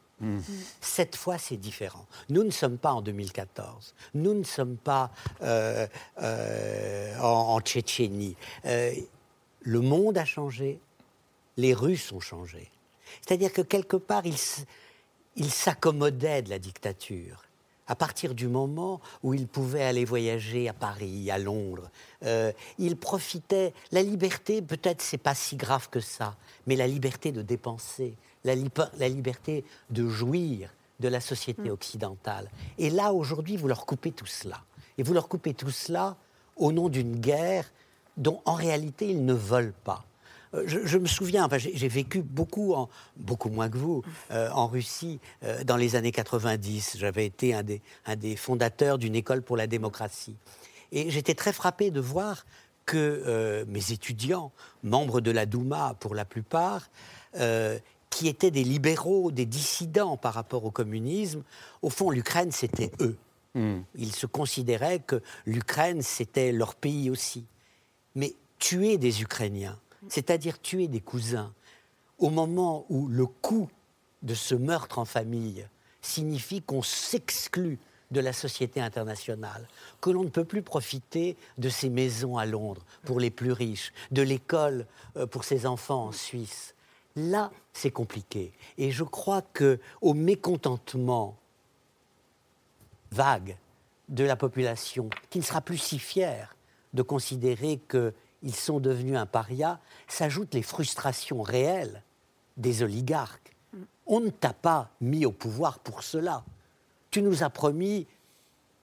Cette 0.80 1.16
fois, 1.16 1.38
c'est 1.38 1.58
différent. 1.58 2.06
Nous 2.30 2.44
ne 2.44 2.50
sommes 2.52 2.78
pas 2.78 2.94
en 2.94 3.02
2014. 3.02 3.94
Nous 4.14 4.34
ne 4.34 4.44
sommes 4.44 4.78
pas 4.78 5.12
euh, 5.42 5.88
euh, 6.22 7.20
en, 7.20 7.56
en 7.56 7.62
Tchétchénie. 7.62 8.36
Euh, 8.66 8.94
le 9.62 9.82
monde 9.82 10.18
a 10.18 10.26
changé. 10.26 10.80
Les 11.58 11.74
Russes 11.74 12.12
ont 12.12 12.20
changé. 12.20 12.70
C'est-à-dire 13.22 13.52
que 13.52 13.62
quelque 13.62 13.98
part, 13.98 14.24
ils 14.26 15.52
s'accommodaient 15.52 16.42
de 16.42 16.50
la 16.50 16.60
dictature. 16.60 17.44
À 17.88 17.96
partir 17.96 18.34
du 18.34 18.48
moment 18.48 19.00
où 19.22 19.34
ils 19.34 19.48
pouvaient 19.48 19.84
aller 19.84 20.06
voyager 20.06 20.68
à 20.68 20.74
Paris, 20.74 21.30
à 21.30 21.38
Londres, 21.38 21.90
euh, 22.24 22.52
ils 22.80 22.98
profitaient. 22.98 23.74
La 23.92 24.02
liberté, 24.02 24.62
peut-être, 24.62 25.02
c'est 25.02 25.20
pas 25.20 25.36
si 25.36 25.56
grave 25.56 25.90
que 25.90 26.00
ça, 26.00 26.36
mais 26.66 26.76
la 26.76 26.88
liberté 26.88 27.32
de 27.32 27.42
dépenser, 27.44 28.16
la, 28.44 28.56
liberté 29.08 29.64
de 29.90 30.08
jouir 30.08 30.70
de 31.00 31.08
la 31.08 31.20
société 31.20 31.70
occidentale. 31.70 32.50
Et 32.78 32.90
là, 32.90 33.14
aujourd'hui, 33.14 33.58
vous 33.58 33.68
leur 33.68 33.86
coupez 33.86 34.12
tout 34.12 34.26
cela. 34.26 34.64
Et 34.98 35.04
vous 35.04 35.14
leur 35.14 35.28
coupez 35.28 35.54
tout 35.54 35.72
cela 35.72 36.16
au 36.56 36.72
nom 36.72 36.90
d'une 36.90 37.18
guerre 37.18 37.72
dont, 38.18 38.42
en 38.46 38.54
réalité, 38.54 39.10
ils 39.10 39.26
ne 39.26 39.34
veulent 39.34 39.74
pas. 39.84 40.06
Euh, 40.56 40.64
Je, 40.66 40.86
je 40.86 40.98
me 40.98 41.06
souviens, 41.06 41.46
enfin, 41.46 41.58
j'ai 41.58 41.88
vécu 41.88 42.22
beaucoup, 42.22 42.74
en, 42.74 42.90
beaucoup 43.18 43.50
moins 43.50 43.70
que 43.70 43.78
vous, 43.78 44.04
euh, 44.32 44.50
en 44.52 44.68
Russie 44.68 45.20
euh, 45.44 45.64
dans 45.64 45.78
les 45.78 45.96
années 45.96 46.12
90. 46.12 46.98
J'avais 46.98 47.26
été 47.26 47.54
un 47.54 47.64
des, 47.64 47.82
un 48.06 48.16
des 48.16 48.36
fondateurs 48.36 48.98
d'une 48.98 49.16
école 49.16 49.42
pour 49.42 49.58
la 49.58 49.68
démocratie. 49.68 50.36
Et 50.92 51.10
j'étais 51.10 51.36
très 51.36 51.54
frappé 51.54 51.92
de 51.92 52.00
voir 52.00 52.46
que 52.86 52.98
euh, 52.98 53.66
mes 53.68 53.92
étudiants, 53.92 54.52
membres 54.84 55.20
de 55.22 55.32
la 55.32 55.46
Douma 55.46 55.96
pour 56.00 56.16
la 56.16 56.26
plupart, 56.26 56.90
qui 58.10 58.30
étaient 58.30 58.50
des 58.52 58.64
libéraux, 58.64 59.30
des 59.30 59.46
dissidents 59.46 60.16
par 60.16 60.34
rapport 60.34 60.64
au 60.64 60.72
communisme, 60.72 61.44
au 61.82 61.90
fond, 61.90 62.12
l'Ukraine, 62.12 62.54
c'était 62.54 62.92
eux. 63.02 63.18
Ils 63.98 64.16
se 64.16 64.26
considéraient 64.26 65.00
que 65.00 65.22
l'Ukraine, 65.46 66.02
c'était 66.02 66.54
leur 66.54 66.76
pays 66.76 67.10
aussi. 67.10 67.44
Mais 68.16 68.34
tuer 68.58 68.98
des 68.98 69.22
Ukrainiens, 69.22 69.78
c'est-à-dire 70.10 70.62
tuer 70.62 70.88
des 70.88 71.02
cousins, 71.02 71.54
au 72.18 72.30
moment 72.30 72.86
où 72.90 73.08
le 73.08 73.26
coût 73.26 73.70
de 74.24 74.34
ce 74.34 74.56
meurtre 74.56 75.00
en 75.00 75.06
famille 75.06 75.66
signifie 76.02 76.62
qu'on 76.62 76.82
s'exclut 76.82 77.80
de 78.12 78.20
la 78.20 78.34
société 78.34 78.80
internationale, 78.80 79.68
que 80.00 80.10
l'on 80.10 80.24
ne 80.24 80.30
peut 80.30 80.46
plus 80.46 80.62
profiter 80.62 81.36
de 81.58 81.70
ces 81.70 81.90
maisons 81.90 82.38
à 82.38 82.46
Londres 82.46 82.86
pour 83.04 83.20
les 83.20 83.32
plus 83.32 83.52
riches, 83.52 83.92
de 84.12 84.22
l'école 84.22 84.86
euh, 85.18 85.26
pour 85.26 85.44
ses 85.44 85.66
enfants 85.66 86.08
en 86.08 86.12
Suisse. 86.12 86.76
Là, 87.16 87.52
c'est 87.74 87.92
compliqué. 87.92 88.54
Et 88.78 88.92
je 88.92 89.04
crois 89.04 89.42
que 89.42 89.80
au 90.02 90.14
mécontentement 90.14 91.38
vague 93.12 93.58
de 94.10 94.24
la 94.24 94.36
population, 94.36 95.10
qui 95.30 95.40
ne 95.40 95.44
sera 95.44 95.62
plus 95.62 95.78
si 95.78 95.98
fière 95.98 96.56
de 96.94 97.02
considérer 97.02 97.80
qu'ils 98.40 98.56
sont 98.56 98.80
devenus 98.80 99.18
un 99.18 99.26
paria, 99.26 99.80
s'ajoutent 100.08 100.54
les 100.54 100.62
frustrations 100.62 101.42
réelles 101.42 102.04
des 102.58 102.84
oligarques. 102.84 103.56
On 104.08 104.20
ne 104.20 104.30
t'a 104.30 104.54
pas 104.54 104.90
mis 105.02 105.26
au 105.26 105.32
pouvoir 105.32 105.80
pour 105.80 106.04
cela. 106.04 106.44
Tu 107.12 107.22
nous 107.22 107.44
as 107.44 107.50
promis 107.50 108.08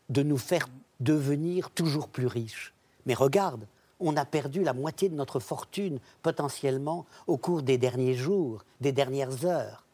de 0.08 0.22
nous 0.22 0.38
faire 0.38 0.68
devenir 1.00 1.70
toujours 1.70 2.08
plus 2.08 2.26
riches. 2.26 2.72
Mais 3.06 3.14
regarde, 3.14 3.66
on 4.00 4.16
a 4.16 4.24
perdu 4.24 4.62
la 4.62 4.72
moitié 4.72 5.08
de 5.08 5.14
notre 5.14 5.40
fortune 5.40 5.98
potentiellement 6.22 7.06
au 7.26 7.36
cours 7.36 7.62
des 7.62 7.78
derniers 7.78 8.14
jours, 8.14 8.64
des 8.80 8.92
dernières 8.92 9.44
heures. 9.44 9.84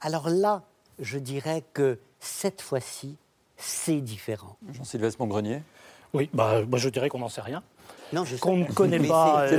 Alors 0.00 0.28
là, 0.28 0.62
je 0.98 1.18
dirais 1.18 1.64
que 1.72 1.98
cette 2.20 2.60
fois-ci, 2.60 3.16
c'est 3.56 4.00
différent. 4.00 4.56
Jean-Sylvestre 4.72 5.20
Montgrenier 5.20 5.62
Oui, 6.12 6.28
bah, 6.34 6.62
moi 6.64 6.78
je 6.78 6.88
dirais 6.88 7.08
qu'on 7.08 7.20
n'en 7.20 7.28
sait 7.28 7.40
rien. 7.40 7.62
Qu'on 8.40 8.56
ne 8.58 8.64
connaît 8.64 8.98
Mais 8.98 9.08
pas. 9.08 9.46
c'est- 9.48 9.54
euh, 9.54 9.56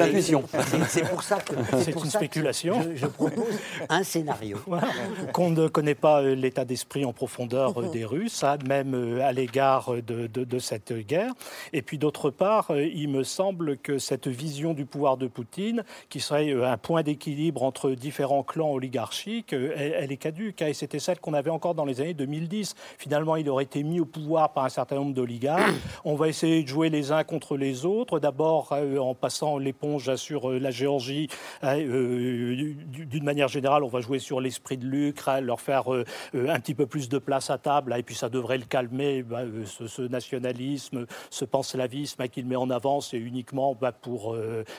c'est- 0.61 0.83
C'est 0.89 1.09
pour 1.09 1.23
ça 1.23 1.37
que 1.39 1.53
C'est 1.79 1.91
une 1.91 2.05
spéculation. 2.05 2.81
Je, 2.91 2.95
je 2.95 3.05
propose 3.07 3.43
un 3.89 4.03
scénario. 4.03 4.57
Voilà. 4.67 4.87
Qu'on 5.33 5.49
ne 5.49 5.67
connaît 5.67 5.95
pas 5.95 6.21
euh, 6.21 6.35
l'état 6.35 6.65
d'esprit 6.65 7.05
en 7.05 7.13
profondeur 7.13 7.77
euh, 7.79 7.89
des 7.89 8.05
Russes, 8.05 8.43
hein, 8.43 8.57
même 8.67 9.19
à 9.23 9.31
l'égard 9.31 9.91
de, 10.05 10.27
de- 10.27 10.43
de 10.43 10.59
cette 10.59 10.93
guerre. 10.93 11.31
Et 11.73 11.81
puis 11.81 11.97
d'autre 11.97 12.29
part, 12.29 12.67
il 12.77 13.07
me 13.09 13.23
semble 13.23 13.77
que 13.77 13.97
cette 13.97 14.27
vision 14.27 14.73
du 14.73 14.85
pouvoir 14.85 15.17
de 15.17 15.27
Poutine, 15.27 15.83
qui 16.09 16.19
serait 16.19 16.51
un 16.63 16.77
point 16.77 17.01
d'équilibre 17.03 17.63
entre 17.63 17.91
différents 17.91 18.43
clans 18.43 18.71
oligarchiques, 18.71 19.53
elle, 19.53 19.95
elle 19.97 20.11
est 20.11 20.17
caduque. 20.17 20.61
hein, 20.61 20.67
et 20.67 20.73
c'était 20.73 20.99
celle 20.99 21.19
qu'on 21.19 21.33
avait 21.33 21.49
encore 21.49 21.73
dans 21.75 21.85
les 21.85 22.01
années 22.01 22.13
2010. 22.13 22.75
Finalement, 22.97 23.35
il 23.35 23.49
aurait 23.49 23.63
été 23.63 23.83
mis 23.83 23.99
au 23.99 24.05
pouvoir 24.05 24.53
par 24.53 24.65
un 24.65 24.69
certain 24.69 24.95
nombre 24.97 25.13
d'oligarques. 25.13 25.73
On 26.05 26.15
va 26.15 26.27
essayer 26.27 26.61
de 26.63 26.67
jouer 26.67 26.89
les 26.89 27.11
uns 27.11 27.23
contre 27.23 27.57
les 27.57 27.85
autres. 27.85 28.19
D'abord, 28.19 28.42
euh, 28.43 28.97
en 28.97 29.15
passant 29.15 29.58
l'éponge 29.58 30.15
sur 30.15 30.49
euh, 30.49 30.60
la 30.60 30.71
Géorgie, 30.71 31.29
euh, 31.63 32.73
d'une 32.88 33.23
manière 33.23 33.47
générale, 33.47 33.84
on 33.84 33.88
va 33.88 34.01
jouer 34.01 34.19
sur 34.19 34.41
l'esprit 34.41 34.77
de 34.77 34.86
Lucre, 34.86 35.29
hein, 35.29 35.41
leur 35.41 35.62
faire 35.62 35.86
un 35.89 36.60
petit 36.60 36.73
peu 36.73 36.86
plus 36.86 37.10
de 37.10 37.17
place 37.17 37.49
à 37.49 37.58
table, 37.58 37.93
hein, 37.93 37.97
et 37.97 38.03
puis 38.03 38.15
ça 38.15 38.29
devrait 38.29 38.58
le 38.58 38.65
calmer, 38.65 39.23
bah, 39.23 39.43
ce, 39.65 40.01
nationalisme, 40.01 41.06
ce 41.29 41.45
panslavisme 41.45 42.21
hein, 42.21 42.27
qu'il 42.27 42.45
met 42.45 42.56
en 42.56 42.69
avant, 42.69 43.01
c'est 43.01 43.17
uniquement 43.17 43.75
bah, 43.79 43.91
pour 43.91 44.36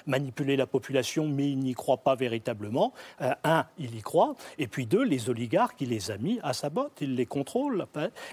manipuler 0.07 0.57
la 0.57 0.66
population, 0.66 1.29
mais 1.29 1.48
il 1.50 1.59
n'y 1.59 1.74
croit 1.74 1.98
pas 1.98 2.14
véritablement. 2.14 2.92
Un, 3.20 3.64
il 3.79 3.94
y 3.94 4.03
croit, 4.03 4.35
et 4.59 4.66
puis 4.66 4.87
deux, 4.87 5.05
les 5.05 5.31
oligarques, 5.31 5.81
il 5.81 5.90
les 5.90 6.11
a 6.11 6.18
mis 6.18 6.38
à 6.42 6.53
sa 6.53 6.70
botte, 6.70 6.92
il 7.00 7.14
les 7.14 7.27
contrôle. 7.27 7.87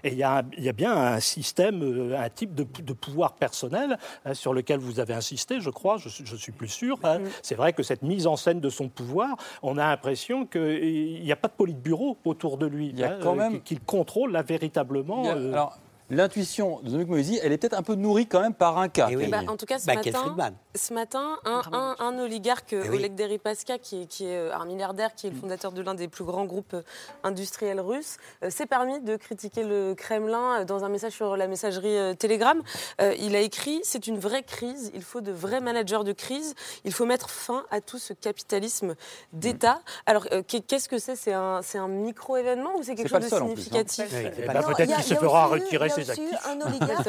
et 0.04 0.12
il 0.12 0.18
y, 0.18 0.24
a 0.24 0.38
un- 0.38 0.74
bien 0.74 0.96
un 0.96 1.20
système, 1.20 2.14
un 2.18 2.30
type 2.30 2.56
de, 2.56 2.64
pouvoir 2.94 3.34
personnel 3.34 3.98
sur 4.34 4.54
lequel 4.54 4.80
vous 4.80 5.00
avez 5.00 5.14
insisté, 5.22 5.62
je 5.62 5.70
crois, 5.70 5.98
je, 5.98 6.10
suis- 6.10 6.26
je 6.26 6.36
suis 6.36 6.52
plus 6.52 6.68
sûr. 6.68 6.98
hein. 7.04 7.20
C'est 7.44 7.56
vrai 7.56 7.74
que 7.74 7.84
cette 7.84 8.02
mise 8.02 8.26
en 8.28 8.36
scène 8.36 8.60
de 8.60 8.70
son 8.70 8.90
pouvoir, 8.90 9.36
on 9.62 9.78
a 9.78 9.86
l'impression 9.88 10.46
qu'il 10.48 11.22
n'y 11.24 11.32
a 11.32 11.36
pas 11.36 11.48
de 11.48 11.54
politburo 11.54 12.18
autour 12.26 12.58
de 12.58 12.66
lui, 12.66 12.88
y 12.96 13.04
a 13.04 13.12
hein, 13.14 13.20
quand 13.22 13.34
euh, 13.34 13.50
même- 13.50 13.62
qu'il 13.62 13.80
contrôle 13.82 14.32
là 14.32 14.42
véritablement. 14.42 15.24
A- 15.26 15.36
euh, 15.36 15.54
alors, 15.54 15.78
l'intuition 16.12 16.80
de 16.84 16.90
Dominique 16.90 17.10
Moïse, 17.10 17.40
elle 17.44 17.52
est 17.52 17.58
peut-être 17.58 17.78
un 17.78 17.82
peu 17.84 17.96
nourrie 17.96 18.28
quand 18.28 18.42
même 18.42 18.54
par 18.54 18.78
un 18.78 18.90
cas. 18.90 19.08
Eh 19.10 19.16
oui. 19.16 19.28
Bah, 19.28 19.40
en 19.48 19.58
tout 19.58 19.66
cas, 19.66 19.80
ce 19.80 19.86
Bah, 19.88 19.96
matin, 19.96 20.12
Friedman. 20.12 20.54
ce 20.76 20.94
matin, 20.94 21.38
un, 21.46 21.62
un- 21.72 21.96
un 22.00 22.20
oligarque, 22.20 22.74
Eh 22.74 22.90
oui. 22.90 22.98
Oleg 22.98 23.16
Deripaska, 23.16 23.78
qui 23.78 24.04
est, 24.04 24.06
qui 24.06 24.26
est 24.26 24.36
euh, 24.38 24.54
un 24.56 24.66
milliardaire, 24.66 25.16
qui 25.16 25.28
est 25.28 25.30
le 25.32 25.36
fondateur 25.36 25.72
de 25.72 25.82
l'un 25.82 25.94
des 25.96 26.08
plus 26.08 26.24
grands 26.24 26.46
groupes 26.46 26.74
euh, 26.74 26.82
industriels 27.24 27.80
russes, 27.80 28.18
euh, 28.44 28.50
s'est 28.50 28.66
permis 28.66 29.00
de 29.02 29.16
critiquer 29.16 29.64
le 29.64 29.94
Kremlin 29.96 30.66
dans 30.66 30.84
un 30.84 30.90
message 30.90 31.14
sur 31.14 31.38
la 31.38 31.48
messagerie 31.48 31.98
euh, 31.98 32.14
Telegram. 32.14 32.62
Euh, 33.02 33.14
il 33.20 33.36
a 33.36 33.40
écrit 33.40 33.80
C'est 33.84 34.08
une 34.08 34.20
vraie 34.20 34.44
crise, 34.44 34.92
il 34.94 35.04
faut 35.04 35.22
de 35.22 35.32
vrais 35.32 35.62
managers 35.62 36.04
de 36.04 36.12
crise, 36.12 36.56
il 36.84 36.94
faut 36.94 37.06
mettre 37.06 37.30
fin 37.30 37.64
à 37.72 37.82
tout 37.82 37.98
ce 38.00 38.14
capitalisme 38.14 38.96
d'État. 39.34 39.80
Alors, 40.06 40.28
euh, 40.32 40.42
qu'est- 40.46 40.62
qu'est-ce 40.66 40.90
que 40.90 40.98
c'est? 40.98 41.16
C'est 41.16 41.34
un, 41.34 41.62
un 41.76 41.88
micro-événement 41.88 42.72
ou 42.78 42.84
c'est 42.84 42.96
quelque 42.96 43.10
chose 43.10 43.30
de 43.30 43.36
hein. 43.36 43.40
significatif? 43.40 44.46
Pas- 44.46 44.54
Non, 44.54 44.62
peut-être 44.64 44.96
qu'il 44.96 45.04
se 45.04 45.16
fera 45.16 45.46
retirer 45.48 45.90
actifs. 46.10 46.48
un 46.48 46.62
oligarque 46.68 47.08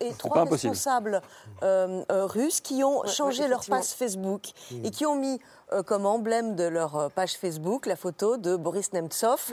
et, 0.00 0.06
et 0.08 0.12
trois 0.14 0.44
responsables 0.44 1.22
euh, 1.62 2.02
euh, 2.10 2.26
russes 2.26 2.60
qui 2.60 2.84
ont 2.84 3.00
Ouais, 3.02 3.08
changé 3.08 3.42
ouais, 3.44 3.48
leur 3.48 3.64
page 3.64 3.84
Facebook 3.86 4.42
et 4.84 4.90
qui 4.90 5.06
ont 5.06 5.16
mis 5.16 5.40
euh, 5.72 5.82
comme 5.82 6.06
emblème 6.06 6.54
de 6.56 6.64
leur 6.64 6.96
euh, 6.96 7.08
page 7.08 7.34
Facebook 7.36 7.86
la 7.86 7.96
photo 7.96 8.36
de 8.36 8.56
Boris 8.56 8.92
Nemtsov, 8.92 9.52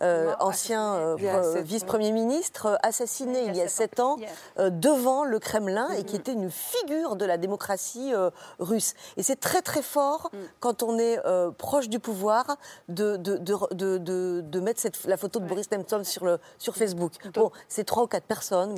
euh, 0.00 0.34
ancien 0.40 0.94
euh, 0.94 1.16
vice-premier 1.62 2.12
ministre, 2.12 2.78
assassiné 2.82 3.44
il 3.46 3.56
y 3.56 3.60
a 3.60 3.68
sept 3.68 4.00
ans. 4.00 4.16
euh, 4.58 4.70
devant 4.70 5.24
le 5.24 5.38
Kremlin 5.38 5.90
et 5.92 6.04
qui 6.04 6.16
était 6.16 6.32
une 6.32 6.50
figure 6.50 7.16
de 7.16 7.24
la 7.24 7.36
démocratie 7.36 8.12
euh, 8.14 8.30
russe. 8.58 8.94
Et 9.16 9.22
c'est 9.22 9.38
très 9.38 9.62
très 9.62 9.82
fort 9.82 10.30
quand 10.60 10.82
on 10.82 10.98
est 10.98 11.18
euh, 11.26 11.50
proche 11.50 11.88
du 11.88 11.98
pouvoir 12.00 12.56
de, 12.88 13.16
de, 13.16 13.36
de, 13.36 13.56
de, 13.72 13.98
de- 13.98 14.40
de 14.44 14.60
mettre 14.60 14.80
cette, 14.80 15.04
la 15.04 15.16
photo 15.16 15.38
de 15.40 15.46
Boris 15.46 15.70
Nemtsov 15.70 16.04
sur, 16.04 16.24
le, 16.24 16.38
sur 16.58 16.74
Facebook. 16.76 17.12
Bon, 17.34 17.50
c'est 17.68 17.84
trois 17.84 18.04
ou 18.04 18.06
quatre 18.06 18.24
personnes, 18.26 18.74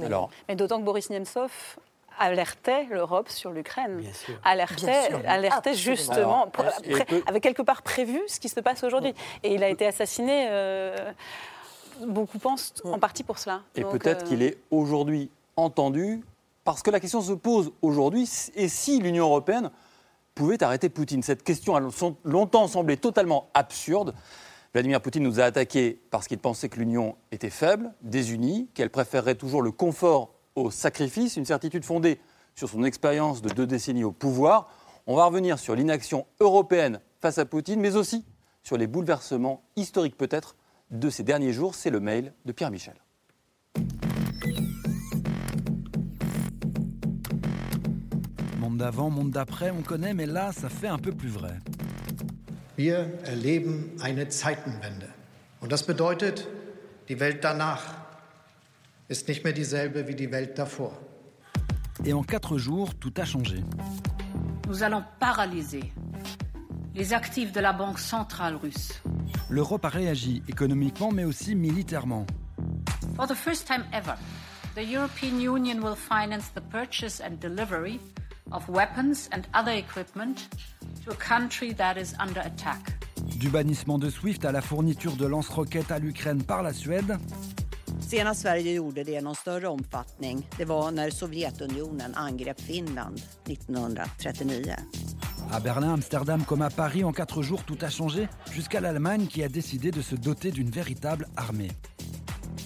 Mais 0.48 0.56
d'autant 0.56 0.78
que 0.80 0.84
Boris 0.84 1.08
Nemtsov 1.10 1.50
alertait 2.18 2.84
l'Europe 2.90 3.28
sur 3.28 3.50
l'Ukraine. 3.50 3.98
Bien 3.98 4.12
sûr. 4.12 4.34
Alertait, 4.44 5.08
sûr. 5.08 5.20
alertait 5.26 5.74
justement, 5.74 6.42
Alors, 6.42 6.50
pour- 6.50 6.64
et 6.84 6.90
pré- 6.92 7.04
peut- 7.04 7.22
avait 7.26 7.40
quelque 7.40 7.62
part 7.62 7.82
prévu 7.82 8.20
ce 8.28 8.38
qui 8.40 8.48
se 8.48 8.60
passe 8.60 8.82
aujourd'hui. 8.84 9.14
Et 9.42 9.54
il 9.54 9.62
a 9.64 9.68
été 9.68 9.86
assassiné, 9.86 10.46
euh, 10.50 11.12
beaucoup 12.06 12.38
pensent, 12.38 12.74
en 12.84 12.98
partie 12.98 13.22
pour 13.24 13.38
cela. 13.38 13.62
et 13.74 13.84
peut-être 13.84 14.24
euh, 14.24 14.28
qu'il 14.28 14.42
est 14.42 14.58
aujourd'hui 14.70 15.30
entendu, 15.56 16.22
parce 16.64 16.82
que 16.82 16.90
la 16.90 17.00
question 17.00 17.20
se 17.20 17.32
pose 17.32 17.72
aujourd'hui, 17.82 18.28
et 18.54 18.68
si 18.68 18.98
l'Union 19.00 19.24
européenne 19.26 19.70
pouvait 20.34 20.62
arrêter 20.62 20.88
Poutine? 20.88 21.22
Cette 21.22 21.42
question 21.42 21.76
a 21.76 21.80
long- 21.80 22.16
longtemps 22.24 22.66
semblé 22.66 22.96
totalement 22.96 23.50
absurde. 23.54 24.14
Vladimir 24.72 25.02
Poutine 25.02 25.22
nous 25.22 25.38
a 25.40 25.44
attaqués 25.44 26.00
parce 26.10 26.26
qu'il 26.26 26.38
pensait 26.38 26.70
que 26.70 26.78
l'Union 26.78 27.16
était 27.30 27.50
faible, 27.50 27.92
désunie, 28.00 28.68
qu'elle 28.72 28.88
préférerait 28.88 29.34
toujours 29.34 29.60
le 29.60 29.70
confort 29.70 30.30
au 30.54 30.70
sacrifice, 30.70 31.36
une 31.36 31.44
certitude 31.44 31.84
fondée 31.84 32.20
sur 32.54 32.68
son 32.68 32.84
expérience 32.84 33.42
de 33.42 33.48
deux 33.48 33.66
décennies 33.66 34.04
au 34.04 34.12
pouvoir. 34.12 34.70
On 35.06 35.16
va 35.16 35.24
revenir 35.26 35.58
sur 35.58 35.74
l'inaction 35.74 36.26
européenne 36.40 37.00
face 37.20 37.38
à 37.38 37.44
Poutine, 37.44 37.80
mais 37.80 37.96
aussi 37.96 38.24
sur 38.62 38.76
les 38.76 38.86
bouleversements 38.86 39.62
historiques 39.76 40.16
peut-être 40.16 40.56
de 40.90 41.10
ces 41.10 41.22
derniers 41.22 41.52
jours. 41.52 41.74
C'est 41.74 41.90
le 41.90 42.00
mail 42.00 42.32
de 42.44 42.52
Pierre 42.52 42.70
Michel. 42.70 42.94
Monde 48.58 48.78
d'avant, 48.78 49.10
monde 49.10 49.30
d'après, 49.30 49.70
on 49.70 49.82
connaît, 49.82 50.14
mais 50.14 50.26
là, 50.26 50.52
ça 50.52 50.68
fait 50.68 50.88
un 50.88 50.98
peu 50.98 51.12
plus 51.12 51.30
vrai. 51.30 51.58
Wir 52.78 53.06
erleben 53.24 53.96
eine 54.00 54.28
Zeitenwende. 54.30 55.08
Und 55.60 55.70
das 55.70 55.82
bedeutet, 55.82 56.48
die 57.08 57.20
Welt 57.20 57.44
danach 57.44 58.01
ist 59.08 59.28
nicht 59.28 59.44
mehr 59.44 59.52
dieselbe 59.52 60.06
wie 60.08 60.14
die 60.14 60.30
Welt 60.30 60.58
davor. 60.58 60.92
Et 62.04 62.12
en 62.12 62.22
quatre 62.22 62.58
jours, 62.58 62.94
tout 62.94 63.12
a 63.18 63.24
changé. 63.24 63.62
Nous 64.68 64.82
allons 64.82 65.04
paralyser 65.20 65.92
les 66.94 67.12
actifs 67.12 67.52
de 67.52 67.60
la 67.60 67.72
Banque 67.72 67.98
centrale 67.98 68.56
russe. 68.56 69.00
L'Europe 69.50 69.84
a 69.84 69.88
réagi 69.88 70.42
économiquement, 70.48 71.12
mais 71.12 71.24
aussi 71.24 71.54
militairement. 71.54 72.26
For 73.16 73.26
the 73.26 73.34
first 73.34 73.66
time 73.66 73.84
ever, 73.92 74.16
the 74.74 74.82
European 74.82 75.38
Union 75.40 75.82
will 75.82 75.96
finance 75.96 76.50
the 76.54 76.62
purchase 76.70 77.20
and 77.20 77.38
delivery 77.40 78.00
of 78.50 78.68
weapons 78.68 79.28
and 79.32 79.42
other 79.54 79.72
equipment 79.72 80.48
to 81.04 81.12
a 81.12 81.16
country 81.16 81.74
that 81.74 81.96
is 81.96 82.14
under 82.18 82.40
attack. 82.40 82.98
Du 83.38 83.48
bannissement 83.48 83.98
de 83.98 84.08
SWIFT 84.10 84.44
à 84.44 84.52
la 84.52 84.62
fourniture 84.62 85.16
de 85.16 85.26
lance-roquettes 85.26 85.90
à 85.90 85.98
l'Ukraine 85.98 86.42
par 86.42 86.62
la 86.62 86.72
Suède, 86.72 87.18
Senast 88.08 88.40
Sverige 88.40 88.72
gjorde 88.72 89.04
det 89.04 89.12
i 89.12 89.20
någon 89.20 89.34
större 89.34 89.68
omfattning, 89.68 90.48
det 90.58 90.64
var 90.64 90.90
när 90.90 91.10
Sovjetunionen 91.10 92.14
angrep 92.14 92.60
Finland 92.60 93.20
1939. 93.46 94.76
à 95.52 95.60
Berlin, 95.60 95.92
Amsterdam 95.92 96.44
comme 96.44 96.62
à 96.62 96.70
Paris, 96.70 97.04
en 97.04 97.12
quatre 97.12 97.42
jours, 97.42 97.62
tout 97.64 97.76
a 97.82 97.90
changé, 97.90 98.28
jusqu'à 98.50 98.80
l'Allemagne 98.80 99.26
qui 99.26 99.42
a 99.42 99.48
décidé 99.48 99.90
de 99.90 100.00
se 100.00 100.14
doter 100.14 100.50
d'une 100.50 100.70
véritable 100.70 101.26
armée. 101.36 101.70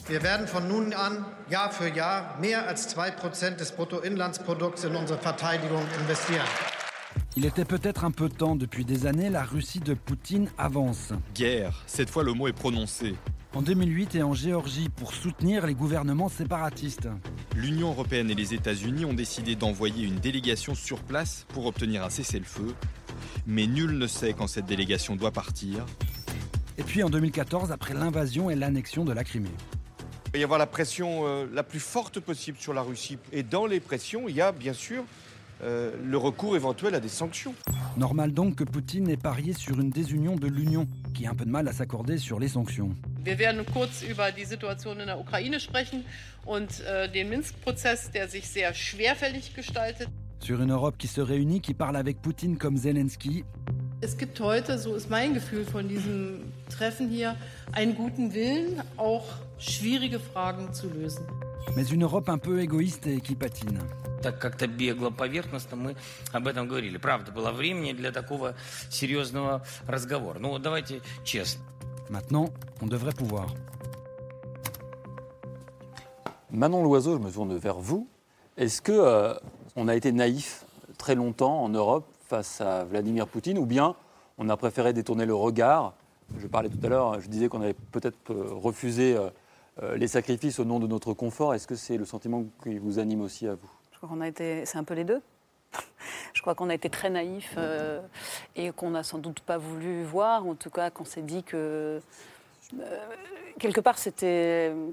Wir 0.08 0.22
werden 0.22 0.46
von 0.46 0.68
nun 0.68 0.94
an 0.94 1.24
Jahr 1.50 1.72
für 1.72 1.88
Jahr 1.88 2.38
mehr 2.38 2.68
als 2.68 2.88
2% 2.96 3.56
des 3.56 3.72
Bruttoinlandsprodukts 3.72 4.84
in 4.84 4.94
unsere 4.94 5.18
Verteidigung 5.18 5.82
investieren. 6.00 6.46
Il 7.36 7.44
était 7.44 7.64
peut-être 7.64 8.04
un 8.04 8.12
peu 8.12 8.28
temps, 8.28 8.56
depuis 8.56 8.84
des 8.84 9.06
années, 9.06 9.30
la 9.30 9.42
Russie 9.42 9.80
de 9.80 9.94
Poutine 9.94 10.48
avance. 10.56 11.12
Guerre, 11.34 11.82
cette 11.86 12.08
fois 12.08 12.22
le 12.22 12.34
mot 12.34 12.46
est 12.46 12.52
prononcé. 12.52 13.16
En 13.56 13.62
2008 13.62 14.16
et 14.16 14.22
en 14.22 14.34
Géorgie 14.34 14.90
pour 14.90 15.14
soutenir 15.14 15.66
les 15.66 15.72
gouvernements 15.72 16.28
séparatistes. 16.28 17.08
L'Union 17.54 17.88
européenne 17.88 18.30
et 18.30 18.34
les 18.34 18.52
États-Unis 18.52 19.06
ont 19.06 19.14
décidé 19.14 19.56
d'envoyer 19.56 20.04
une 20.04 20.16
délégation 20.16 20.74
sur 20.74 20.98
place 20.98 21.46
pour 21.54 21.64
obtenir 21.64 22.04
un 22.04 22.10
cessez-le-feu. 22.10 22.74
Mais 23.46 23.66
nul 23.66 23.96
ne 23.96 24.06
sait 24.06 24.34
quand 24.34 24.46
cette 24.46 24.66
délégation 24.66 25.16
doit 25.16 25.30
partir. 25.30 25.86
Et 26.76 26.82
puis 26.82 27.02
en 27.02 27.08
2014, 27.08 27.72
après 27.72 27.94
l'invasion 27.94 28.50
et 28.50 28.56
l'annexion 28.56 29.06
de 29.06 29.14
la 29.14 29.24
Crimée. 29.24 29.48
Il 30.26 30.32
va 30.32 30.38
y 30.38 30.44
avoir 30.44 30.58
la 30.58 30.66
pression 30.66 31.22
euh, 31.26 31.46
la 31.50 31.62
plus 31.62 31.80
forte 31.80 32.20
possible 32.20 32.58
sur 32.58 32.74
la 32.74 32.82
Russie. 32.82 33.16
Et 33.32 33.42
dans 33.42 33.64
les 33.64 33.80
pressions, 33.80 34.28
il 34.28 34.34
y 34.34 34.42
a 34.42 34.52
bien 34.52 34.74
sûr 34.74 35.02
euh, 35.62 35.90
le 36.04 36.16
recours 36.18 36.56
éventuel 36.56 36.94
à 36.94 37.00
des 37.00 37.08
sanctions. 37.08 37.54
Normal 37.96 38.32
donc 38.32 38.56
que 38.56 38.64
Poutine 38.64 39.08
ait 39.08 39.16
parié 39.16 39.52
sur 39.52 39.80
une 39.80 39.90
désunion 39.90 40.36
de 40.36 40.46
l'Union, 40.48 40.86
qui 41.14 41.26
a 41.26 41.30
un 41.30 41.34
peu 41.34 41.44
de 41.44 41.50
mal 41.50 41.66
à 41.68 41.72
s'accorder 41.72 42.18
sur 42.18 42.38
les 42.38 42.48
sanctions. 42.48 42.90
Wir 43.24 43.38
werden 43.38 43.64
kurz 43.72 44.02
über 44.02 44.30
die 44.32 44.44
Situation 44.44 45.00
in 45.00 45.06
der 45.06 45.18
Ukraine 45.18 45.58
sprechen 45.58 46.04
und 46.44 46.80
äh, 46.80 47.10
den 47.10 47.28
Minsk-Prozess, 47.30 48.10
der 48.12 48.28
sich 48.28 48.48
sehr 48.48 48.72
schwerfällig 48.74 49.54
gestaltet. 49.54 50.08
Sur 50.40 50.60
une 50.60 50.70
Europe 50.70 50.96
qui 50.98 51.08
se 51.08 51.20
réunit, 51.22 51.60
qui 51.60 51.72
parle 51.74 51.96
avec 51.96 52.20
Poutine 52.22 52.56
comme 52.58 52.76
Zelensky, 52.76 53.44
Es 54.02 54.18
gibt 54.18 54.38
heute, 54.40 54.78
so 54.78 54.94
ist 54.94 55.08
mein 55.08 55.32
Gefühl 55.32 55.64
von 55.64 55.88
diesem 55.88 56.52
Treffen 56.68 57.08
hier, 57.08 57.34
einen 57.72 57.94
guten 57.94 58.34
Willen, 58.34 58.82
auch 58.98 59.24
schwierige 59.58 60.20
Fragen 60.20 60.72
zu 60.74 60.88
lösen. 60.90 61.24
mais 61.74 61.90
une 61.90 62.04
Europe 62.04 62.28
un 62.28 62.36
peu 62.38 62.60
égoïste 62.60 63.06
et 63.06 63.20
qui 63.22 63.34
patine. 63.34 63.78
Так 64.25 64.39
как-то 64.39 64.67
бегло, 64.67 65.09
поверхностно 65.09 65.75
мы 65.75 65.95
об 66.31 66.47
этом 66.47 66.67
говорили. 66.67 66.97
Правда, 66.97 67.31
было 67.31 67.51
времени 67.51 67.93
для 67.93 68.11
такого 68.11 68.55
серьезного 68.89 69.63
разговора. 69.87 70.39
Ну, 70.39 70.57
давайте 70.59 71.01
честно. 71.23 71.63
Maintenant, 72.09 72.49
on 72.81 72.87
devrait 72.87 73.15
pouvoir. 73.15 73.47
Manon 76.51 76.83
Loiseau, 76.83 77.17
je 77.17 77.23
me 77.23 77.31
tourne 77.31 77.55
vers 77.57 77.79
vous. 77.79 78.07
Est-ce 78.57 78.81
que 78.81 78.91
euh, 78.91 79.33
on 79.75 79.87
a 79.87 79.95
été 79.95 80.11
naïf 80.11 80.65
très 80.97 81.15
longtemps 81.15 81.63
en 81.63 81.69
Europe 81.69 82.05
face 82.27 82.61
à 82.61 82.83
Vladimir 82.83 83.27
Poutine, 83.27 83.57
ou 83.57 83.65
bien 83.65 83.95
on 84.37 84.49
a 84.49 84.57
préféré 84.57 84.93
détourner 84.93 85.25
le 85.25 85.35
regard 85.35 85.93
Je 86.39 86.47
parlais 86.47 86.69
tout 86.69 86.79
à 86.83 86.89
l'heure, 86.89 87.19
je 87.19 87.27
disais 87.27 87.47
qu'on 87.47 87.61
avait 87.61 87.75
peut-être 87.91 88.31
euh, 88.31 88.49
refusé 88.51 89.15
euh, 89.15 89.29
euh, 89.81 89.97
les 89.97 90.07
sacrifices 90.07 90.59
au 90.59 90.65
nom 90.65 90.79
de 90.79 90.87
notre 90.87 91.13
confort. 91.13 91.53
Est-ce 91.53 91.67
que 91.67 91.75
c'est 91.75 91.97
le 91.97 92.05
sentiment 92.05 92.45
qui 92.63 92.77
vous 92.77 92.99
anime 92.99 93.21
aussi 93.21 93.47
à 93.47 93.55
vous 93.55 93.69
Je 93.96 93.98
crois 93.98 94.08
qu'on 94.08 94.20
a 94.20 94.28
été, 94.28 94.64
c'est 94.66 94.78
un 94.78 94.84
peu 94.84 94.94
les 94.94 95.04
deux. 95.04 95.22
Je 96.34 96.40
crois 96.42 96.54
qu'on 96.54 96.68
a 96.68 96.74
été 96.74 96.90
très 96.90 97.10
naïf 97.10 97.54
euh, 97.56 98.00
et 98.54 98.70
qu'on 98.70 98.90
n'a 98.90 99.02
sans 99.02 99.18
doute 99.18 99.40
pas 99.40 99.58
voulu 99.58 100.04
voir, 100.04 100.46
en 100.46 100.54
tout 100.54 100.70
cas 100.70 100.90
qu'on 100.90 101.04
s'est 101.04 101.22
dit 101.22 101.42
que 101.42 102.00
euh, 102.80 102.98
quelque 103.58 103.80
part 103.80 103.96
c'était 103.98 104.70
euh, 104.72 104.90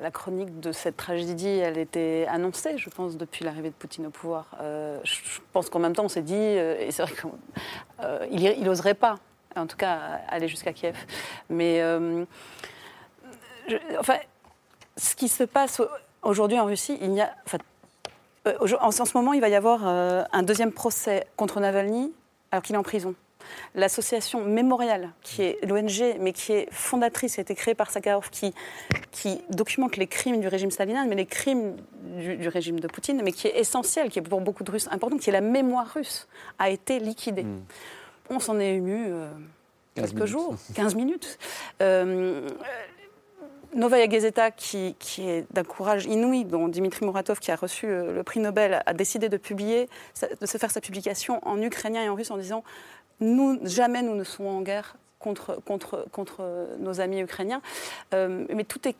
la 0.00 0.10
chronique 0.10 0.60
de 0.60 0.72
cette 0.72 0.96
tragédie, 0.96 1.48
elle 1.48 1.78
était 1.78 2.26
annoncée, 2.28 2.78
je 2.78 2.90
pense, 2.90 3.16
depuis 3.16 3.44
l'arrivée 3.44 3.68
de 3.68 3.74
Poutine 3.74 4.06
au 4.06 4.10
pouvoir. 4.10 4.56
Je, 5.04 5.40
pense 5.52 5.70
qu'en 5.70 5.78
même 5.78 5.94
temps 5.94 6.04
on 6.04 6.08
s'est 6.08 6.22
dit, 6.22 6.34
euh, 6.34 6.76
et 6.80 6.90
c'est 6.90 7.02
vrai 7.02 7.12
qu'il 8.28 8.64
n'oserait 8.64 8.94
pas, 8.94 9.16
en 9.54 9.66
tout 9.66 9.76
cas, 9.76 10.20
aller 10.28 10.48
jusqu'à 10.48 10.72
Kiev. 10.72 10.96
Mais 11.48 11.82
enfin, 13.98 14.16
ce 14.96 15.14
qui 15.14 15.28
se 15.28 15.44
passe 15.44 15.80
aujourd'hui 16.22 16.58
en 16.58 16.64
Russie, 16.64 16.98
il 17.00 17.10
n'y 17.10 17.20
a, 17.20 17.32
enfin, 17.46 17.58
en, 18.46 18.88
en 18.88 18.90
ce 18.90 19.16
moment, 19.16 19.32
il 19.32 19.40
va 19.40 19.48
y 19.48 19.54
avoir 19.54 19.82
euh, 19.84 20.24
un 20.32 20.42
deuxième 20.42 20.72
procès 20.72 21.26
contre 21.36 21.60
Navalny 21.60 22.12
alors 22.50 22.62
qu'il 22.62 22.74
est 22.74 22.78
en 22.78 22.82
prison. 22.82 23.14
l'association 23.74 24.44
Mémorial, 24.44 25.10
qui 25.22 25.42
est 25.42 25.58
l'ONG, 25.64 26.16
mais 26.20 26.32
qui 26.32 26.52
est 26.52 26.68
fondatrice, 26.70 27.34
qui 27.34 27.40
a 27.40 27.42
été 27.42 27.54
créée 27.54 27.74
par 27.74 27.90
Sakharov, 27.90 28.30
qui, 28.30 28.54
qui 29.12 29.40
documente 29.50 29.96
les 29.96 30.06
crimes 30.06 30.40
du 30.40 30.48
régime 30.48 30.70
stalinien, 30.70 31.06
mais 31.06 31.16
les 31.16 31.26
crimes 31.26 31.76
du, 32.16 32.48
régime 32.48 32.80
de 32.80 32.88
Poutine, 32.88 33.20
mais 33.22 33.32
qui 33.32 33.46
est 33.46 33.58
essentielle, 33.58 34.10
qui 34.10 34.18
est 34.18 34.22
pour 34.22 34.40
beaucoup 34.40 34.64
de 34.64 34.70
Russes 34.70 34.88
importante, 34.90 35.20
qui 35.20 35.30
est 35.30 35.32
la 35.32 35.40
mémoire 35.40 35.86
russe, 35.94 36.28
a 36.58 36.70
été 36.70 36.98
liquidée. 36.98 37.44
Hmm. 37.44 37.62
On 38.30 38.40
s'en 38.40 38.58
est 38.58 38.74
ému 38.74 39.06
euh, 39.08 39.30
quelques 39.94 40.26
jours, 40.26 40.54
15 40.74 40.94
minutes. 40.94 41.38
Euh, 41.82 42.48
Novaya 43.74 44.06
Gazeta, 44.08 44.50
qui, 44.50 44.96
est 45.18 45.46
d'un 45.52 45.64
courage 45.64 46.06
inouï, 46.06 46.44
dont 46.44 46.68
Dimitri 46.68 47.04
Muratov, 47.04 47.38
qui 47.38 47.52
a 47.52 47.56
reçu 47.56 47.86
euh, 47.86 48.12
le 48.12 48.22
prix 48.22 48.40
Nobel, 48.40 48.82
a 48.84 48.94
décidé 48.94 49.28
de 49.28 49.36
publier, 49.36 49.88
de 50.40 50.46
se 50.46 50.58
faire 50.58 50.70
sa 50.70 50.80
publication 50.80 51.40
en 51.46 51.60
ukrainien 51.62 52.02
et 52.02 52.08
en 52.08 52.14
russe 52.14 52.30
en 52.30 52.36
disant 52.36 52.64
nous, 53.20 53.58
jamais 53.64 54.02
nous 54.02 54.14
ne 54.14 54.24
serons 54.24 54.50
en 54.50 54.62
guerre 54.62 54.96
contre, 55.20 55.60
contre, 55.64 56.06
contre 56.10 56.68
nos 56.78 57.00
amis 57.00 57.20
ukrainiens. 57.20 57.60
Euh, 58.14 58.46
mais 58.52 58.64
tout 58.64 58.80
est, 58.88 58.96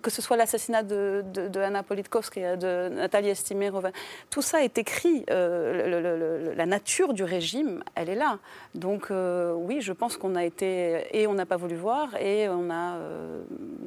que 0.00 0.10
ce 0.10 0.22
soit 0.22 0.36
l'assassinat 0.36 0.82
de, 0.82 1.24
Anna 1.56 1.82
Politkovskaya, 1.82 2.56
de 2.56 2.90
Nathalie 2.90 3.30
Estimirova, 3.30 3.90
tout 4.28 4.42
ça 4.42 4.62
est 4.62 4.78
écrit. 4.78 5.24
Euh, 5.30 6.54
la 6.54 6.66
nature 6.66 7.14
du 7.14 7.24
régime, 7.24 7.82
elle 7.94 8.10
est 8.10 8.14
là. 8.14 8.38
Donc 8.74 9.10
oui, 9.10 9.80
je 9.80 9.92
pense 9.92 10.16
qu'on 10.16 10.36
a 10.36 10.44
été 10.44 11.06
et 11.12 11.26
on 11.26 11.32
n'a 11.32 11.46
pas 11.46 11.56
voulu 11.56 11.74
voir 11.74 12.14
et 12.16 12.48
on 12.48 12.70
a, 12.70 12.98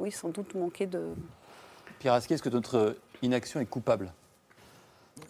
oui, 0.04 0.12
sans 0.12 0.30
doute 0.30 0.54
manqué 0.54 0.86
de. 0.86 1.14
Pierre 2.00 2.14
Aski, 2.14 2.34
est-ce 2.34 2.44
que 2.44 2.50
notre 2.50 2.98
inaction 3.22 3.62
est 3.62 3.66
coupable? 3.66 4.12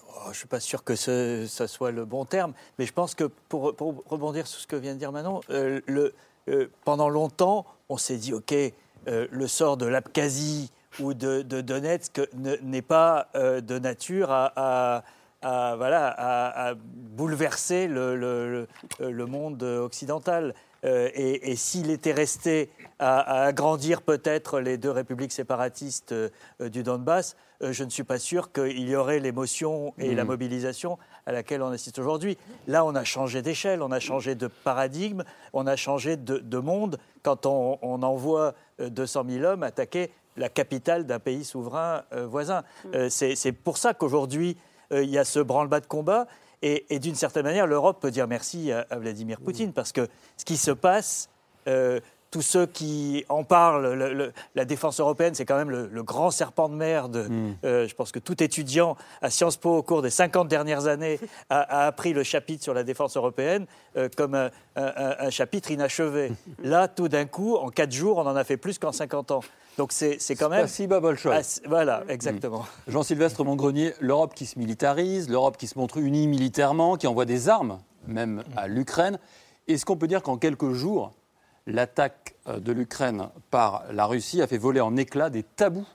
Oh, 0.10 0.22
je 0.26 0.30
ne 0.30 0.34
suis 0.34 0.48
pas 0.48 0.60
sûr 0.60 0.84
que 0.84 0.96
ce, 0.96 1.46
ça 1.48 1.68
soit 1.68 1.92
le 1.92 2.06
bon 2.06 2.26
terme, 2.26 2.54
mais 2.80 2.88
je 2.88 2.94
pense 2.94 3.14
que 3.14 3.26
pour, 3.50 3.76
rebondir 4.08 4.48
sur 4.48 4.60
ce 4.60 4.66
que 4.66 4.76
vient 4.76 4.94
de 4.94 5.00
dire 5.00 5.12
Manon, 5.12 5.42
le, 5.50 6.14
pendant 6.84 7.10
longtemps, 7.10 7.68
on 7.90 7.98
s'est 7.98 8.18
dit, 8.18 8.34
OK, 8.34 8.56
le 9.06 9.48
sort 9.48 9.78
de 9.78 9.86
l'Abkhazie 9.86 10.72
ou 11.00 11.14
de, 11.14 11.42
Donetsk 11.44 12.22
n'est 12.34 12.82
pas 12.82 13.30
de 13.36 13.78
nature 13.78 14.32
à 14.32 15.04
à, 15.44 15.76
voilà, 15.76 16.14
à, 16.18 16.74
bouleverser 16.76 17.88
le, 17.88 18.68
le, 19.00 19.26
monde 19.26 19.62
occidental. 19.64 20.54
Euh, 20.86 21.10
et, 21.14 21.56
s'il 21.56 21.90
était 21.92 22.12
resté 22.12 22.70
à, 23.00 23.44
agrandir 23.46 24.02
peut-être 24.02 24.60
les 24.60 24.78
deux 24.78 24.92
républiques 24.92 25.32
séparatistes 25.32 26.12
euh, 26.12 26.30
du 26.60 26.84
Donbass, 26.84 27.36
euh, 27.62 27.72
je 27.72 27.84
ne 27.84 27.90
suis 27.90 28.04
pas 28.04 28.20
sûr 28.20 28.52
qu'il 28.52 28.90
y 28.90 28.96
aurait 28.96 29.20
l'émotion 29.20 29.94
et 29.98 30.14
la 30.14 30.24
mmh. 30.24 30.28
mobilisation 30.28 30.98
à 31.26 31.32
laquelle 31.32 31.62
on 31.62 31.70
assiste 31.70 32.00
aujourd'hui. 32.00 32.38
Là, 32.68 32.84
on 32.84 32.96
a 32.96 33.04
changé 33.04 33.42
d'échelle, 33.42 33.82
on 33.82 33.92
a 33.92 34.00
changé 34.00 34.36
de 34.36 34.48
paradigme, 34.48 35.24
on 35.54 35.68
a 35.68 35.76
changé 35.76 36.18
de, 36.18 36.58
monde 36.58 36.98
quand 37.22 37.46
on, 37.46 37.80
on, 37.82 38.04
envoie 38.04 38.54
200 38.80 39.26
000 39.30 39.46
hommes 39.46 39.64
attaquer 39.64 40.12
la 40.36 40.50
capitale 40.50 41.06
d'un 41.06 41.20
pays 41.20 41.46
souverain 41.46 42.04
voisin. 42.12 42.64
Mmh. 42.86 43.10
C'est 43.10 43.52
pour 43.52 43.78
ça 43.78 43.94
qu'aujourd'hui, 43.94 44.58
il 44.92 45.10
y 45.10 45.18
a 45.18 45.24
ce 45.24 45.40
branle-bas 45.40 45.80
de 45.80 45.86
combat. 45.86 46.28
Et, 46.66 46.98
d'une 47.00 47.16
certaine 47.16 47.44
manière, 47.44 47.68
l'Europe 47.68 48.00
peut 48.00 48.10
dire 48.10 48.26
merci 48.26 48.72
à, 48.72 48.86
Vladimir 48.98 49.42
Poutine, 49.42 49.74
parce 49.74 49.92
que 49.92 50.08
ce 50.38 50.46
qui 50.46 50.56
se 50.56 50.72
passe, 50.72 51.30
euh, 51.68 52.00
tous 52.34 52.42
ceux 52.42 52.66
qui 52.66 53.26
en 53.30 53.44
parlent, 53.44 54.34
la 54.56 54.66
défense 54.66 55.00
européenne, 55.00 55.36
c'est 55.36 55.46
quand 55.46 55.56
même 55.56 55.70
le, 55.70 56.04
grand 56.04 56.32
serpent 56.32 56.68
de 56.68 56.74
mer. 56.74 57.08
Mm. 57.08 57.54
Euh, 57.64 57.88
je 57.88 57.94
pense 57.94 58.12
que 58.12 58.18
tout 58.18 58.42
étudiant 58.42 58.98
à 59.22 59.30
Sciences 59.30 59.56
Po 59.56 59.78
au 59.78 59.84
cours 59.84 60.02
des 60.02 60.10
50 60.10 60.48
dernières 60.48 60.88
années 60.88 61.20
a, 61.52 61.86
appris 61.86 62.12
le 62.12 62.24
chapitre 62.24 62.64
sur 62.64 62.74
la 62.74 62.84
défense 62.84 63.16
européenne 63.18 63.68
euh, 63.98 64.10
comme 64.18 64.34
un, 64.34 65.30
chapitre 65.30 65.70
inachevé. 65.70 66.32
Là, 66.64 66.88
tout 66.88 67.08
d'un 67.08 67.26
coup, 67.26 67.56
en 67.56 67.70
4 67.70 67.92
jours, 67.92 68.18
on 68.18 68.26
en 68.26 68.36
a 68.36 68.44
fait 68.44 68.58
plus 68.58 68.80
qu'en 68.80 68.92
50 68.92 69.30
ans. 69.30 69.42
Donc 69.78 69.92
c'est 69.92 70.18
quand 70.36 70.50
même. 70.50 70.62
Merci 70.62 70.88
Bolshoi. 70.88 71.40
voilà, 71.68 72.04
exactement. 72.10 72.66
Mm. 72.88 72.92
Jean-Sylvestre 72.94 73.44
Mongrenier, 73.44 73.94
l'Europe 74.00 74.34
qui 74.34 74.48
se 74.48 74.58
militarise, 74.58 75.30
l'Europe 75.30 75.58
qui 75.58 75.68
se 75.68 75.78
montre 75.78 76.00
unie 76.00 76.26
militairement, 76.28 76.96
qui 76.96 77.06
envoie 77.06 77.26
des 77.26 77.48
armes, 77.48 77.78
même 78.08 78.44
à 78.58 78.68
l'Ukraine. 78.68 79.20
Est-ce 79.68 79.86
qu'on 79.86 79.98
peut 79.98 80.08
dire 80.08 80.24
qu'en 80.24 80.38
quelques 80.38 80.72
jours, 80.72 81.14
l'attaque 81.68 82.36
euh, 82.48 82.60
de 82.60 82.72
l'Ukraine 82.72 83.30
par 83.50 83.86
la 83.92 84.06
Russie 84.06 84.42
a 84.42 84.48
fait 84.48 84.58
voler 84.58 84.82
en 84.82 84.98
éclats 84.98 85.30
des 85.30 85.44
tabous 85.44 85.88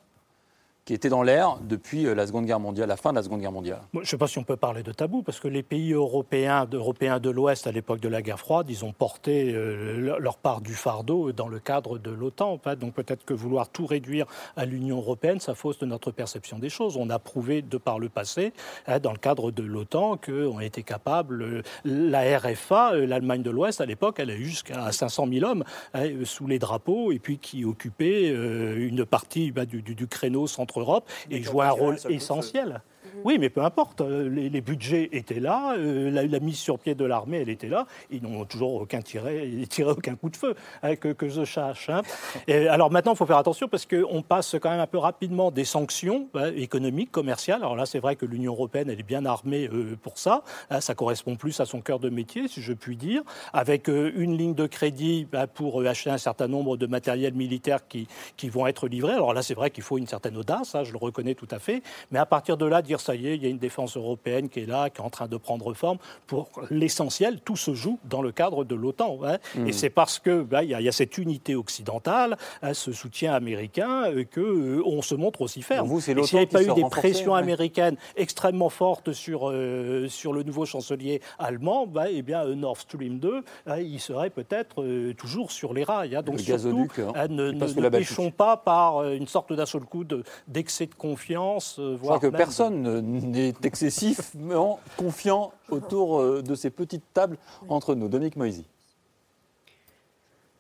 qui 0.89 0.95
était 0.95 1.11
dans 1.11 1.23
l'air 1.23 1.59
depuis 1.61 2.07
euh, 2.07 2.15
la 2.15 2.27
Seconde 2.27 2.47
Guerre 2.47 2.61
mondiale, 2.61 2.89
la 2.89 2.97
fin 2.97 3.11
de 3.11 3.17
la 3.17 3.23
Seconde 3.23 3.43
Guerre 3.43 3.53
mondiale. 3.53 3.83
je 3.93 3.99
ne 3.99 4.05
sais 4.07 4.17
pas 4.17 4.27
si 4.27 4.39
on 4.39 4.43
peut 4.43 4.57
parler 4.57 4.83
de 4.83 4.91
tabou, 4.91 5.21
parce 5.21 5.39
que 5.39 5.47
les 5.47 5.63
pays 5.63 5.93
européens, 5.93 6.67
européens 6.73 7.21
de 7.21 7.29
l'Ouest, 7.29 7.67
à 7.67 7.73
l'époque 7.73 8.01
de 8.01 8.09
la 8.09 8.23
guerre 8.23 8.39
froide, 8.39 8.71
ils 8.71 8.87
ont 8.87 8.95
porté 8.95 9.53
euh, 9.53 10.19
leur 10.19 10.39
part 10.39 10.63
du 10.63 10.73
fardeau 10.73 11.31
dans 11.33 11.47
le 11.47 11.59
cadre 11.59 11.99
de 11.99 12.11
l'OTAN. 12.11 12.59
Donc 12.81 12.95
peut-être 12.95 13.27
que 13.27 13.35
vouloir 13.35 13.69
tout 13.69 13.85
réduire 13.85 14.25
à 14.57 14.65
l'Union 14.65 14.97
européenne, 14.97 15.41
ça 15.41 15.55
fausse 15.55 15.79
de 15.79 15.85
notre 15.85 16.11
perception 16.11 16.59
des 16.59 16.71
choses. 16.71 16.97
On 16.97 17.11
a 17.11 17.19
prouvé 17.19 17.61
de 17.61 17.77
par 17.77 17.99
le 17.99 18.09
passé, 18.09 18.55
hein, 18.87 18.99
dans 18.99 19.13
le 19.13 19.19
cadre 19.19 19.51
de 19.51 19.63
l'OTAN, 19.63 20.17
qu'on 20.17 20.59
était 20.61 20.85
capable. 20.85 21.43
Euh, 21.43 21.63
la 21.85 22.39
RFA, 22.39 22.95
l'Allemagne 22.95 23.43
de 23.43 23.51
l'Ouest, 23.51 23.83
à 23.83 23.85
l'époque, 23.85 24.21
elle 24.21 24.31
a 24.31 24.37
eu 24.37 24.47
jusqu'à 24.47 24.91
500 24.91 25.29
000 25.31 25.45
hommes 25.45 25.65
hein, 25.93 26.09
sous 26.25 26.47
les 26.47 26.59
drapeaux, 26.59 27.13
et 27.13 27.19
puis 27.19 27.37
qui 27.37 27.67
occupaient 27.67 28.29
une 28.31 29.05
partie 29.05 29.53
bah, 29.53 29.67
du, 29.67 29.83
créneau 30.07 30.47
centre 30.47 30.78
Europe 30.81 31.09
et 31.31 31.43
joue 31.43 31.63
un 31.63 31.71
rôle 31.71 31.97
essentiel. 32.09 32.81
Oui, 33.25 33.39
mais 33.39 33.51
peu 33.51 33.63
importe. 33.63 34.01
Euh, 34.01 34.29
les, 34.29 34.61
budgets 34.61 35.09
étaient 35.13 35.41
là, 35.41 35.75
euh, 35.77 36.11
la, 36.11 36.41
mise 36.41 36.59
sur 36.59 36.79
pied 36.79 36.95
de 36.95 37.05
l'armée, 37.05 37.39
elle 37.39 37.49
était 37.49 37.69
là. 37.69 37.87
Ils 38.11 38.23
n'ont 38.23 38.45
toujours 38.45 38.75
aucun 38.75 39.01
tiré, 39.01 39.65
tiré 39.69 39.91
aucun 39.91 40.15
coup 40.15 40.31
de 40.31 40.37
feu, 40.37 40.55
hein, 40.83 40.97
que, 40.97 41.29
je 41.29 41.45
sache. 41.45 41.91
Hein. 41.91 42.03
Et 42.47 42.69
alors 42.69 42.91
maintenant, 42.91 43.13
il 43.13 43.17
faut 43.17 43.27
faire 43.27 43.39
attention 43.39 43.69
parce 43.69 43.87
qu'on 43.87 44.23
passe 44.23 44.57
quand 44.61 44.71
même 44.71 44.81
un 44.81 44.87
peu 44.87 44.99
rapidement 44.99 45.51
des 45.51 45.65
sanctions 45.65 46.29
hein, 46.35 46.53
économiques, 46.57 47.11
commerciales. 47.11 47.63
Alors 47.63 47.77
là, 47.77 47.87
c'est 47.87 47.99
vrai 47.99 48.17
que 48.17 48.27
l'Union 48.27 48.53
européenne, 48.53 48.91
elle 48.91 49.01
est 49.01 49.03
bien 49.03 49.25
armée 49.27 49.69
euh, 49.73 49.97
pour 50.01 50.19
ça. 50.19 50.43
ça 50.81 50.95
correspond 50.95 51.37
plus 51.37 51.61
à 51.61 51.67
son 51.67 51.81
cœur 51.81 51.99
de 51.99 52.09
métier, 52.09 52.49
si 52.49 52.63
je 52.63 52.73
puis 52.73 52.97
dire, 52.97 53.23
avec 53.53 53.89
une 53.89 54.37
ligne 54.37 54.55
de 54.55 54.67
crédit 54.67 55.27
pour 55.55 55.83
acheter 55.87 56.11
un 56.11 56.19
certain 56.19 56.49
nombre 56.49 56.77
de 56.77 56.87
matériels 56.87 57.35
militaires 57.35 57.87
qui, 57.89 58.07
qui 58.37 58.49
vont 58.49 58.67
être 58.67 58.89
livrés. 58.89 59.15
Alors 59.15 59.35
là, 59.35 59.43
c'est 59.43 59.55
vrai 59.55 59.71
qu'il 59.71 59.83
faut 59.83 59.99
une 59.99 60.07
certaine 60.07 60.37
audace, 60.37 60.77
je 60.83 60.93
le 60.93 60.99
reconnais 60.99 61.35
tout 61.35 61.49
à 61.51 61.59
fait. 61.59 61.83
Mais 62.11 62.19
à 62.19 62.27
partir 62.27 62.57
de 62.57 62.67
là, 62.67 62.83
dire 62.83 63.01
ça 63.09 63.15
y 63.15 63.27
est, 63.27 63.37
il 63.37 63.43
y 63.43 63.47
a 63.47 63.49
une 63.49 63.59
défense 63.59 63.97
européenne 63.97 64.51
qui 64.51 64.61
est 64.61 64.67
là, 64.67 64.91
qui 64.91 65.01
est 65.01 65.05
en 65.05 65.09
train 65.09 65.29
de 65.29 65.37
prendre 65.39 65.73
forme. 65.73 65.97
Pour 66.27 66.51
l'essentiel, 66.71 67.41
tout 67.41 67.57
se 67.57 67.73
joue 67.73 67.99
dans 68.05 68.21
le 68.21 68.33
cadre 68.33 68.65
de 68.65 68.75
l'OTAN. 68.75 69.21
Hein. 69.25 69.39
Et 69.67 69.73
c'est 69.73 69.89
parce 69.89 70.19
que 70.19 70.43
bah, 70.43 70.63
y, 70.63 70.75
a 70.75 70.93
cette 70.93 71.17
unité 71.17 71.55
occidentale, 71.55 72.37
hein, 72.61 72.75
ce 72.75 72.93
soutien 72.93 73.33
américain, 73.33 74.11
euh, 74.11 74.25
que 74.25 74.41
euh, 74.41 74.83
on 74.85 75.01
se 75.01 75.15
montre 75.15 75.41
aussi 75.41 75.63
ferme. 75.63 75.89
Vous, 75.89 76.03
s'il 76.03 76.17
n'y 76.17 76.23
avait 76.23 76.47
pas 76.47 76.63
eu 76.63 76.75
des 76.75 76.83
pressions 76.91 77.35
américaines 77.35 77.97
extrêmement 78.17 78.69
fortes 78.69 79.13
sur, 79.13 79.49
euh, 79.49 80.07
sur 80.09 80.35
le 80.35 80.43
nouveau 80.43 80.67
chancelier 80.67 81.23
allemand, 81.39 81.87
bah, 81.87 82.11
eh 82.11 82.21
bien, 82.21 82.45
Nord 82.45 82.77
Stream 82.77 83.21
2, 83.21 83.43
hein, 83.67 83.79
il 83.79 84.01
serait 84.01 84.29
peut-être 84.29 84.85
toujours 85.15 85.51
sur 85.51 85.73
les 85.73 85.85
rails. 85.85 86.19
Donc 86.27 86.37
le 86.37 86.59
surtout, 86.59 86.89
ne, 87.31 87.53
ne, 87.53 87.89
pêchons 87.89 88.31
pas 88.31 88.59
par 88.59 89.05
une 89.05 89.27
sorte 89.27 89.55
d'un 89.55 89.65
seul 89.65 89.83
coup 89.83 90.05
d'excès 90.47 90.87
de, 90.87 90.95
confiance. 90.95 91.79
voire 91.79 92.21
que 92.21 92.27
personne 92.27 92.88
n'est 93.01 93.55
excessivement 93.63 94.81
confiant 94.97 95.53
autour 95.71 96.21
euh, 96.21 96.43
de 96.43 96.55
ces 96.55 96.71
petites 96.71 97.05
tables 97.13 97.39
entre 97.69 97.95
nous. 97.95 98.09
Dominique 98.09 98.37
Moisy. 98.37 98.67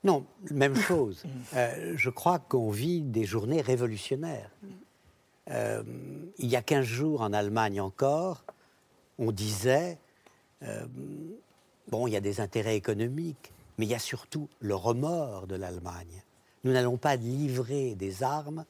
Non, 0.05 0.25
même 0.51 0.77
chose. 0.77 1.25
Euh, 1.55 1.95
je 1.97 2.11
crois 2.11 2.39
qu'on 2.39 2.71
vit 2.71 3.01
des 3.01 3.25
journées 3.25 3.63
révolutionnaires. 3.63 4.51
Euh, 5.51 5.83
il 6.39 6.47
y 6.47 6.57
a 6.57 6.63
15 6.63 6.85
jours 6.85 7.23
en 7.23 7.33
Allemagne 7.33 7.81
encore, 7.81 8.45
on 9.19 9.33
disait, 9.33 9.99
bon, 11.89 12.07
il 12.07 12.13
y 12.13 12.17
a 12.17 12.21
des 12.21 12.41
intérêts 12.41 12.77
économiques, 12.77 13.53
mais 13.79 13.87
il 13.87 13.89
y 13.89 13.95
a 13.95 13.99
surtout 13.99 14.49
le 14.61 14.75
remords 14.75 15.47
de 15.47 15.57
l'Allemagne. 15.57 16.23
Nous 16.65 16.73
n'allons 16.73 16.99
pas 16.99 17.17
livrer 17.17 17.95
des 17.95 18.23
armes 18.23 18.65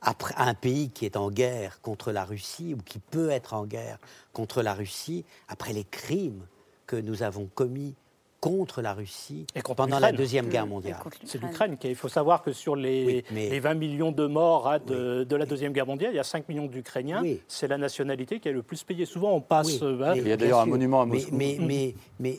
après, 0.00 0.34
un 0.36 0.54
pays 0.54 0.90
qui 0.90 1.04
est 1.04 1.16
en 1.16 1.30
guerre 1.30 1.80
contre 1.80 2.12
la 2.12 2.24
Russie 2.24 2.74
ou 2.74 2.82
qui 2.82 2.98
peut 2.98 3.30
être 3.30 3.54
en 3.54 3.66
guerre 3.66 3.98
contre 4.32 4.62
la 4.62 4.74
Russie, 4.74 5.24
après 5.48 5.72
les 5.72 5.84
crimes 5.84 6.46
que 6.86 6.96
nous 6.96 7.22
avons 7.22 7.48
commis 7.54 7.94
contre 8.40 8.82
la 8.82 8.94
Russie 8.94 9.46
pendant 9.76 9.98
la 9.98 10.12
Deuxième 10.12 10.48
Guerre 10.48 10.66
mondiale. 10.66 10.98
C'est 11.24 11.42
l'Ukraine. 11.42 11.76
Il 11.82 11.96
faut 11.96 12.08
savoir 12.08 12.42
que 12.42 12.52
sur 12.52 12.76
les, 12.76 13.24
20 13.30 13.74
millions 13.74 14.12
de 14.12 14.26
morts 14.26 14.68
hein, 14.68 14.78
de, 14.86 15.36
la 15.36 15.46
Deuxième 15.46 15.72
Guerre 15.72 15.86
mondiale, 15.86 16.12
il 16.12 16.16
y 16.16 16.20
a 16.20 16.24
5 16.24 16.48
millions 16.48 16.66
d'Ukrainiens. 16.66 17.22
C'est 17.48 17.68
la 17.68 17.78
nationalité 17.78 18.38
qui 18.38 18.48
a 18.48 18.52
le 18.52 18.62
plus 18.62 18.84
payé. 18.84 19.06
Souvent, 19.06 19.32
on 19.32 19.40
passe... 19.40 19.82
Hein. 19.82 20.14
il 20.14 20.28
y 20.28 20.32
a 20.32 20.36
d'ailleurs 20.36 20.60
un 20.60 20.66
monument 20.66 21.02
à 21.02 21.06
Moscou. 21.06 21.34
Mais, 21.34 21.58
mais, 21.60 21.94
mais 22.20 22.38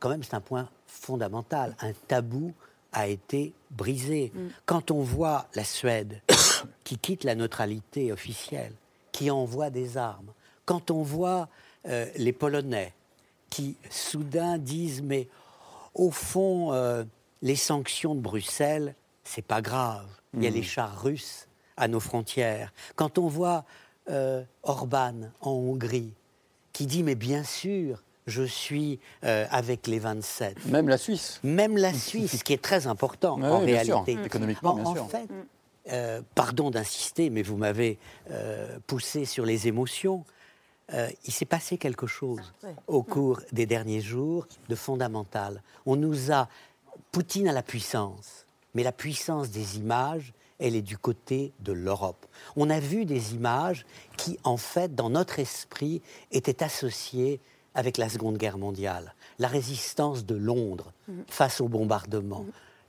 quand 0.00 0.08
même, 0.08 0.22
c'est 0.22 0.34
un 0.34 0.40
point 0.40 0.68
fondamental. 0.86 1.76
Un 1.80 1.92
tabou 2.08 2.54
a 2.92 3.08
été 3.08 3.52
brisé. 3.70 4.32
Mm. 4.34 4.38
Quand 4.64 4.90
on 4.90 5.00
voit 5.00 5.46
la 5.54 5.64
Suède 5.64 6.22
qui 6.84 6.98
quitte 6.98 7.24
la 7.24 7.34
neutralité 7.34 8.12
officielle, 8.12 8.72
qui 9.12 9.30
envoie 9.30 9.70
des 9.70 9.96
armes, 9.96 10.32
quand 10.66 10.90
on 10.90 11.02
voit 11.02 11.48
euh, 11.86 12.06
les 12.16 12.32
Polonais 12.32 12.92
qui 13.50 13.76
soudain 13.90 14.58
disent 14.58 15.02
mais 15.02 15.28
au 15.94 16.10
fond, 16.10 16.72
euh, 16.72 17.04
les 17.42 17.56
sanctions 17.56 18.14
de 18.14 18.20
Bruxelles, 18.20 18.94
c'est 19.22 19.44
pas 19.44 19.62
grave. 19.62 20.06
Il 20.34 20.42
y 20.42 20.46
a 20.46 20.50
Mhm. 20.50 20.56
les 20.56 20.62
chars 20.62 21.02
russes 21.02 21.46
à 21.76 21.86
nos 21.88 22.00
frontières. 22.00 22.72
Quand 22.96 23.18
on 23.18 23.28
voit 23.28 23.64
euh, 24.10 24.42
Orban 24.64 25.14
en 25.40 25.50
Hongrie, 25.52 26.12
qui 26.72 26.86
dit 26.86 27.02
mais 27.02 27.14
bien 27.14 27.44
sûr, 27.44 28.02
je 28.26 28.42
suis 28.42 28.98
euh, 29.24 29.46
avec 29.50 29.86
les 29.86 29.98
27. 29.98 30.64
Même 30.66 30.88
la 30.88 30.98
Suisse. 30.98 31.40
Même 31.44 31.76
la 31.76 31.92
Suisse, 31.94 32.38
ce 32.38 32.44
qui 32.44 32.52
est 32.52 32.62
très 32.62 32.86
important 32.86 33.36
Ouais, 33.40 33.46
en 33.48 33.60
ouais, 33.60 33.66
bien 33.66 33.84
sûr. 33.84 34.02
réalité. 34.02 34.24
Économiquement, 34.26 34.72
En- 34.72 34.92
bien 34.92 35.02
en 35.02 35.08
fait, 35.08 35.28
euh, 35.92 36.22
pardon 36.34 36.70
d'insister, 36.70 37.28
mais 37.28 37.42
vous 37.42 37.56
m'avez 37.56 37.98
euh, 38.30 38.78
poussé 38.86 39.24
sur 39.26 39.44
les 39.44 39.68
émotions. 39.68 40.24
Euh, 40.92 41.10
il 41.24 41.32
s'est 41.32 41.44
passé 41.44 41.76
quelque 41.76 42.06
chose 42.06 42.54
au 42.86 43.02
cours 43.02 43.40
des 43.52 43.66
derniers 43.66 44.00
jours 44.00 44.46
de 44.68 44.74
fondamental. 44.74 45.62
On 45.86 45.96
nous 45.96 46.32
a. 46.32 46.48
Poutine 47.12 47.48
a 47.48 47.52
la 47.52 47.62
puissance, 47.62 48.46
mais 48.74 48.82
la 48.82 48.92
puissance 48.92 49.50
des 49.50 49.76
images, 49.76 50.32
elle 50.58 50.74
est 50.74 50.82
du 50.82 50.96
côté 50.96 51.52
de 51.60 51.72
l'Europe. 51.72 52.26
On 52.56 52.70
a 52.70 52.80
vu 52.80 53.04
des 53.04 53.34
images 53.34 53.84
qui, 54.16 54.38
en 54.42 54.56
fait, 54.56 54.94
dans 54.94 55.10
notre 55.10 55.38
esprit, 55.38 56.02
étaient 56.32 56.62
associées 56.62 57.40
avec 57.74 57.98
la 57.98 58.08
Seconde 58.08 58.38
Guerre 58.38 58.58
mondiale. 58.58 59.14
La 59.38 59.48
résistance 59.48 60.24
de 60.24 60.34
Londres 60.34 60.92
face 61.28 61.60
au 61.60 61.68
bombardement. 61.68 62.46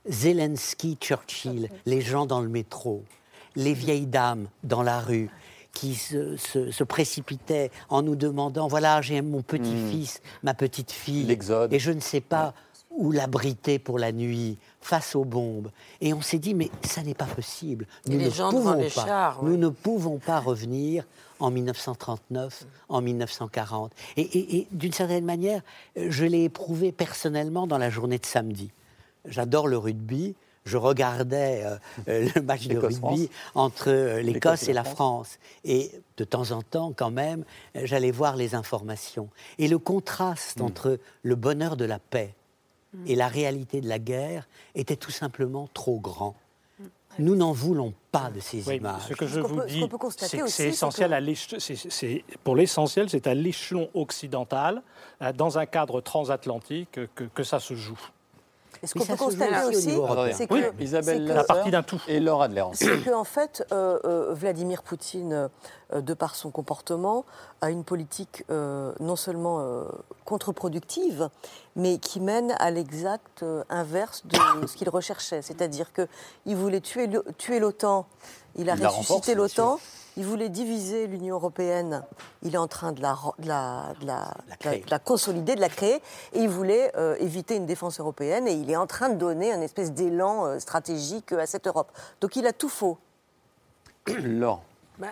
Zelensky, 0.08 0.96
Churchill, 1.00 1.68
les 1.84 2.00
gens 2.00 2.26
dans 2.26 2.40
le 2.40 2.48
métro, 2.48 3.02
les 3.54 3.74
vieilles 3.74 4.06
dames 4.06 4.48
dans 4.64 4.82
la 4.82 5.00
rue 5.00 5.30
qui 5.72 5.94
se, 5.94 6.36
se- 6.36 6.70
se 6.70 6.84
précipitaient 6.84 7.70
en 7.90 8.02
nous 8.02 8.16
demandant 8.16 8.66
voilà, 8.66 9.02
j'ai 9.02 9.20
mon 9.20 9.42
petit-fils, 9.42 10.22
ma 10.42 10.54
petite 10.54 10.90
fille, 10.92 11.30
et 11.70 11.78
je 11.78 11.90
ne 11.92 12.00
sais 12.00 12.20
pas 12.22 12.54
où 12.90 13.12
l'abriter 13.12 13.78
pour 13.78 13.98
la 13.98 14.10
nuit 14.10 14.56
face 14.80 15.14
aux 15.14 15.24
bombes. 15.26 15.70
Et 16.00 16.14
on 16.14 16.22
s'est 16.22 16.38
dit 16.38 16.54
mais 16.54 16.70
ça 16.82 17.02
n'est 17.02 17.12
pas 17.14 17.26
possible. 17.26 17.86
Nous 18.08 18.16
ne 18.18 18.30
pouvons 18.30 18.82
pas. 18.94 19.04
chars, 19.04 19.42
Nous 19.44 19.50
ouais. 19.52 19.56
ne 19.58 19.68
pouvons 19.68 20.18
pas 20.18 20.40
revenir 20.40 21.04
en 21.40 21.50
1939, 21.50 22.64
en 22.88 23.02
1940. 23.02 23.92
Et, 24.16 24.22
et- 24.22 24.56
et 24.58 24.66
d'une 24.72 24.94
certaine 24.94 25.26
manière, 25.26 25.60
euh, 25.98 26.06
je 26.08 26.24
l'ai 26.24 26.44
éprouvé 26.44 26.90
personnellement 26.90 27.66
dans 27.66 27.76
la 27.76 27.90
journée 27.90 28.18
de 28.18 28.24
samedi. 28.24 28.70
J'adore 29.28 29.68
le 29.68 29.78
rugby. 29.78 30.34
Je 30.64 30.76
regardais 30.76 31.62
euh, 31.64 31.76
euh, 32.08 32.28
le 32.34 32.42
match 32.42 32.66
de 32.66 32.76
rugby 32.76 33.30
entre 33.54 33.88
euh, 33.88 34.20
l'Écosse 34.20 34.68
et 34.68 34.72
la 34.72 34.82
France. 34.82 35.38
Et 35.64 35.92
de 36.16 36.24
temps 36.24 36.50
en 36.50 36.60
temps, 36.62 36.92
quand 36.94 37.12
même, 37.12 37.44
j'allais 37.74 38.10
voir 38.10 38.34
les 38.34 38.54
informations. 38.56 39.28
Et 39.58 39.68
le 39.68 39.78
contraste 39.78 40.60
entre 40.60 40.98
le 41.22 41.34
bonheur 41.36 41.76
de 41.76 41.84
la 41.84 42.00
paix 42.00 42.34
et 43.06 43.14
la 43.14 43.28
réalité 43.28 43.80
de 43.80 43.88
la 43.88 43.98
guerre 43.98 44.48
était 44.74 44.96
tout 44.96 45.10
simplement 45.10 45.68
trop 45.72 46.00
grand. 46.00 46.34
Nous 47.18 47.36
n'en 47.36 47.52
voulons 47.52 47.94
pas 48.12 48.30
de 48.30 48.40
ces 48.40 48.66
Oui, 48.68 48.76
images. 48.76 49.02
ce 49.08 49.14
que 49.14 49.26
je 49.26 49.40
vous 49.40 49.62
dis, 49.64 49.82
c'est 50.18 50.38
que 50.38 50.62
essentiel 50.62 51.10
que- 51.10 51.14
à 51.14 52.36
pour 52.44 52.56
l'essentiel, 52.56 53.08
c'est 53.08 53.26
à 53.26 53.34
l'échelon 53.34 53.88
occidental, 53.94 54.82
dans 55.34 55.58
un 55.58 55.64
cadre 55.66 56.00
transatlantique, 56.00 56.98
que, 57.14 57.24
que 57.24 57.42
ça 57.42 57.60
se 57.60 57.74
joue. 57.74 57.98
Et 58.82 58.86
ce 58.86 58.94
qu'on 58.94 59.04
peut 59.06 59.16
constater 59.16 59.64
aussi, 59.68 59.98
c'est 60.34 60.46
que, 60.46 60.54
Oui, 60.54 60.62
Isabelle 60.80 61.26
que- 61.28 61.32
La 61.32 61.44
partie 61.44 61.70
d'un 61.70 61.82
tout. 61.82 62.00
et 62.08 62.20
Laura 62.20 62.44
Adler. 62.44 62.64
c'est 62.74 63.02
que 63.02 63.14
en 63.14 63.24
fait, 63.24 63.64
euh, 63.72 63.98
euh, 64.04 64.34
Vladimir 64.34 64.82
Poutine, 64.82 65.48
euh, 65.92 66.00
de 66.00 66.14
par 66.14 66.34
son 66.34 66.50
comportement, 66.50 67.24
a 67.60 67.70
une 67.70 67.84
politique 67.84 68.44
euh, 68.50 68.92
non 69.00 69.16
seulement 69.16 69.60
euh, 69.60 69.84
contre-productive, 70.24 71.28
mais 71.74 71.98
qui 71.98 72.20
mène 72.20 72.54
à 72.58 72.70
l'exact 72.70 73.42
euh, 73.42 73.62
inverse 73.68 74.22
de 74.26 74.66
ce 74.66 74.76
qu'il 74.76 74.88
recherchait. 74.88 75.42
C'est-à-dire 75.42 75.90
qu'il 75.92 76.56
voulait 76.56 76.80
tuer 76.80 77.08
l'OTAN, 77.58 78.06
il 78.56 78.70
a 78.70 78.74
Il 78.76 78.86
ressuscité 78.86 79.34
l'OTAN. 79.34 79.78
Il 80.16 80.24
voulait 80.24 80.48
diviser 80.48 81.06
l'Union 81.06 81.34
européenne. 81.36 82.02
Il 82.42 82.54
est 82.54 82.58
en 82.58 82.68
train 82.68 82.92
de 82.92 83.02
la, 83.02 83.16
de 83.38 83.46
la, 83.48 83.92
de 84.00 84.06
la- 84.06 84.34
de 84.60 84.64
la- 84.64 84.78
de 84.78 84.90
la 84.90 84.98
consolider, 84.98 85.54
de 85.54 85.60
la 85.60 85.68
créer. 85.68 85.96
Et 86.32 86.40
il 86.40 86.48
voulait 86.48 86.90
euh, 86.96 87.16
éviter 87.20 87.56
une 87.56 87.66
défense 87.66 88.00
européenne. 88.00 88.48
Et 88.48 88.52
il 88.54 88.70
est 88.70 88.76
en 88.76 88.86
train 88.86 89.08
de 89.10 89.16
donner 89.16 89.52
un 89.52 89.60
espèce 89.60 89.92
d'élan 89.92 90.46
euh, 90.46 90.58
stratégique 90.58 91.32
à 91.32 91.46
cette 91.46 91.66
Europe. 91.66 91.92
Donc 92.20 92.36
il 92.36 92.46
a 92.46 92.52
tout 92.52 92.68
faux. 92.70 92.96
Laure. 94.06 94.62
Bah, 94.98 95.08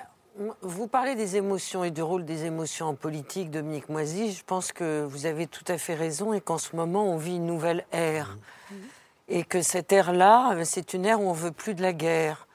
Vous 0.63 0.87
parlez 0.87 1.15
des 1.17 1.37
émotions 1.37 1.85
et 1.85 1.91
du 1.91 2.03
rôle 2.03 2.25
des 2.25 2.45
émotions 2.47 2.87
en 2.87 2.95
politique, 2.95 3.51
Dominique 3.51 3.89
Moisy. 3.91 4.33
Je 4.33 4.43
pense 4.45 4.73
que 4.73 5.05
vous 5.05 5.27
avez 5.27 5.47
tout 5.47 5.65
à 5.69 5.77
fait 5.79 5.95
raison 5.95 6.33
et 6.33 6.41
qu'en 6.41 6.59
ce 6.59 6.75
moment, 6.75 7.05
on 7.05 7.17
vit 7.19 7.37
une 7.37 7.47
nouvelle 7.47 7.85
ère. 7.93 8.39
Et 9.29 9.45
que 9.45 9.63
cette 9.63 9.93
ère-là, 9.93 10.55
euh, 10.55 10.63
c'est 10.65 10.95
une 10.95 11.05
ère 11.05 11.21
où 11.21 11.29
on 11.29 11.33
veut 11.33 11.53
plus 11.53 11.75
de 11.75 11.83
la 11.83 11.93
guerre. 11.93 12.47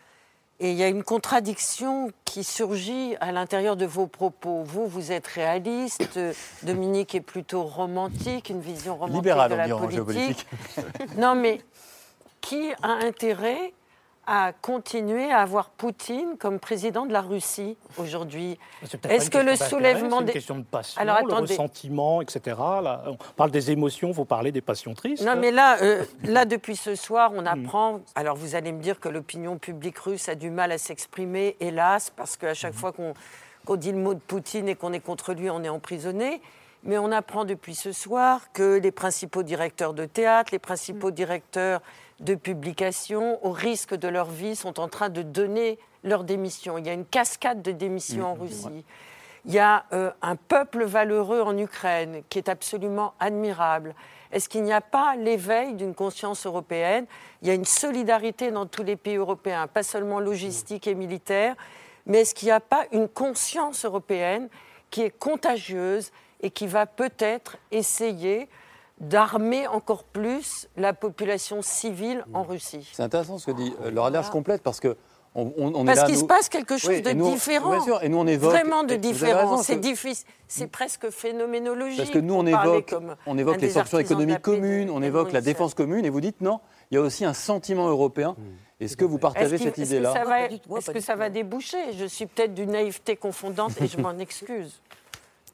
Et 0.62 0.72
il 0.72 0.78
y 0.78 0.84
a 0.84 0.90
une 0.90 1.04
contradiction 1.04 2.12
qui 2.26 2.44
surgit 2.44 3.16
à 3.22 3.32
l'intérieur 3.32 3.78
de 3.78 3.86
vos 3.86 4.08
propos. 4.08 4.64
Vous, 4.64 4.88
vous 4.88 5.12
êtes 5.14 5.28
réaliste, 5.28 6.18
euh, 6.18 6.34
Dominique 6.64 7.16
est 7.16 7.22
plutôt 7.22 7.64
romantique, 7.64 8.50
une 8.50 8.60
vision 8.60 8.96
romantique 8.96 9.16
Libéral, 9.16 9.52
de 9.52 9.56
la 9.56 9.68
politique. 9.70 9.92
géopolitique. 9.96 10.48
non, 11.18 11.36
mais 11.36 11.62
qui 12.42 12.72
a 12.82 12.90
intérêt 12.90 13.74
à 14.32 14.54
continuer 14.54 15.32
à 15.32 15.40
avoir 15.40 15.72
Poutine 15.72 16.38
comme 16.38 16.60
président 16.60 17.08
de 17.08 17.12
la 17.14 17.22
Russie 17.22 17.76
aujourd'hui 17.98 18.60
Est-ce 19.10 19.32
que 19.32 19.40
le 19.40 19.56
soulèvement 19.56 20.22
des 20.22 20.28
une 20.28 20.34
question 20.34 20.56
de 20.60 20.64
passion, 20.64 21.02
Alors, 21.02 21.18
le 21.26 21.34
ressentiment, 21.34 22.22
etc. 22.22 22.56
Là, 22.84 23.06
on 23.08 23.18
parle 23.36 23.50
des 23.50 23.72
émotions, 23.72 24.10
il 24.10 24.14
faut 24.14 24.26
parler 24.26 24.52
des 24.52 24.62
passions 24.62 24.94
tristes. 24.94 25.26
Non, 25.26 25.36
mais 25.36 25.50
là, 25.50 25.82
euh, 25.82 26.06
là, 26.24 26.46
depuis 26.46 26.76
ce 26.76 26.94
soir, 26.94 27.32
Hmm. 27.32 27.38
on 27.40 27.46
apprend. 27.48 28.02
Alors, 28.14 28.36
vous 28.36 28.54
allez 28.54 28.72
me 28.72 28.80
dire 28.84 29.00
que 29.00 29.10
l'opinion 29.10 29.58
publique 29.58 29.98
russe 29.98 30.30
a 30.30 30.36
du 30.36 30.52
mal 30.52 30.72
à 30.72 30.78
s'exprimer, 30.78 31.58
hélas, 31.60 32.12
parce 32.16 32.38
qu'à 32.38 32.54
chaque 32.54 32.76
Hmm. 32.76 32.78
fois 32.78 32.94
qu'on 33.66 33.76
dit 33.78 33.92
le 33.92 33.98
mot 33.98 34.14
de 34.14 34.20
Poutine 34.20 34.70
et 34.70 34.76
qu'on 34.76 34.94
est 34.94 35.00
contre 35.00 35.34
lui, 35.34 35.50
on 35.50 35.64
est 35.64 35.70
emprisonné. 35.70 36.40
Mais 36.84 37.00
on 37.00 37.12
apprend 37.12 37.46
depuis 37.46 37.74
ce 37.76 37.92
soir 37.92 38.52
que 38.54 38.78
les 38.78 38.92
principaux 38.92 39.42
directeurs 39.44 39.96
de 39.96 40.06
théâtre, 40.06 40.50
les 40.52 40.60
Hmm. 40.60 40.62
principaux 40.62 41.10
directeurs 41.12 41.82
de 42.20 42.36
publication, 42.36 43.44
au 43.46 43.52
risque 43.52 43.96
de 43.96 44.08
leur 44.08 44.30
vie, 44.30 44.56
sont 44.56 44.80
en 44.80 44.88
train 44.88 45.10
de 45.10 45.22
donner 45.22 45.80
leur 46.04 46.24
démission. 46.24 46.78
Il 46.78 46.86
y 46.86 46.90
a 46.90 46.94
une 46.94 47.06
cascade 47.06 47.62
de 47.62 47.72
démissions 47.72 48.32
en 48.32 48.34
Russie. 48.34 48.86
Il 49.46 49.54
y 49.54 49.60
a 49.60 49.86
euh, 49.94 50.12
un 50.22 50.36
peuple 50.36 50.84
valeureux 50.84 51.42
en 51.42 51.58
Ukraine 51.58 52.24
qui 52.30 52.38
est 52.38 52.50
absolument 52.50 53.14
admirable. 53.20 53.96
Est-ce 54.32 54.50
qu'il 54.50 54.64
n'y 54.64 54.74
a 54.74 54.82
pas 54.82 55.16
l'éveil 55.16 55.74
d'une 55.74 55.96
conscience 55.96 56.46
européenne? 56.46 57.06
Il 57.42 57.48
y 57.48 57.52
a 57.52 57.54
une 57.54 57.66
solidarité 57.66 58.52
dans 58.52 58.66
tous 58.66 58.84
les 58.84 58.96
pays 58.96 59.16
européens, 59.16 59.68
pas 59.68 59.84
seulement 59.84 60.20
logistique 60.20 60.88
et 60.88 60.94
militaire, 60.94 61.56
mais 62.06 62.22
est-ce 62.22 62.36
qu'il 62.36 62.48
n'y 62.48 62.54
a 62.54 62.60
pas 62.60 62.86
une 62.92 63.08
conscience 63.08 63.86
européenne 63.86 64.50
qui 64.92 65.02
est 65.02 65.18
contagieuse 65.18 66.12
et 66.42 66.52
qui 66.52 66.68
va 66.68 66.86
peut-être 66.86 67.58
essayer 67.72 68.50
d'armer 69.00 69.68
encore 69.68 70.04
plus 70.04 70.68
la 70.78 70.94
population 70.94 71.62
civile 71.62 72.26
en 72.34 72.44
Russie 72.44 72.90
C'est 72.94 73.04
intéressant 73.04 73.38
ce 73.38 73.46
que 73.48 73.52
dit 73.52 73.74
euh, 73.84 73.92
Laura 73.92 74.08
Adler. 74.10 74.22
Je 74.26 74.32
complète 74.32 74.62
parce 74.62 74.80
que 74.80 74.98
on, 75.36 75.54
on- 75.58 75.74
on 75.76 75.84
est 75.84 75.94
Parce 75.94 76.06
qu'il 76.10 76.18
se 76.18 76.24
passe 76.26 76.50
quelque 76.50 76.78
chose 76.78 76.90
Oui, 76.90 77.02
de 77.04 77.10
et 77.10 77.14
nous, 77.14 77.28
on- 77.28 77.32
différent. 77.34 77.70
Bien 77.70 77.82
sûr, 77.84 78.04
et 78.04 78.10
nous 78.10 78.18
on 78.18 78.26
évoque 78.26 78.50
Vraiment 78.52 78.84
de 78.84 78.96
différent. 78.96 79.58
C'est 79.62 79.76
que- 79.76 79.82
difficile. 79.82 80.26
C'est 80.48 80.68
presque 80.68 81.10
phénoménologique. 81.12 82.00
Parce 82.00 82.10
que 82.10 82.18
nous, 82.18 82.34
on 82.34 82.46
évoque, 82.48 82.96
on 83.28 83.38
évoque 83.38 83.62
les 83.62 83.70
sanctions 83.70 84.00
économiques 84.00 84.42
communes, 84.42 84.90
on 84.90 85.04
évoque 85.04 85.32
la 85.32 85.42
défense 85.42 85.76
commune, 85.76 86.04
et 86.06 86.10
vous 86.10 86.20
dites 86.22 86.42
non, 86.42 86.60
il 86.90 86.96
y 86.96 86.98
a 86.98 87.02
aussi 87.02 87.24
un 87.26 87.34
sentiment 87.36 87.88
européen. 87.88 88.36
Est-ce 88.80 88.98
que 88.98 89.06
vous 89.06 89.20
partagez 89.20 89.58
cette 89.60 89.68
est-ce 89.68 89.76
que 89.76 89.82
idée-là 89.96 90.14
ça 90.14 90.24
va- 90.24 90.46
Est-ce 90.46 90.92
que 90.92 91.00
ça 91.00 91.16
va 91.16 91.30
déboucher? 91.30 91.78
Je 91.98 92.06
suis 92.06 92.26
peut-être 92.26 92.54
d'une 92.56 92.72
naïveté 92.72 93.16
confondante 93.16 93.80
et 93.82 93.88
je 93.88 93.98
m'en 93.98 94.18
excuse. 94.20 94.82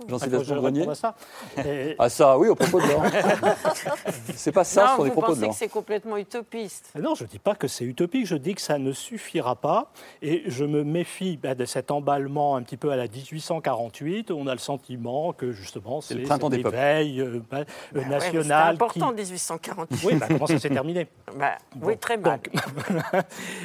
Jean-Sébastien 0.07 0.55
Ah, 0.57 0.59
Grenier 0.61 0.79
réponde 0.81 0.91
à 0.91 0.95
ça. 0.95 1.15
Et- 1.65 1.95
Ah 1.99 2.09
ça, 2.09 2.37
oui, 2.37 2.47
au 2.49 2.55
propos 2.55 2.81
de 2.81 2.87
Laure. 2.87 3.03
C'est 4.35 4.51
pas 4.51 4.63
ça, 4.63 4.83
non, 4.83 4.97
ce 4.97 5.03
des 5.03 5.09
vous 5.09 5.11
propos 5.21 5.35
de 5.35 5.39
pensez 5.41 5.49
que 5.49 5.55
c'est 5.55 5.69
complètement 5.69 6.17
utopiste. 6.17 6.91
Ah 6.95 6.99
Non, 6.99 7.15
je 7.15 7.23
ne 7.23 7.29
dis 7.29 7.39
pas 7.39 7.55
que 7.55 7.67
c'est 7.67 7.85
utopique, 7.85 8.25
je 8.27 8.35
dis 8.35 8.55
que 8.55 8.61
ça 8.61 8.77
ne 8.77 8.91
suffira 8.91 9.55
pas. 9.55 9.91
Et 10.21 10.43
je 10.47 10.65
me 10.65 10.83
méfie 10.83 11.37
bah, 11.37 11.55
de 11.55 11.65
cet 11.65 11.91
emballement 11.91 12.55
un 12.55 12.63
petit 12.63 12.77
peu 12.77 12.91
à 12.91 12.95
la 12.95 13.07
1848. 13.07 14.31
On 14.31 14.47
a 14.47 14.53
le 14.53 14.59
sentiment 14.59 15.33
que 15.33 15.51
justement 15.51 16.01
c'est 16.01 16.15
le 16.15 16.23
printemps 16.23 16.49
cet 16.49 16.57
des 16.57 16.63
peuples. 16.63 16.75
éveil 16.75 17.21
euh, 17.21 17.41
bah, 17.49 17.59
Ouais, 17.59 17.65
C'était 17.93 18.09
national. 18.09 18.73
important, 18.75 19.09
qui- 19.09 19.15
1848. 19.15 20.05
Oui, 20.05 20.15
bah, 20.15 20.25
comment 20.29 20.47
ça 20.47 20.59
s'est 20.59 20.69
terminé? 20.69 21.07
Bah, 21.37 21.57
Oui, 21.81 21.97
très 21.97 22.17
mal. 22.17 22.39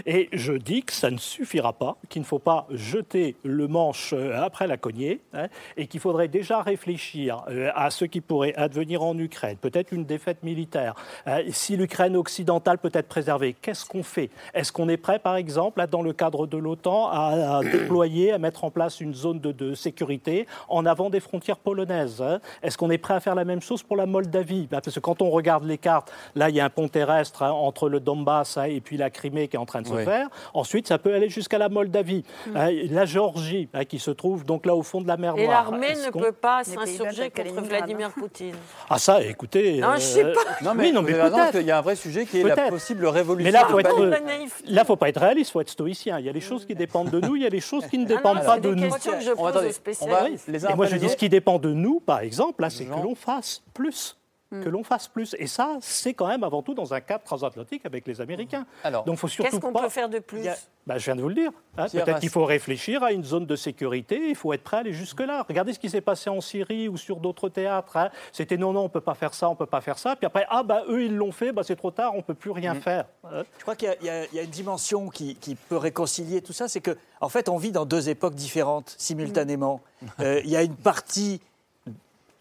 Et 0.07 0.29
je 0.33 0.53
dis 0.55 0.83
que 0.83 0.93
ça 0.93 1.11
ne 1.11 1.19
suffira 1.19 1.73
pas, 1.73 1.97
qu'il 2.09 2.23
ne 2.23 2.27
faut 2.27 2.39
pas 2.39 2.67
jeter 2.71 3.37
le 3.45 3.69
manche 3.69 4.13
euh, 4.13 4.41
après 4.43 4.67
la 4.67 4.77
cognée, 4.77 5.21
hein, 5.33 5.47
et 5.77 5.87
qu'il 5.87 6.01
faudrait 6.01 6.20
faudrait 6.21 6.29
déjà 6.29 6.61
réfléchir 6.63 7.45
euh, 7.49 7.71
à 7.75 7.91
ce 7.91 8.05
qui 8.05 8.21
pourrait 8.21 8.53
advenir 8.57 9.03
en 9.03 9.17
Ukraine, 9.19 9.57
peut-être 9.57 9.91
une 9.93 10.05
défaite 10.05 10.43
militaire. 10.43 10.95
Euh, 11.27 11.43
si 11.51 11.79
l'Ukraine 11.79 12.15
occidentale 12.15 12.77
peut 12.77 12.91
être 12.93 13.09
préservée, 13.09 13.55
qu'est-ce 13.55 13.87
qu'on 13.87 14.03
fait? 14.03 14.29
Est-ce 14.53 14.71
qu'on 14.71 14.89
est 14.91 14.99
prêt, 14.99 15.19
par 15.19 15.37
exemple, 15.37 15.83
dans 15.91 16.03
le 16.03 16.13
cadre 16.13 16.47
de 16.47 16.59
l'OTAN, 16.59 17.09
à, 17.11 17.61
déployer, 17.73 18.33
à 18.33 18.39
mettre 18.39 18.65
en 18.65 18.71
place 18.71 19.01
une 19.01 19.15
zone 19.15 19.41
de, 19.41 19.51
de 19.53 19.75
sécurité 19.75 20.47
en 20.69 20.85
avant 20.85 21.09
des 21.09 21.21
frontières 21.21 21.57
polonaises 21.59 22.21
hein? 22.21 22.41
Est-ce 22.63 22.77
qu'on 22.77 22.91
est 22.91 22.99
prêt 22.99 23.15
à 23.15 23.21
faire 23.21 23.35
la 23.35 23.45
même 23.47 23.63
chose 23.63 23.83
pour 23.83 23.97
la 23.97 24.05
Moldavie? 24.05 24.69
Ben, 24.71 24.81
Parce 24.83 24.95
que 24.97 25.01
quand 25.01 25.23
on 25.23 25.31
regarde 25.31 25.65
les 25.65 25.79
cartes, 25.79 26.13
là, 26.35 26.51
il 26.51 26.57
y 26.57 26.61
a 26.61 26.67
un 26.67 26.71
pont 26.71 26.89
terrestre 26.89 27.43
hein, 27.45 27.51
entre 27.53 27.89
le 27.89 28.01
Donbass 28.01 28.59
hein, 28.59 28.65
et 28.65 28.83
puis 28.83 28.99
la 28.99 29.09
Crimée 29.09 29.49
qui 29.49 29.57
est 29.57 29.59
en 29.61 29.65
train 29.67 29.81
de 29.81 29.87
se 29.87 29.95
Oui. 29.95 30.05
faire. 30.05 30.29
Ensuite, 30.53 30.87
ça 30.87 30.99
peut 30.99 31.15
aller 31.15 31.31
jusqu'à 31.31 31.57
la 31.57 31.71
Moldavie, 31.71 32.25
hein, 32.55 32.69
la 32.91 33.07
Géorgie, 33.07 33.69
qui 33.89 33.99
se 33.99 34.11
trouve 34.11 34.45
donc 34.45 34.67
là 34.67 34.75
au 34.75 34.83
fond 34.83 35.01
de 35.01 35.09
la 35.09 35.17
mer 35.17 35.35
Et 35.39 35.45
Noire. 35.47 35.71
l'armée 35.71 35.95
ne 36.19 36.25
peut 36.25 36.33
pas 36.33 36.65
s'insurger 36.65 37.31
contre 37.31 37.63
Vladimir 37.63 38.11
Poutine. 38.13 38.55
Ah 38.89 38.99
ça, 38.99 39.23
écoutez. 39.23 39.79
Non, 39.79 39.95
je 39.97 40.01
sais 40.01 40.25
euh, 40.25 40.33
pas. 40.35 40.41
Non, 40.63 40.75
mais, 40.75 40.85
oui, 40.85 40.93
non, 40.93 41.01
vous 41.03 41.07
mais 41.09 41.15
peut-être. 41.15 41.51
qu'il 41.53 41.67
y 41.67 41.71
a 41.71 41.79
un 41.79 41.83
vrai 41.83 41.97
sujet 41.97 42.27
qui 42.27 42.41
est 42.41 42.45
la 42.45 42.57
possible 42.69 43.07
révolution. 43.07 43.45
Mais 43.45 43.59
là, 43.59 43.65
de 43.65 43.71
faut 43.71 43.79
être, 43.81 43.97
Bali. 44.11 44.49
là, 44.67 44.85
faut 44.85 44.97
pas 44.97 45.09
être 45.09 45.21
réaliste, 45.21 45.53
faut 45.53 45.61
être 45.61 45.71
stoïcien. 45.71 46.19
Il 46.19 46.27
y 46.27 46.29
a 46.29 46.33
des 46.33 46.41
choses 46.41 46.65
qui 46.67 46.75
dépendent 46.75 47.11
de 47.11 47.21
nous, 47.21 47.37
il 47.37 47.43
y 47.43 47.47
a 47.47 47.51
des 47.51 47.61
choses 47.61 47.87
qui 47.87 47.99
ne 47.99 48.05
Ah 48.05 48.09
non, 48.09 48.17
dépendent 48.17 48.45
pas 48.45 48.59
des 48.59 48.69
de 48.69 48.75
nous. 48.75 48.91
que 48.91 49.21
je 49.21 49.31
On 49.37 49.45
va- 49.45 49.53
pose 49.53 49.57
aux 49.57 49.65
on 49.65 49.67
va 49.67 49.73
spécialistes. 49.73 50.49
les 50.49 50.67
uns 50.67 50.71
Et 50.71 50.75
moi, 50.75 50.87
je 50.87 50.97
dis 50.97 51.09
ce 51.09 51.17
qui 51.17 51.29
dépend 51.29 51.59
de 51.59 51.73
nous, 51.73 52.01
par 52.01 52.21
exemple, 52.21 52.63
là, 52.63 52.71
c'est 52.71 52.85
que 52.85 52.91
l'on 52.91 53.15
fasse 53.15 53.63
plus. 53.75 54.17
Hmm. 54.53 54.65
Que 54.65 54.69
l'on 54.69 54.83
fasse 54.83 55.07
plus. 55.07 55.37
Et 55.39 55.47
ça, 55.47 55.77
c'est 55.81 56.13
quand 56.13 56.27
même 56.27 56.43
avant 56.43 56.61
tout 56.61 56.75
dans 56.75 56.93
un 56.93 57.01
cadre 57.01 57.23
transatlantique 57.23 57.87
avec 57.87 58.05
les 58.09 58.21
Américains. 58.21 58.67
Alors, 58.83 59.05
Donc, 59.05 59.17
faut 59.17 59.29
surtout 59.29 59.49
Qu'est-ce 59.49 59.61
qu'on 59.61 59.73
pas. 59.73 59.83
peut 59.83 59.89
faire 59.89 60.09
de 60.09 60.19
plus 60.19 60.43
Bah, 60.89 60.99
je 60.99 61.05
viens 61.05 61.15
de 61.15 61.23
vous 61.23 61.29
le 61.29 61.35
dire. 61.37 61.53
hein. 61.79 61.87
Peut-être 61.89 62.19
qu'il 62.19 62.31
faut 62.31 62.45
réfléchir 62.45 63.05
à 63.05 63.13
une 63.13 63.23
zone 63.23 63.47
de 63.47 63.55
sécurité. 63.55 64.21
Il 64.29 64.35
faut 64.35 64.53
être 64.53 64.65
prêt 64.65 64.79
à 64.79 64.81
aller 64.81 64.93
jusque-là. 64.93 65.45
Regardez 65.49 65.73
ce 65.73 65.79
qui 65.79 65.89
s'est 65.89 66.01
passé 66.01 66.31
en 66.31 66.41
Syrie 66.41 66.89
ou 66.89 66.97
sur 66.97 67.19
d'autres 67.19 67.49
théâtres. 67.49 67.97
hein. 67.97 68.11
C'était 68.33 68.57
non, 68.57 68.73
non, 68.73 68.81
on 68.81 68.85
ne 68.85 68.89
peut 68.89 69.01
pas 69.01 69.15
faire 69.15 69.35
ça, 69.35 69.47
on 69.49 69.53
ne 69.53 69.57
peut 69.57 69.67
pas 69.67 69.81
faire 69.81 69.99
ça. 69.99 70.17
Puis 70.17 70.27
après, 70.27 70.45
ah, 70.51 70.65
bah, 70.65 70.83
eux, 70.89 71.05
ils 71.05 71.15
l'ont 71.15 71.31
fait, 71.31 71.53
bah, 71.53 71.63
c'est 71.65 71.77
trop 71.77 71.93
tard, 71.93 72.13
on 72.15 72.19
ne 72.19 72.23
peut 72.23 72.35
plus 72.35 72.51
rien 72.51 72.75
Mm. 72.75 72.81
faire. 72.81 73.05
hein. 73.25 73.45
Je 73.57 73.63
crois 73.63 73.77
qu'il 73.77 73.89
y 73.89 73.93
a- 73.93 74.03
y, 74.03 74.09
a- 74.25 74.35
y 74.35 74.39
a 74.41 74.43
une 74.43 74.51
dimension 74.51 75.11
qui, 75.11 75.37
qui 75.37 75.55
peut 75.55 75.77
réconcilier 75.77 76.43
tout 76.43 76.53
ça, 76.53 76.67
c'est 76.67 76.81
que 76.81 76.97
en 77.21 77.29
fait, 77.29 77.49
on 77.49 77.57
vit 77.59 77.71
dans 77.71 77.85
deux 77.87 78.09
époques 78.09 78.35
différentes 78.35 78.95
simultanément. 78.99 79.81
Euh, 80.19 80.41
il 80.45 80.51
y 80.51 80.57
a 80.57 80.63
une 80.63 80.75
partie, 80.75 81.41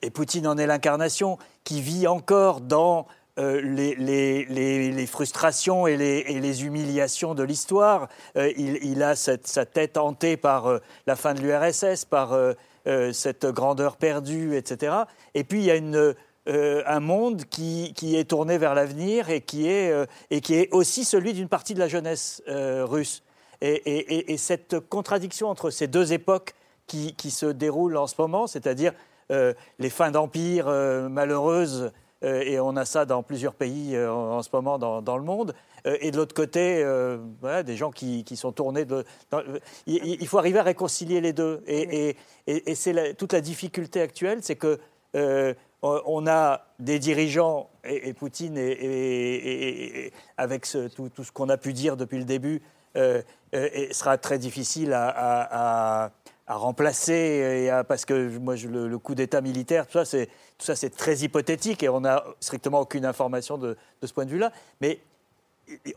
et 0.02 0.10
Poutine 0.10 0.48
en 0.48 0.58
est 0.58 0.68
l'incarnation, 0.68 1.38
qui 1.64 1.82
vit 1.82 2.08
encore 2.08 2.62
dans 2.62 3.08
euh, 3.40 3.62
les, 3.62 5.06
frustrations 5.08 5.88
et 5.88 5.96
les, 5.96 6.66
humiliations 6.66 7.36
de 7.36 7.44
l'histoire. 7.44 8.10
Euh, 8.36 8.52
il, 8.58 9.02
a 9.02 9.16
sa 9.16 9.38
tête 9.66 9.98
hantée 9.98 10.36
par 10.36 10.68
euh, 10.68 10.80
la 11.08 11.16
fin 11.16 11.34
de 11.34 11.42
l'URSS, 11.42 12.06
par 12.06 12.38
cette 13.12 13.46
grandeur 13.46 13.98
perdue, 13.98 14.56
etc. 14.56 14.96
Et 15.36 15.44
puis 15.44 15.60
il 15.60 15.66
y 15.66 15.72
a 15.72 15.76
un 16.88 17.00
monde 17.00 17.44
qui, 17.46 17.94
est 18.02 18.30
tourné 18.30 18.58
vers 18.58 18.74
l'avenir 18.74 19.30
et, 19.30 19.42
qui 19.42 19.68
est, 19.68 19.94
aussi 20.72 21.06
celui 21.06 21.34
d'une 21.34 21.50
partie 21.50 21.76
de 21.76 21.80
la 21.80 21.88
jeunesse 21.88 22.42
russe. 22.48 23.22
Et, 23.62 23.74
et- 23.74 24.16
et- 24.16 24.34
et 24.34 24.38
cette 24.38 24.80
contradiction 24.80 25.50
entre 25.50 25.70
ces 25.70 25.88
deux 25.88 26.14
époques 26.14 26.56
qui, 26.88 27.14
qui 27.14 27.30
se 27.30 27.46
déroulent 27.46 27.98
en 27.98 28.08
ce 28.08 28.16
moment, 28.18 28.48
c'est-à-dire 28.48 28.94
les 29.30 29.90
fins 29.90 30.12
d'empire 30.12 30.68
euh, 30.68 31.08
malheureuses, 31.10 31.92
euh, 32.24 32.42
et 32.42 32.60
on 32.60 32.76
a 32.76 32.84
ça 32.84 33.06
dans 33.06 33.24
plusieurs 33.24 33.54
pays 33.54 33.96
euh, 33.96 34.12
en, 34.12 34.42
ce 34.44 34.50
moment 34.52 34.78
dans, 34.78 35.02
dans 35.02 35.18
le 35.18 35.24
monde, 35.24 35.54
euh, 35.88 35.96
et 36.02 36.12
de 36.12 36.18
l'autre 36.18 36.36
côté, 36.36 36.84
euh, 36.84 37.18
voilà, 37.40 37.64
des 37.64 37.78
gens 37.78 37.92
qui, 37.92 38.24
qui 38.26 38.36
sont 38.36 38.52
tournés 38.52 38.84
de... 38.86 39.06
dans- 39.32 39.42
il, 39.88 40.28
faut 40.28 40.38
arriver 40.38 40.60
à 40.60 40.64
réconcilier 40.64 41.22
les 41.22 41.32
deux. 41.32 41.64
Et, 41.68 42.10
et- 42.10 42.18
et- 42.48 42.72
et 42.72 42.76
c'est 42.76 43.14
toute 43.14 43.32
la 43.32 43.40
difficulté 43.40 44.02
actuelle, 44.02 44.40
c'est 44.42 44.58
que 44.58 44.80
euh, 45.16 45.54
on 45.82 46.28
a 46.28 46.66
des 46.80 47.00
dirigeants, 47.00 47.70
et, 47.86 48.10
et 48.10 48.14
Poutine, 48.14 48.58
et, 48.58 50.12
avec 50.38 50.66
ce- 50.66 50.88
tout, 50.90 51.10
tout 51.10 51.24
ce 51.24 51.32
qu'on 51.32 51.48
a 51.50 51.58
pu 51.58 51.72
dire 51.74 51.96
depuis 51.98 52.18
le 52.18 52.26
début, 52.26 52.62
euh, 52.98 53.22
euh, 53.56 53.70
et 53.74 53.94
sera 53.94 54.18
très 54.18 54.38
difficile 54.40 54.94
à, 54.94 55.08
à- 55.08 56.06
à- 56.06 56.12
à 56.50 56.56
remplacer, 56.56 57.72
parce 57.88 58.06
que 58.06 58.38
moi, 58.40 58.56
le, 58.56 58.98
coup 58.98 59.14
d'État 59.14 59.40
militaire, 59.40 59.86
tout 59.86 59.94
ça, 59.94 60.04
c'est 60.04 60.26
tout 60.58 60.66
ça, 60.66 60.76
c'est 60.76 60.90
très 60.90 61.18
hypothétique, 61.18 61.84
et 61.84 61.90
on 61.90 62.02
n'a 62.02 62.26
strictement 62.40 62.82
aucune 62.82 63.06
information 63.06 63.58
de, 63.58 63.78
de 64.02 64.08
ce 64.08 64.14
point 64.14 64.26
de 64.26 64.32
vue-là. 64.32 64.52
Mais 64.82 65.00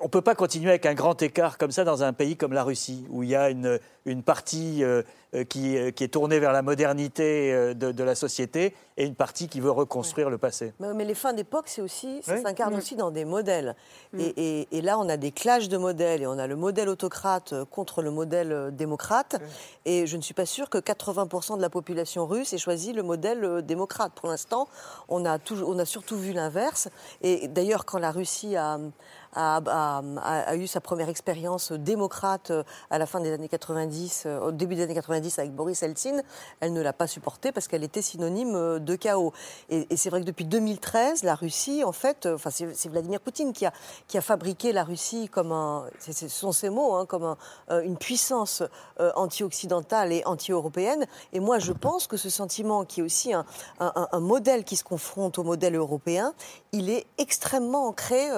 on 0.01 0.05
ne 0.05 0.11
peut 0.11 0.21
pas 0.21 0.35
continuer 0.35 0.71
avec 0.71 0.87
un 0.87 0.95
grand 0.95 1.21
écart 1.23 1.57
comme 1.59 1.71
ça 1.71 1.85
dans 1.85 2.03
un 2.03 2.13
pays 2.13 2.37
comme 2.37 2.53
la 2.53 2.65
Russie, 2.65 3.07
où 3.09 3.23
il 3.23 3.31
y 3.31 3.35
a 3.35 3.51
une, 3.51 3.81
une 4.05 4.23
partie 4.23 4.85
euh, 4.85 5.03
qui, 5.49 5.77
euh, 5.79 5.91
qui 5.91 6.05
est 6.05 6.09
tournée 6.09 6.39
vers 6.39 6.53
la 6.53 6.61
modernité 6.63 7.53
euh, 7.53 7.75
de, 7.75 7.91
de 7.93 8.05
la 8.05 8.15
société 8.15 8.75
et 8.99 9.07
une 9.07 9.15
partie 9.15 9.49
qui 9.49 9.61
veut 9.61 9.71
reconstruire 9.71 10.29
le 10.29 10.37
passé. 10.37 10.75
Mais, 10.79 10.93
mais 10.93 11.05
les 11.07 11.15
fins 11.15 11.33
d'époque, 11.33 11.65
c'est 11.69 11.81
aussi, 11.81 12.21
ça 12.23 12.35
Oui. 12.35 12.43
s'incarne 12.43 12.75
Mm. 12.75 12.79
aussi 12.79 12.97
dans 12.97 13.11
des 13.11 13.25
modèles. 13.25 13.75
Et, 14.19 14.61
et- 14.61 14.69
et 14.71 14.81
là, 14.83 14.99
on 14.99 15.09
a 15.09 15.17
des 15.17 15.31
clashs 15.33 15.69
de 15.69 15.79
modèles 15.79 16.23
et 16.23 16.27
on 16.27 16.39
a 16.39 16.47
le 16.47 16.57
modèle 16.57 16.91
autocrate 16.91 17.55
euh, 17.55 17.65
contre 17.65 18.03
le 18.03 18.11
modèle 18.11 18.53
euh, 18.53 18.71
démocrate. 18.71 19.41
Et 19.87 20.07
je 20.07 20.17
ne 20.19 20.23
suis 20.23 20.35
pas 20.35 20.45
sûre 20.47 20.69
que 20.69 20.77
80% 20.79 21.57
de 21.57 21.63
la 21.63 21.71
population 21.71 22.27
russe 22.27 22.53
ait 22.53 22.59
choisi 22.59 22.93
le 22.93 23.03
modèle 23.03 23.43
euh, 23.45 23.63
démocrate. 23.63 24.13
Pour 24.15 24.29
l'instant, 24.29 24.69
on 25.09 25.25
a, 25.25 25.39
on 25.67 25.79
a 25.79 25.85
surtout 25.87 26.19
vu 26.19 26.33
l'inverse. 26.35 26.89
Et 27.23 27.49
d'ailleurs, 27.49 27.87
quand 27.87 27.99
la 27.99 28.11
Russie 28.11 28.57
a, 28.57 28.79
a, 29.35 29.57
a- 29.67 30.03
a- 30.23 30.41
a 30.51 30.57
eu 30.57 30.67
sa 30.67 30.83
première 30.83 31.09
expérience 31.09 31.73
démocrate 31.73 32.51
euh, 32.51 32.63
à 32.91 32.99
la 32.99 33.07
fin 33.07 33.21
des 33.21 33.33
années 33.33 33.49
90, 33.49 34.25
euh, 34.27 34.41
au 34.41 34.53
début 34.53 34.75
des 34.75 34.83
années 34.83 34.95
90 34.95 35.22
avec 35.39 35.53
Boris 35.53 35.83
Eltsine, 35.83 36.23
elle 36.61 36.73
ne 36.73 36.81
l'a 36.81 36.93
pas 36.93 37.07
supporté 37.07 37.53
parce 37.53 37.69
qu'elle 37.69 37.85
était 37.85 38.03
synonyme 38.03 38.55
euh, 38.55 38.79
de 38.79 38.97
chaos. 38.97 39.33
Et, 39.69 39.87
c'est 39.97 40.11
vrai 40.11 40.21
que 40.21 40.27
depuis 40.27 40.45
2013, 40.45 41.23
la 41.23 41.35
Russie, 41.35 41.85
en 41.85 41.93
fait, 41.93 42.27
euh, 42.27 42.35
enfin 42.35 42.51
c'est 42.51 42.89
Vladimir 42.89 43.21
Poutine 43.21 43.53
qui 43.53 43.67
a, 43.67 43.73
qui 44.09 44.19
a 44.19 44.21
fabriqué 44.21 44.73
la 44.73 44.85
Russie 44.85 45.29
comme 45.29 45.53
un, 45.53 45.87
ce 46.01 46.29
sont 46.29 46.53
ses 46.53 46.71
mots, 46.71 46.95
hein, 46.95 47.07
comme 47.07 47.37
euh, 47.71 47.83
une 47.83 47.97
puissance 47.97 48.63
anti-occidentale 49.17 50.13
et 50.13 50.23
anti-européenne. 50.25 51.07
Et 51.33 51.41
moi, 51.41 51.59
je 51.59 51.73
pense 51.73 52.07
que 52.07 52.17
ce 52.17 52.31
sentiment, 52.31 52.85
qui 52.85 53.01
est 53.01 53.03
aussi 53.03 53.33
un, 53.33 53.45
modèle 54.21 54.65
qui 54.65 54.77
se 54.77 54.85
confronte 54.85 55.39
au 55.39 55.43
modèle 55.43 55.75
européen, 55.75 56.35
il 56.73 56.91
est 56.91 57.07
extrêmement 57.19 57.87
ancré 57.89 58.31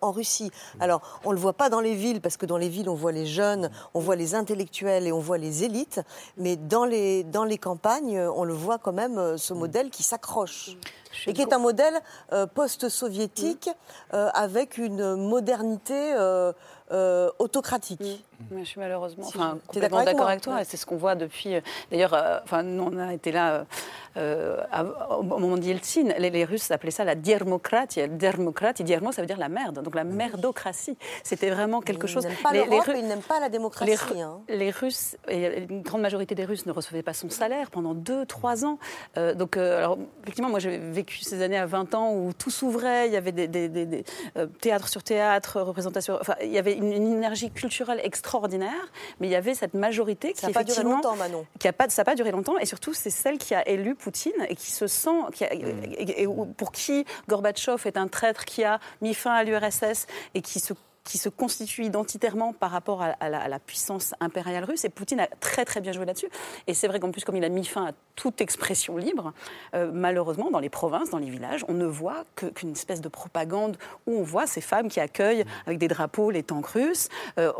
en 0.00 0.12
Russie. 0.12 0.50
Alors, 0.80 1.20
on 1.24 1.30
ne 1.30 1.34
le 1.34 1.40
voit 1.40 1.54
pas 1.54 1.70
dans 1.70 1.80
les 1.80 1.94
villes, 1.94 2.20
parce 2.20 2.36
que 2.36 2.46
dans 2.46 2.56
les 2.56 2.68
villes, 2.68 2.88
on 2.88 2.94
voit 2.94 3.12
les 3.12 3.26
jeunes, 3.26 3.70
on 3.94 4.00
voit 4.00 4.16
les 4.16 4.34
intellectuels 4.34 5.06
et 5.06 5.12
on 5.12 5.18
voit 5.18 5.38
les 5.38 5.64
élites, 5.64 6.00
mais 6.36 6.56
dans 6.56 6.84
les, 6.84 7.24
dans 7.24 7.44
les 7.44 7.58
campagnes, 7.58 8.18
on 8.18 8.44
le 8.44 8.54
voit 8.54 8.78
quand 8.78 8.92
même, 8.92 9.18
euh, 9.18 9.36
ce 9.36 9.52
modèle 9.54 9.90
qui 9.90 10.02
s'accroche. 10.02 10.76
Et 11.26 11.32
qui 11.32 11.42
est 11.42 11.52
un 11.52 11.58
modèle 11.58 11.94
euh, 12.32 12.46
post-soviétique 12.46 13.68
euh, 14.14 14.28
avec 14.34 14.78
une 14.78 15.14
modernité 15.16 16.14
euh, 16.14 16.52
euh, 16.90 17.30
autocratique. 17.38 18.24
Mais 18.50 18.64
je 18.64 18.68
suis 18.70 18.80
malheureusement 18.80 19.24
enfin, 19.26 19.58
complètement 19.68 19.98
avec 19.98 20.14
d'accord 20.14 20.28
avec 20.28 20.40
toi. 20.42 20.54
Ouais. 20.56 20.64
C'est 20.64 20.76
ce 20.76 20.84
qu'on 20.84 20.96
voit 20.96 21.14
depuis. 21.14 21.54
D'ailleurs, 21.90 22.12
euh, 22.12 22.38
enfin, 22.42 22.62
nous, 22.64 22.82
on 22.92 22.98
a 22.98 23.14
été 23.14 23.30
là 23.30 23.64
à- 24.16 24.84
au 25.18 25.22
moment 25.22 25.56
d'Yeltsin. 25.56 26.08
Les, 26.18 26.28
les 26.30 26.44
Russes 26.44 26.70
appelaient 26.70 26.90
ça 26.90 27.04
la 27.04 27.14
dermocratie. 27.14 28.06
Dermocratie, 28.08 28.84
diermo, 28.84 29.12
ça 29.12 29.22
veut 29.22 29.26
dire 29.26 29.38
la 29.38 29.48
merde. 29.48 29.80
Donc 29.82 29.94
la 29.94 30.04
merdocratie. 30.04 30.96
C'était 31.22 31.50
vraiment 31.50 31.80
quelque 31.80 32.06
Ils 32.06 32.12
chose. 32.12 32.26
pas 32.42 32.52
Les- 32.52 32.64
les 32.64 32.66
l'Europe 32.66 32.86
Ru- 32.86 32.96
et 32.96 32.98
ils 32.98 33.06
n'aiment 33.06 33.20
pas 33.22 33.40
la 33.40 33.48
démocratie. 33.48 33.92
les, 34.14 34.20
hein. 34.20 34.40
les 34.48 34.70
Russes, 34.70 35.16
et 35.28 35.62
une 35.70 35.82
grande 35.82 36.02
majorité 36.02 36.34
des 36.34 36.44
Russes 36.44 36.66
ne 36.66 36.72
recevaient 36.72 37.02
pas 37.02 37.14
son 37.14 37.30
salaire 37.30 37.70
pendant 37.70 37.94
2-3 37.94 38.64
ans. 38.64 38.78
Euh, 39.16 39.34
donc, 39.34 39.56
euh, 39.56 39.78
alors, 39.78 39.98
effectivement, 40.24 40.50
moi 40.50 40.58
j'ai 40.58 40.76
vécu 40.78 41.01
ces 41.10 41.42
années 41.42 41.56
à 41.58 41.66
20 41.66 41.94
ans 41.94 42.12
où 42.14 42.32
tout 42.32 42.50
s'ouvrait, 42.50 43.06
il 43.08 43.12
y 43.12 43.16
avait 43.16 43.32
des, 43.32 43.48
des- 43.48 43.68
des- 43.68 43.86
des, 43.86 44.04
euh, 44.36 44.46
théâtre 44.60 44.88
sur 44.88 45.02
théâtre, 45.02 45.60
représentation, 45.60 46.16
enfin, 46.20 46.34
il 46.42 46.50
y 46.52 46.58
avait 46.58 46.74
une, 46.74 46.92
une 46.92 47.12
énergie 47.16 47.50
culturelle 47.50 48.00
extraordinaire, 48.04 48.92
mais 49.20 49.26
il 49.28 49.30
y 49.30 49.36
avait 49.36 49.54
cette 49.54 49.74
majorité 49.74 50.32
qui 50.32 50.46
n'a 50.46 50.52
pas 50.52 50.64
duré 50.64 50.82
longtemps, 50.96 51.16
Manon. 51.16 51.46
qui 51.58 51.68
a 51.68 51.72
pas, 51.72 51.88
ça 51.88 52.02
n'a 52.02 52.04
pas 52.04 52.14
duré 52.14 52.30
longtemps, 52.30 52.58
et 52.58 52.66
surtout 52.66 52.94
c'est 52.94 53.10
celle 53.10 53.38
qui 53.38 53.54
a 53.54 53.66
élu 53.68 53.94
Poutine 53.94 54.32
et 54.48 54.54
qui 54.56 54.70
se 54.72 54.86
sent, 54.86 55.10
qui 55.34 55.44
a- 55.44 55.52
et- 55.54 56.22
et 56.22 56.26
pour 56.56 56.72
qui 56.72 57.04
Gorbatchev 57.28 57.86
est 57.86 57.96
un 57.96 58.08
traître 58.08 58.44
qui 58.44 58.64
a 58.64 58.78
mis 59.00 59.14
fin 59.14 59.32
à 59.32 59.44
l'URSS 59.44 60.06
et 60.34 60.40
qui 60.42 60.60
se 60.60 60.72
qui 61.04 61.18
se 61.18 61.28
constitue 61.28 61.84
identitairement 61.84 62.52
par 62.52 62.70
rapport 62.70 63.02
à, 63.02 63.28
la, 63.28 63.58
puissance 63.58 64.14
impériale 64.20 64.64
russe. 64.64 64.84
Et 64.84 64.88
Poutine 64.88 65.20
a 65.20 65.26
très 65.26 65.64
très 65.64 65.80
bien 65.80 65.92
joué 65.92 66.04
là-dessus. 66.04 66.28
Et 66.66 66.74
c'est 66.74 66.86
vrai 66.86 67.00
qu'en 67.00 67.10
plus, 67.10 67.24
comme 67.24 67.36
il 67.36 67.44
a 67.44 67.48
mis 67.48 67.64
fin 67.64 67.86
à 67.86 67.92
toute 68.14 68.40
expression 68.40 68.96
libre, 68.96 69.32
euh, 69.74 69.90
malheureusement, 69.92 70.50
dans 70.50 70.60
les 70.60 70.68
provinces, 70.68 71.10
dans 71.10 71.18
les 71.18 71.30
villages, 71.30 71.64
on 71.68 71.74
ne 71.74 71.86
voit 71.86 72.24
qu'une 72.36 72.72
espèce 72.72 73.00
de 73.00 73.08
propagande 73.08 73.76
où 74.06 74.18
on 74.18 74.22
voit 74.22 74.46
ces 74.46 74.60
femmes 74.60 74.88
qui 74.88 75.00
accueillent 75.00 75.44
avec 75.66 75.78
des 75.78 75.88
drapeaux 75.88 76.30
les 76.30 76.42
tanks 76.42 76.66
russes. 76.66 77.08
Euh, 77.38 77.52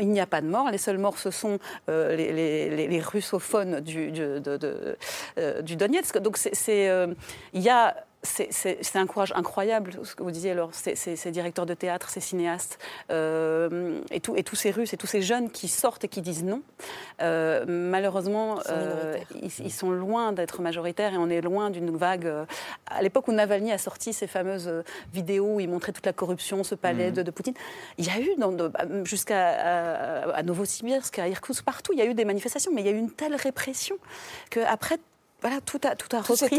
il 0.00 0.10
n'y 0.10 0.20
a 0.20 0.26
pas 0.26 0.40
de 0.40 0.46
morts. 0.46 0.70
Les 0.70 0.78
seuls 0.78 0.98
morts, 0.98 1.18
ce 1.18 1.30
sont 1.30 1.58
euh, 1.88 2.14
les, 2.14 3.00
russophones 3.00 3.80
du, 3.80 4.12
du- 4.12 4.40
Donetsk. 5.76 6.18
Donc 6.18 6.38
il 6.42 7.60
y 7.60 7.68
a 7.68 7.96
c'est 8.24 8.96
un 8.96 9.06
courage 9.06 9.32
incroyable, 9.36 9.92
ce 10.02 10.14
que 10.14 10.22
vous 10.22 10.30
disiez, 10.30 10.52
alors, 10.52 10.70
ces 10.72 11.30
directeurs 11.30 11.66
de 11.66 11.74
théâtre, 11.74 12.08
ces 12.08 12.20
cinéastes, 12.20 12.78
euh, 13.10 14.00
et, 14.10 14.20
tout, 14.20 14.34
et, 14.36 14.42
tous 14.42 14.56
ces 14.56 14.70
Russes 14.70 14.94
et 14.94 14.96
tous 14.96 15.06
ces 15.06 15.22
jeunes 15.22 15.50
qui 15.50 15.68
sortent 15.68 16.04
et 16.04 16.08
qui 16.08 16.22
disent 16.22 16.44
non. 16.44 16.62
Euh, 17.20 17.64
malheureusement, 17.66 18.58
euh, 18.70 19.16
ils, 19.42 19.72
sont 19.72 19.90
loin 19.90 20.32
d'être 20.32 20.62
majoritaires 20.62 21.14
et 21.14 21.18
on 21.18 21.28
est 21.28 21.40
loin 21.40 21.70
d'une 21.70 21.96
vague. 21.96 22.30
à 22.86 23.02
l'époque 23.02 23.28
où 23.28 23.32
Navalny 23.32 23.72
a 23.72 23.78
sorti 23.78 24.12
ces 24.12 24.26
fameuses 24.26 24.70
vidéos 25.12 25.56
où 25.56 25.60
il 25.60 25.68
montrait 25.68 25.92
toute 25.92 26.06
la 26.06 26.12
corruption, 26.12 26.64
ce 26.64 26.74
palais 26.74 27.10
mhm. 27.10 27.22
de, 27.22 27.30
Poutine, 27.30 27.54
il 27.98 28.06
y 28.06 28.10
a 28.10 28.20
eu, 28.20 28.30
jusqu'à 29.04 30.34
à, 30.34 30.42
Novosibirsk, 30.42 31.18
à 31.18 31.28
Irkoutsk, 31.28 31.64
partout, 31.64 31.92
il 31.92 31.98
y 31.98 32.02
a 32.02 32.06
eu 32.06 32.14
des 32.14 32.24
manifestations, 32.24 32.72
mais 32.74 32.82
il 32.82 32.86
y 32.86 32.90
a 32.90 32.92
eu 32.92 32.98
une 32.98 33.10
telle 33.10 33.34
répression 33.34 33.96
qu'après, 34.50 34.98
voilà, 35.44 35.60
tout 35.60 35.78
a, 35.84 35.94
tout 35.94 36.08
a 36.16 36.22
repris, 36.22 36.58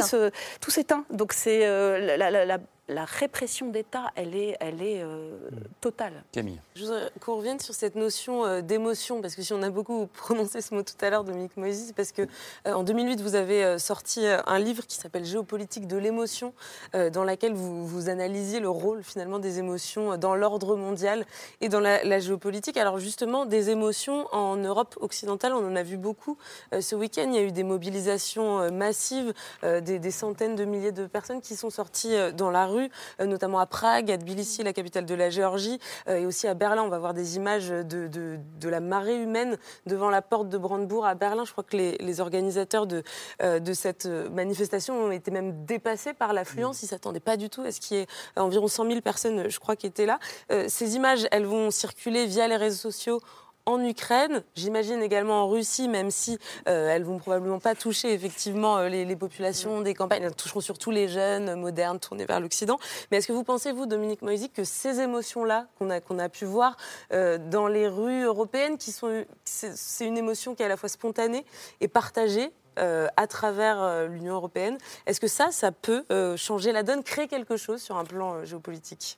tout 0.62 0.70
s'éteint. 0.70 1.06
Donc 1.10 1.34
c'est 1.34 1.66
euh, 1.66 2.16
la, 2.18 2.46
la 2.46 2.60
répression 2.90 3.68
d'État, 3.68 4.12
elle 4.16 4.36
est, 4.36 4.58
elle 4.60 4.82
est 4.82 5.02
euh, 5.02 5.38
totale. 5.82 6.24
Camille. 6.32 6.60
Je 6.76 6.84
voudrais 6.84 7.10
qu'on 7.20 7.38
revienne 7.38 7.60
sur 7.60 7.74
cette 7.74 7.96
notion 7.96 8.46
euh, 8.46 8.62
d'émotion, 8.62 9.22
parce 9.22 9.36
que 9.36 9.42
si 9.42 9.54
on 9.54 9.64
a 9.64 9.70
beaucoup 9.70 10.08
prononcé 10.14 10.62
ce 10.62 10.74
mot 10.74 10.84
tout 10.84 10.94
à 11.02 11.10
l'heure, 11.10 11.24
Dominique 11.24 11.58
Moïse, 11.58 11.94
parce 11.96 12.12
que 12.12 12.22
euh, 12.68 12.74
en 12.74 12.84
2008, 12.84 13.22
vous 13.22 13.36
avez 13.36 13.80
sorti 13.80 14.26
un 14.26 14.60
livre 14.60 14.86
qui 14.86 14.98
s'appelle 14.98 15.26
Géopolitique 15.26 15.88
de 15.88 15.98
l'émotion, 15.98 16.54
dans 16.94 17.24
laquelle 17.24 17.54
vous, 17.54 17.86
vous 17.86 18.10
analysiez 18.10 18.60
le 18.60 18.70
rôle 18.70 19.04
finalement 19.04 19.40
des 19.40 19.60
émotions 19.60 20.18
dans 20.18 20.36
l'ordre 20.36 20.76
mondial 20.76 21.26
et 21.62 21.70
dans 21.70 21.80
la, 21.80 22.20
géopolitique. 22.20 22.78
Alors 22.78 23.00
justement, 23.00 23.46
des 23.46 23.70
émotions 23.70 24.28
en 24.32 24.58
Europe 24.58 24.98
occidentale, 25.02 25.54
on 25.54 25.68
en 25.68 25.76
a 25.76 25.84
vu 25.84 25.98
beaucoup. 25.98 26.38
ce 26.80 26.96
week-end, 26.96 27.28
il 27.28 27.36
y 27.36 27.40
a 27.40 27.44
eu 27.44 27.52
des 27.52 27.64
mobilisations 27.64 28.72
massives, 28.72 29.34
des, 29.64 30.00
des, 30.00 30.12
centaines 30.12 30.56
de 30.56 30.66
milliers 30.66 30.92
de 30.92 31.06
personnes 31.08 31.42
qui 31.42 31.56
sont 31.56 31.70
sorties 31.70 32.16
dans 32.34 32.52
la 32.52 32.68
rue 32.68 32.75
euh, 32.80 33.26
notamment 33.26 33.60
à 33.60 33.66
Prague, 33.66 34.12
à 34.12 34.18
Tbilissi, 34.18 34.64
la 34.64 34.74
capitale 34.74 35.06
de 35.06 35.16
la 35.16 35.30
Géorgie, 35.30 35.80
euh, 36.08 36.18
et 36.18 36.26
aussi 36.26 36.48
à 36.48 36.54
Berlin. 36.54 36.84
On 36.84 36.90
va 36.90 37.00
voir 37.00 37.14
des 37.14 37.36
images 37.36 37.70
de, 37.70 38.08
de, 38.08 38.70
la 38.70 38.80
marée 38.80 39.22
humaine 39.22 39.58
devant 39.86 40.10
la 40.10 40.22
porte 40.22 40.50
de 40.50 40.58
Brandebourg 40.58 41.06
à 41.06 41.14
Berlin. 41.14 41.46
Je 41.46 41.52
crois 41.52 41.64
que 41.64 41.78
les, 41.78 42.20
organisateurs 42.20 42.88
de, 42.88 43.04
euh, 43.42 43.60
de 43.60 43.74
cette 43.74 44.06
manifestation 44.06 45.06
ont 45.06 45.12
été 45.12 45.30
même 45.32 45.66
dépassés 45.66 46.14
par 46.14 46.34
l'affluence. 46.34 46.82
Ils 46.82 46.86
ne 46.86 46.90
s'attendaient 46.90 47.20
pas 47.20 47.38
du 47.38 47.50
tout 47.50 47.62
à 47.62 47.72
ce 47.72 47.80
qu'il 47.80 47.98
y 47.98 48.00
ait 48.02 48.08
environ 48.36 48.68
100 48.68 48.88
000 48.88 49.02
personnes, 49.02 49.50
je 49.50 49.60
crois, 49.60 49.76
qui 49.76 49.86
étaient 49.88 50.06
là. 50.06 50.20
ces 50.68 50.96
images, 50.96 51.28
elles 51.32 51.46
vont 51.46 51.70
circuler 51.72 52.26
via 52.26 52.48
les 52.48 52.56
réseaux 52.56 52.90
sociaux 52.90 53.22
en 53.66 53.84
Ukraine, 53.84 54.44
j'imagine 54.56 55.02
également 55.02 55.44
en 55.44 55.50
Russie, 55.50 55.88
même 55.88 56.12
si 56.12 56.38
euh, 56.68 56.90
elles 56.90 57.04
vont 57.04 57.18
probablement 57.18 57.60
pas 57.60 57.74
toucher 57.74 58.14
effectivement 58.14 58.78
euh, 58.78 58.90
les, 58.90 59.16
populations 59.16 59.82
des 59.82 59.94
campagnes, 59.94 60.24
elles 60.24 60.36
toucheront 60.36 60.62
surtout 60.62 60.92
les 60.92 61.08
jeunes 61.08 61.56
modernes 61.56 62.00
tournés 62.00 62.26
vers 62.26 62.40
l'Occident. 62.40 62.78
Mais 63.10 63.18
est-ce 63.18 63.28
que 63.28 63.34
vous 63.34 63.44
pensez, 63.44 63.72
vous, 63.72 63.86
Dominique 63.86 64.22
Moisy, 64.22 64.50
que 64.50 64.64
ces 64.64 65.00
émotions-là 65.00 65.68
qu'on 65.80 65.90
a, 65.90 66.24
a 66.24 66.30
pu 66.30 66.46
voir 66.46 66.78
euh, 67.12 67.38
dans 67.38 67.68
les 67.68 67.88
rues 67.88 68.24
européennes, 68.24 68.78
qui 68.78 68.92
sont, 68.92 69.26
c'est 69.44 70.06
une 70.06 70.18
émotion 70.18 70.54
qui 70.54 70.62
est 70.62 70.66
à 70.66 70.70
la 70.70 70.78
fois 70.78 70.90
spontanée 70.90 71.46
et 71.82 71.88
partagée, 71.88 72.52
à 72.78 73.26
travers 73.28 74.10
l'Union 74.10 74.34
européenne. 74.34 74.78
Est-ce 75.06 75.22
que 75.22 75.30
ça, 75.30 75.50
ça 75.52 75.72
peut 75.72 76.04
changer 76.36 76.74
la 76.74 76.84
donne, 76.84 77.04
créer 77.04 77.30
quelque 77.30 77.56
chose 77.56 77.82
sur 77.82 77.96
un 77.96 78.04
plan 78.04 78.44
géopolitique? 78.44 79.18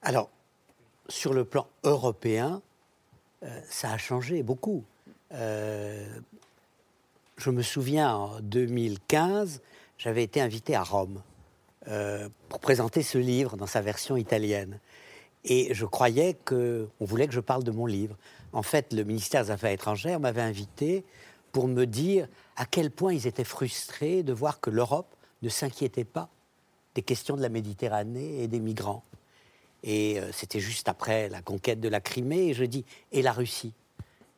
Alors, 0.00 0.30
sur 1.08 1.34
le 1.34 1.44
plan 1.44 1.66
européen, 1.82 2.62
euh, 3.42 3.60
ça 3.68 3.92
a 3.92 3.98
changé 3.98 4.42
beaucoup. 4.42 4.84
Euh, 5.32 6.06
je 7.36 7.50
me 7.50 7.62
souviens, 7.62 8.14
en 8.14 8.40
2015, 8.40 9.60
j'avais 9.98 10.22
été 10.22 10.40
invité 10.40 10.74
à 10.74 10.82
Rome 10.82 11.22
euh, 11.88 12.28
pour 12.48 12.60
présenter 12.60 13.02
ce 13.02 13.18
livre 13.18 13.56
dans 13.56 13.66
sa 13.66 13.80
version 13.80 14.16
italienne. 14.16 14.78
Et 15.44 15.72
je 15.74 15.84
croyais 15.84 16.36
qu'on 16.44 16.88
voulait 17.00 17.28
que 17.28 17.34
je 17.34 17.40
parle 17.40 17.62
de 17.62 17.70
mon 17.70 17.86
livre. 17.86 18.16
En 18.52 18.62
fait, 18.62 18.92
le 18.92 19.04
ministère 19.04 19.44
des 19.44 19.50
Affaires 19.50 19.70
étrangères 19.70 20.18
m'avait 20.18 20.42
invité 20.42 21.04
pour 21.52 21.68
me 21.68 21.84
dire 21.84 22.26
à 22.56 22.66
quel 22.66 22.90
point 22.90 23.12
ils 23.12 23.26
étaient 23.26 23.44
frustrés 23.44 24.22
de 24.22 24.32
voir 24.32 24.60
que 24.60 24.70
l'Europe 24.70 25.14
ne 25.42 25.48
s'inquiétait 25.48 26.04
pas 26.04 26.28
des 26.94 27.02
questions 27.02 27.36
de 27.36 27.42
la 27.42 27.48
Méditerranée 27.48 28.42
et 28.42 28.48
des 28.48 28.58
migrants. 28.58 29.04
Et 29.86 30.20
euh, 30.20 30.30
c'était 30.32 30.60
juste 30.60 30.88
après 30.88 31.30
la 31.30 31.40
conquête 31.40 31.80
de 31.80 31.88
la 31.88 32.00
Crimée. 32.00 32.48
Et 32.48 32.54
je 32.54 32.64
dis, 32.64 32.84
et 33.12 33.22
la 33.22 33.32
Russie? 33.32 33.72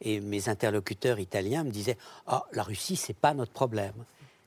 Et 0.01 0.21
mes 0.21 0.49
interlocuteurs 0.49 1.19
italiens 1.19 1.65
me 1.65 1.71
disaient, 1.71 1.99
oh, 2.31 2.39
la 2.53 2.63
Russie, 2.63 2.95
c'est 2.95 3.17
pas 3.17 3.35
notre 3.35 3.51
problème. 3.51 3.95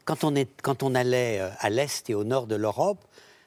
Quand 0.06 0.24
on, 0.24 0.34
est, 0.36 0.49
quand 0.62 0.84
on 0.84 0.95
allait 0.95 1.39
euh, 1.39 1.49
à 1.60 1.70
l'est 1.70 2.10
et 2.10 2.14
au 2.14 2.24
nord 2.24 2.47
de 2.47 2.56
l'Europe, 2.56 3.04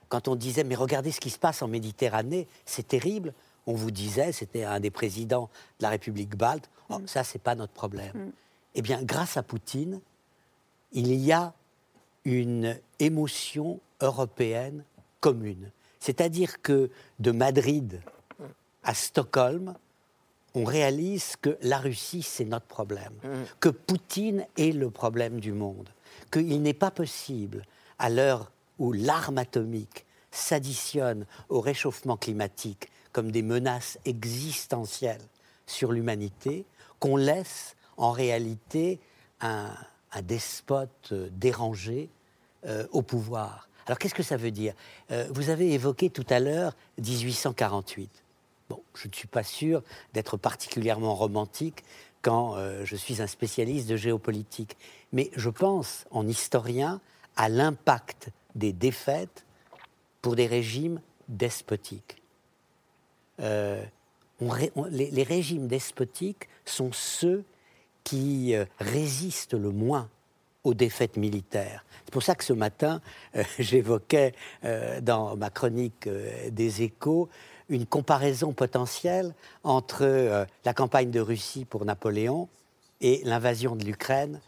quand 0.09 0.29
on 0.29 0.37
disait, 0.37 0.65
mais 0.65 0.75
regardez 0.75 1.13
ce 1.13 1.21
qui 1.21 1.31
se 1.31 1.39
passe 1.39 1.63
en 1.63 1.69
Méditerranée, 1.69 2.47
c'est 2.67 2.87
terrible, 2.87 3.33
on 3.67 3.73
vous 3.73 3.91
disait, 3.91 4.33
c'était 4.33 4.65
un 4.65 4.81
des 4.81 4.91
présidents 4.91 5.49
de 5.79 5.85
la 5.85 5.89
République 5.89 6.37
balte, 6.37 6.69
oh, 6.91 6.99
mm. 6.99 7.07
ça, 7.07 7.25
c'est 7.25 7.41
pas 7.41 7.55
notre 7.55 7.73
problème. 7.73 8.13
Mm. 8.15 8.33
Eh 8.75 8.83
bien, 8.83 9.03
grâce 9.03 9.37
à 9.37 9.43
Poutine, 9.43 10.01
il 10.93 11.15
y 11.15 11.33
a 11.33 11.55
une 12.25 12.79
émotion 12.99 13.81
européenne 14.01 14.85
commune. 15.21 15.71
C'est-à-dire 16.05 16.61
que 16.61 16.91
de 17.19 17.31
Madrid 17.31 18.03
à 18.83 18.93
Stockholm, 18.93 19.75
on 20.55 20.65
réalise 20.65 21.37
que 21.41 21.57
la 21.63 21.79
Russie, 21.79 22.23
c'est 22.23 22.45
notre 22.45 22.67
problème, 22.67 23.15
mmh. 23.23 23.29
que 23.59 23.71
Poutine 23.71 24.47
est 24.59 24.73
le 24.73 24.91
problème 24.91 25.41
du 25.41 25.53
monde, 25.53 25.89
qu'il 26.31 26.61
n'est 26.61 26.75
pas 26.75 26.91
possible, 26.91 27.63
à 27.99 28.11
l'heure 28.11 28.53
où 28.79 28.93
l'arme 28.93 29.39
atomique 29.39 30.05
s'additionne 30.31 31.25
au 31.49 31.63
réchauffement 31.63 32.19
climatique 32.19 32.91
comme 33.13 33.31
des 33.31 33.43
menaces 33.43 33.99
existentielles 34.05 35.25
sur 35.65 35.91
l'humanité, 35.91 36.67
qu'on 36.99 37.17
laisse 37.17 37.77
en 37.97 38.11
réalité 38.11 39.01
un, 39.41 39.71
despote 40.23 41.13
euh, 41.13 41.31
dérangé 41.33 42.11
euh, 42.67 42.87
au 42.93 43.01
pouvoir. 43.01 43.71
Alors 43.87 43.99
qu'est-ce 43.99 44.15
que 44.15 44.23
ça 44.23 44.37
veut 44.37 44.51
dire? 44.51 44.75
Euh, 45.11 45.29
Vous 45.31 45.51
avez 45.51 45.73
évoqué 45.73 46.11
tout 46.11 46.27
à 46.31 46.41
l'heure 46.41 46.75
1848. 46.99 48.11
Bon, 48.71 48.83
je 48.95 49.09
ne 49.09 49.13
suis 49.13 49.29
pas 49.29 49.43
sûr 49.43 49.83
d'être 50.15 50.37
particulièrement 50.37 51.15
romantique 51.15 51.85
quand 52.23 52.57
euh, 52.57 52.85
je 52.85 52.97
suis 52.97 53.21
un 53.21 53.27
spécialiste 53.27 53.89
de 53.89 53.97
géopolitique, 53.97 54.77
mais 55.13 55.31
je 55.37 55.51
pense, 55.51 56.07
en 56.11 56.27
historien, 56.27 57.01
à 57.37 57.49
l'impact 57.49 58.31
des 58.55 58.73
défaites 58.73 59.45
pour 60.23 60.37
des 60.37 60.47
régimes 60.47 61.01
despotiques. 61.29 62.23
Euh, 63.41 63.85
les, 64.91 65.23
régimes 65.23 65.67
despotiques 65.67 66.49
sont 66.65 66.93
ceux 66.93 67.45
qui 68.05 68.55
résistent 68.79 69.55
le 69.55 69.71
moins 69.71 70.09
aux 70.65 70.75
défaites 70.75 71.17
militaires. 71.17 71.85
C'est 72.05 72.13
pour 72.13 72.23
ça 72.23 72.35
que 72.35 72.45
ce 72.45 72.53
matin, 72.53 73.01
euh, 73.37 73.45
j'évoquais 73.59 74.35
euh, 74.65 75.01
dans 75.01 75.37
ma 75.37 75.51
chronique 75.51 76.07
euh, 76.07 76.51
des 76.51 76.83
échos 76.83 77.29
une 77.69 77.87
comparaison 77.87 78.53
potentielle 78.53 79.35
entre 79.63 80.47
la 80.67 80.75
campagne 80.75 81.11
de 81.11 81.19
Russie 81.19 81.65
pour 81.65 81.87
Napoléon 81.87 82.47
et 83.01 83.23
l'invasion 83.25 83.75
de 83.75 83.87
l'Ukraine 83.87 84.39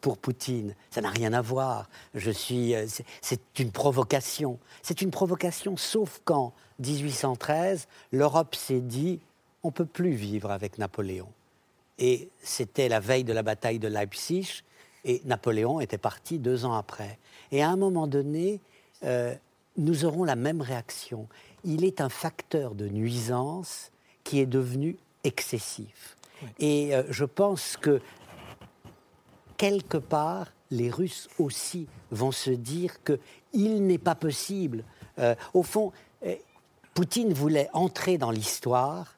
pour 0.00 0.16
Poutine. 0.16 0.76
Ça 0.92 1.00
n'a 1.00 1.10
rien 1.10 1.32
à 1.32 1.42
voir. 1.42 1.90
Je 2.14 2.30
suis, 2.30 2.72
c'est 3.20 3.40
une 3.58 3.72
provocation. 3.72 4.60
C'est 4.84 5.02
une 5.02 5.10
provocation, 5.10 5.76
sauf 5.76 6.20
qu'en 6.24 6.52
1813, 6.78 7.88
l'Europe 8.12 8.54
s'est 8.54 8.80
dit 8.80 9.18
on 9.64 9.72
peut 9.72 9.84
plus 9.84 10.12
vivre 10.12 10.52
avec 10.52 10.78
Napoléon. 10.78 11.28
Et 11.98 12.28
c'était 12.44 12.88
la 12.88 13.00
veille 13.00 13.24
de 13.24 13.32
la 13.32 13.42
bataille 13.42 13.80
de 13.80 13.88
Leipzig. 13.88 14.62
Et 15.08 15.22
Napoléon 15.24 15.80
était 15.80 15.98
parti 15.98 16.40
deux 16.40 16.64
ans 16.64 16.74
après. 16.74 17.18
Et 17.52 17.62
à 17.62 17.70
un 17.70 17.76
moment 17.76 18.08
donné, 18.08 18.60
euh, 19.04 19.34
nous 19.76 20.04
aurons 20.04 20.24
la 20.24 20.34
même 20.34 20.60
réaction. 20.60 21.28
Il 21.64 21.84
est 21.84 22.00
un 22.00 22.08
facteur 22.08 22.74
de 22.74 22.88
nuisance 22.88 23.92
qui 24.24 24.40
est 24.40 24.46
devenu 24.46 24.96
excessif. 25.22 26.16
Et 26.58 26.94
euh, 26.94 27.04
je 27.08 27.24
pense 27.24 27.76
que 27.76 28.02
quelque 29.56 29.96
part, 29.96 30.48
les 30.72 30.90
Russes 30.90 31.28
aussi 31.38 31.86
vont 32.10 32.32
se 32.32 32.50
dire 32.50 32.96
qu'il 33.04 33.86
n'est 33.86 33.98
pas 33.98 34.16
possible. 34.16 34.82
Euh, 35.20 35.36
au 35.54 35.62
fond, 35.62 35.92
Poutine 36.94 37.32
voulait 37.32 37.68
entrer 37.72 38.18
dans 38.18 38.32
l'histoire 38.32 39.16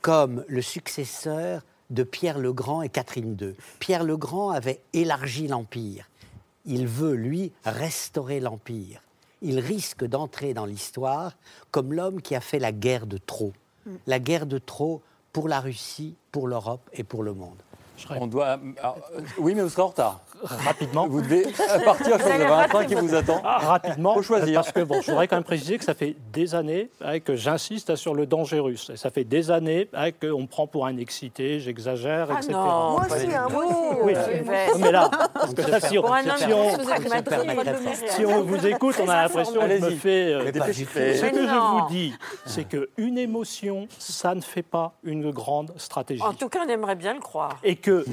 comme 0.00 0.44
le 0.48 0.62
successeur 0.62 1.62
de 1.90 2.02
Pierre 2.02 2.38
le 2.38 2.52
Grand 2.52 2.82
et 2.82 2.88
Catherine 2.88 3.36
II. 3.40 3.54
Pierre 3.78 4.04
le 4.04 4.16
Grand 4.16 4.50
avait 4.50 4.80
élargi 4.92 5.48
l'Empire. 5.48 6.08
Il 6.64 6.86
veut, 6.86 7.14
lui, 7.14 7.52
restaurer 7.64 8.40
l'Empire. 8.40 9.02
Il 9.42 9.58
risque 9.58 10.04
d'entrer 10.04 10.54
dans 10.54 10.66
l'histoire 10.66 11.36
comme 11.70 11.92
l'homme 11.92 12.20
qui 12.20 12.34
a 12.34 12.40
fait 12.40 12.58
la 12.58 12.72
guerre 12.72 13.06
de 13.06 13.18
trop. 13.18 13.52
La 14.06 14.18
guerre 14.18 14.46
de 14.46 14.58
trop 14.58 15.02
pour 15.32 15.48
la 15.48 15.60
Russie, 15.60 16.14
pour 16.32 16.48
l'Europe 16.48 16.88
et 16.92 17.04
pour 17.04 17.22
le 17.22 17.32
monde. 17.32 17.56
On 18.10 18.26
doit. 18.26 18.58
alors, 18.78 18.98
euh, 19.14 19.20
oui, 19.38 19.54
mais 19.54 19.62
vous 19.62 19.68
serez 19.68 19.82
en 19.82 19.88
retard. 19.88 20.20
Rapidement. 20.42 21.06
Vous 21.08 21.20
devez 21.20 21.42
partir, 21.42 21.74
je 21.78 21.84
pense 21.84 21.98
que 21.98 22.04
vous 22.36 22.42
avez 22.42 22.44
un 22.64 22.68
train 22.68 22.84
qui 22.84 22.94
vous 22.94 23.14
attend. 23.14 23.40
Ah, 23.44 23.58
rapidement, 23.58 24.14
Faut 24.14 24.22
choisir. 24.22 24.54
parce 24.54 24.72
que 24.72 24.80
bon, 24.80 25.00
je 25.02 25.10
voudrais 25.10 25.28
quand 25.28 25.36
même 25.36 25.44
préciser 25.44 25.78
que 25.78 25.84
ça 25.84 25.94
fait 25.94 26.16
des 26.32 26.54
années 26.54 26.90
hein, 27.04 27.20
que 27.20 27.36
j'insiste 27.36 27.94
sur 27.96 28.14
le 28.14 28.26
danger 28.26 28.58
russe. 28.60 28.90
Et 28.92 28.96
ça 28.96 29.10
fait 29.10 29.24
des 29.24 29.50
années 29.50 29.88
hein, 29.94 30.10
qu'on 30.12 30.42
me 30.42 30.46
prend 30.46 30.66
pour 30.66 30.86
un 30.86 30.96
excité, 30.96 31.60
j'exagère, 31.60 32.28
Ah 32.30 32.34
etc. 32.38 32.52
non, 32.52 32.90
Moi 32.92 33.06
aussi, 33.10 33.26
du 33.26 33.34
hein, 33.34 33.46
aussi. 33.46 33.74
Oui, 34.02 34.12
euh, 34.16 34.42
mais- 34.78 34.92
là, 34.92 35.10
parce 35.34 35.54
que 35.54 35.62
là, 35.62 35.80
si 35.80 35.98
on, 35.98 36.12
un 36.12 36.22
si 36.36 36.52
on- 36.52 36.70
si 38.08 38.24
on 38.24 38.42
vous 38.42 38.66
écoute, 38.66 38.96
on 39.02 39.08
a 39.08 39.22
l'impression 39.22 39.60
que 39.60 39.68
je 39.78 39.84
me 39.84 39.90
fais. 39.90 40.32
euh. 40.32 40.46
Ce 40.50 41.26
que 41.26 41.46
je 41.46 41.54
vous 41.82 41.88
dis, 41.90 42.14
c'est 42.46 42.64
qu'une 42.64 43.18
émotion, 43.18 43.86
ça 43.98 44.34
ne 44.34 44.40
fait 44.40 44.62
pas 44.62 44.92
une 45.04 45.30
grande 45.30 45.72
stratégie. 45.76 46.22
En 46.22 46.32
tout 46.34 46.48
cas, 46.48 46.60
on 46.66 46.68
aimerait 46.68 46.96
bien 46.96 47.14
le 47.14 47.20
croire. 47.20 47.56
Et 47.62 47.76
que 47.76 48.04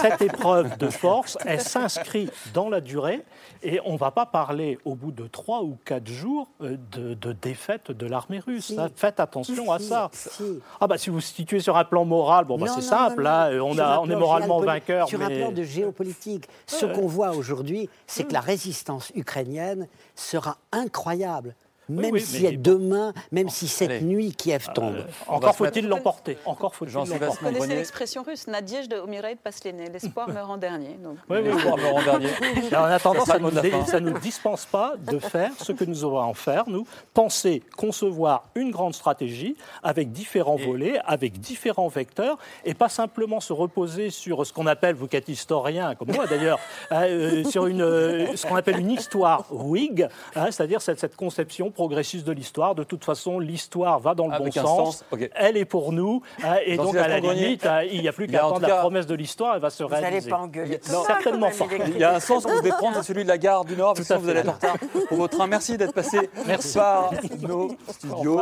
cette 0.00 0.22
épreuve 0.22 0.76
de 0.78 0.88
force, 0.88 1.36
elle 1.44 1.60
s'inscrit 1.64 2.28
dans 2.52 2.68
la 2.68 2.80
durée. 2.80 3.24
Et 3.62 3.80
on 3.84 3.94
ne 3.94 3.98
va 3.98 4.10
pas 4.10 4.26
parler 4.26 4.78
au 4.84 4.94
bout 4.94 5.10
de 5.10 5.26
trois 5.26 5.62
ou 5.62 5.76
quatre 5.84 6.06
jours 6.08 6.48
euh, 6.62 6.76
de, 6.92 7.14
de 7.14 7.32
défaite 7.32 7.90
de 7.90 8.06
l'armée 8.06 8.38
russe. 8.38 8.66
Si. 8.66 8.76
Ça, 8.76 8.88
Faites 8.94 9.20
attention 9.20 9.72
à 9.72 9.78
ça. 9.78 10.10
si. 10.12 10.60
Ah 10.80 10.86
bah 10.86 10.98
si 10.98 11.08
vous 11.10 11.16
vous 11.16 11.20
situez 11.20 11.60
sur 11.60 11.76
un 11.76 11.84
plan 11.84 12.04
moral, 12.04 12.44
bon 12.44 12.58
bah 12.58 12.66
c'est 12.74 12.82
simple. 12.82 13.16
non, 13.16 13.22
là, 13.22 13.50
non. 13.52 13.70
on, 13.70 13.78
a, 13.78 13.98
on 14.00 14.10
est 14.10 14.16
moralement 14.16 14.60
vainqueur. 14.60 15.08
Sur 15.08 15.20
un 15.22 15.28
plan 15.28 15.52
de 15.52 15.62
géopolitique, 15.62 16.46
ce 16.66 16.86
qu'on 16.86 17.06
voit 17.06 17.30
aujourd'hui, 17.30 17.88
c'est 18.06 18.24
que 18.24 18.32
la 18.32 18.40
résistance 18.40 19.10
ukrainienne 19.14 19.88
sera 20.14 20.58
incroyable. 20.72 21.54
Même 21.88 22.18
si 22.18 22.56
demain, 22.56 23.12
même 23.32 23.48
si 23.48 23.68
cette 23.68 24.02
nuit 24.02 24.32
Kiev 24.32 24.68
tombe. 24.74 24.96
Euh, 24.96 25.02
encore 25.28 25.54
faut-il 25.54 25.86
l'emporter. 25.86 26.38
Encore 26.44 26.74
faut-il 26.74 26.94
l'emporter. 26.94 27.26
Vous 27.26 27.36
connaissez 27.36 27.74
l'expression 27.74 28.22
russe, 28.22 28.46
Nadej 28.46 28.88
de 28.88 28.96
Omireid 28.96 29.38
Paslené, 29.38 29.88
l'espoir 29.90 30.28
meurt 30.28 30.50
en 30.50 30.56
dernier. 30.56 30.96
Oui, 31.28 31.38
oui, 31.42 31.42
l'espoir 31.44 31.76
meurt 31.76 31.96
en 31.96 32.02
dernier. 32.04 32.28
En 32.74 32.84
attendant, 32.84 33.24
ça 33.24 33.38
ne 33.38 34.10
nous, 34.10 34.18
dispense 34.18 34.66
pas 34.66 34.94
de 34.98 35.18
faire 35.18 35.50
ce 35.58 35.72
que 35.72 35.84
nous 35.84 36.04
aurons 36.04 36.20
à 36.20 36.24
en 36.24 36.34
faire, 36.34 36.64
nous, 36.68 36.86
penser, 37.12 37.62
concevoir 37.76 38.44
une 38.54 38.70
grande 38.70 38.94
stratégie 38.94 39.56
avec 39.82 40.12
différents 40.12 40.56
volets, 40.56 40.98
avec 41.04 41.38
différents 41.40 41.88
vecteurs, 41.88 42.38
et 42.64 42.74
pas 42.74 42.88
simplement 42.88 43.40
se 43.40 43.52
reposer 43.52 44.10
sur 44.10 44.46
ce 44.46 44.52
qu'on 44.52 44.66
appelle, 44.66 44.94
vous 44.94 45.08
qui 45.08 45.16
êtes 45.16 45.28
historien, 45.28 45.94
comme 45.94 46.12
moi 46.12 46.26
d'ailleurs, 46.26 46.58
euh, 46.92 47.42
euh, 47.42 47.44
sur 47.44 47.66
une, 47.66 47.82
euh, 47.82 48.36
ce 48.36 48.46
qu'on 48.46 48.56
appelle 48.56 48.78
une 48.78 48.90
histoire 48.90 49.46
Whig, 49.50 50.08
hein, 50.34 50.46
c'est-à-dire 50.50 50.80
cette, 50.80 51.00
cette 51.00 51.16
conception 51.16 51.70
progressiste 51.74 52.26
de 52.26 52.32
l'histoire. 52.32 52.74
De 52.74 52.84
toute 52.84 53.04
façon, 53.04 53.38
l'histoire 53.38 54.00
va 54.00 54.14
dans 54.14 54.26
le 54.28 54.34
Avec 54.34 54.54
bon 54.54 54.62
sens, 54.62 55.04
elle 55.34 55.56
est 55.56 55.64
pour 55.64 55.92
nous, 55.92 56.22
hein, 56.42 56.56
et 56.64 56.76
Dans 56.76 56.84
donc 56.84 56.96
à 56.96 57.08
la 57.08 57.20
limite, 57.20 57.66
hein, 57.66 57.82
il 57.82 58.00
n'y 58.00 58.08
a 58.08 58.12
plus 58.12 58.26
qu'à 58.28 58.46
en 58.46 58.50
attendre 58.50 58.66
la 58.68 58.76
promesse 58.76 59.06
de 59.06 59.14
l'histoire, 59.14 59.54
elle 59.54 59.60
va 59.60 59.70
se 59.70 59.82
Vous 59.82 59.90
n'allez 59.90 60.06
réaliser. 60.06 60.30
pas 60.30 60.38
engueuler. 60.38 60.80
Non, 60.90 61.04
certainement 61.04 61.50
pas. 61.50 61.66
Il 61.86 61.98
y 61.98 62.04
a 62.04 62.14
un 62.14 62.20
sens 62.20 62.44
que 62.44 62.50
vous 62.50 62.58
devez 62.58 62.70
prendre, 62.70 62.96
c'est 62.96 63.02
celui 63.02 63.24
de 63.24 63.28
la 63.28 63.38
gare 63.38 63.64
du 63.64 63.76
Nord, 63.76 63.96
sinon 63.96 64.18
vous 64.20 64.28
allez 64.28 64.40
être 64.40 64.48
en 64.48 64.52
retard 64.52 64.76
pour 65.08 65.18
votre 65.18 65.36
train. 65.36 65.46
Merci 65.46 65.76
d'être 65.76 65.92
passé 65.92 66.30
Merci. 66.46 66.78
par 66.78 67.10
nos 67.42 67.76
studios. 67.90 68.40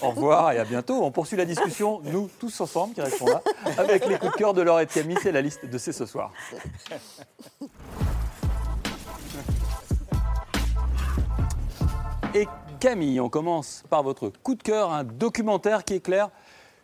Au 0.00 0.10
revoir. 0.10 0.52
et 0.52 0.58
à 0.58 0.64
bientôt. 0.64 1.02
On 1.02 1.10
poursuit 1.10 1.36
la 1.36 1.44
discussion, 1.44 2.00
nous 2.04 2.28
tous 2.38 2.60
ensemble 2.60 2.94
qui 2.94 3.00
restons 3.00 3.26
là, 3.26 3.42
avec 3.78 4.06
les 4.06 4.18
coups 4.18 4.32
de 4.32 4.36
cœur 4.36 4.54
de 4.54 4.62
Laure 4.62 4.80
et 4.80 4.86
de 4.86 4.92
Camille. 4.92 5.16
C'est 5.22 5.32
la 5.32 5.40
liste 5.40 5.64
de 5.66 5.78
ces 5.78 5.92
ce 5.92 6.06
soir. 6.06 6.30
Et 12.34 12.46
Camille, 12.78 13.20
on 13.20 13.28
commence 13.28 13.84
par 13.88 14.02
votre 14.02 14.28
coup 14.28 14.54
de 14.54 14.62
cœur, 14.62 14.92
un 14.92 15.04
documentaire 15.04 15.84
qui 15.84 15.94
éclaire 15.94 16.30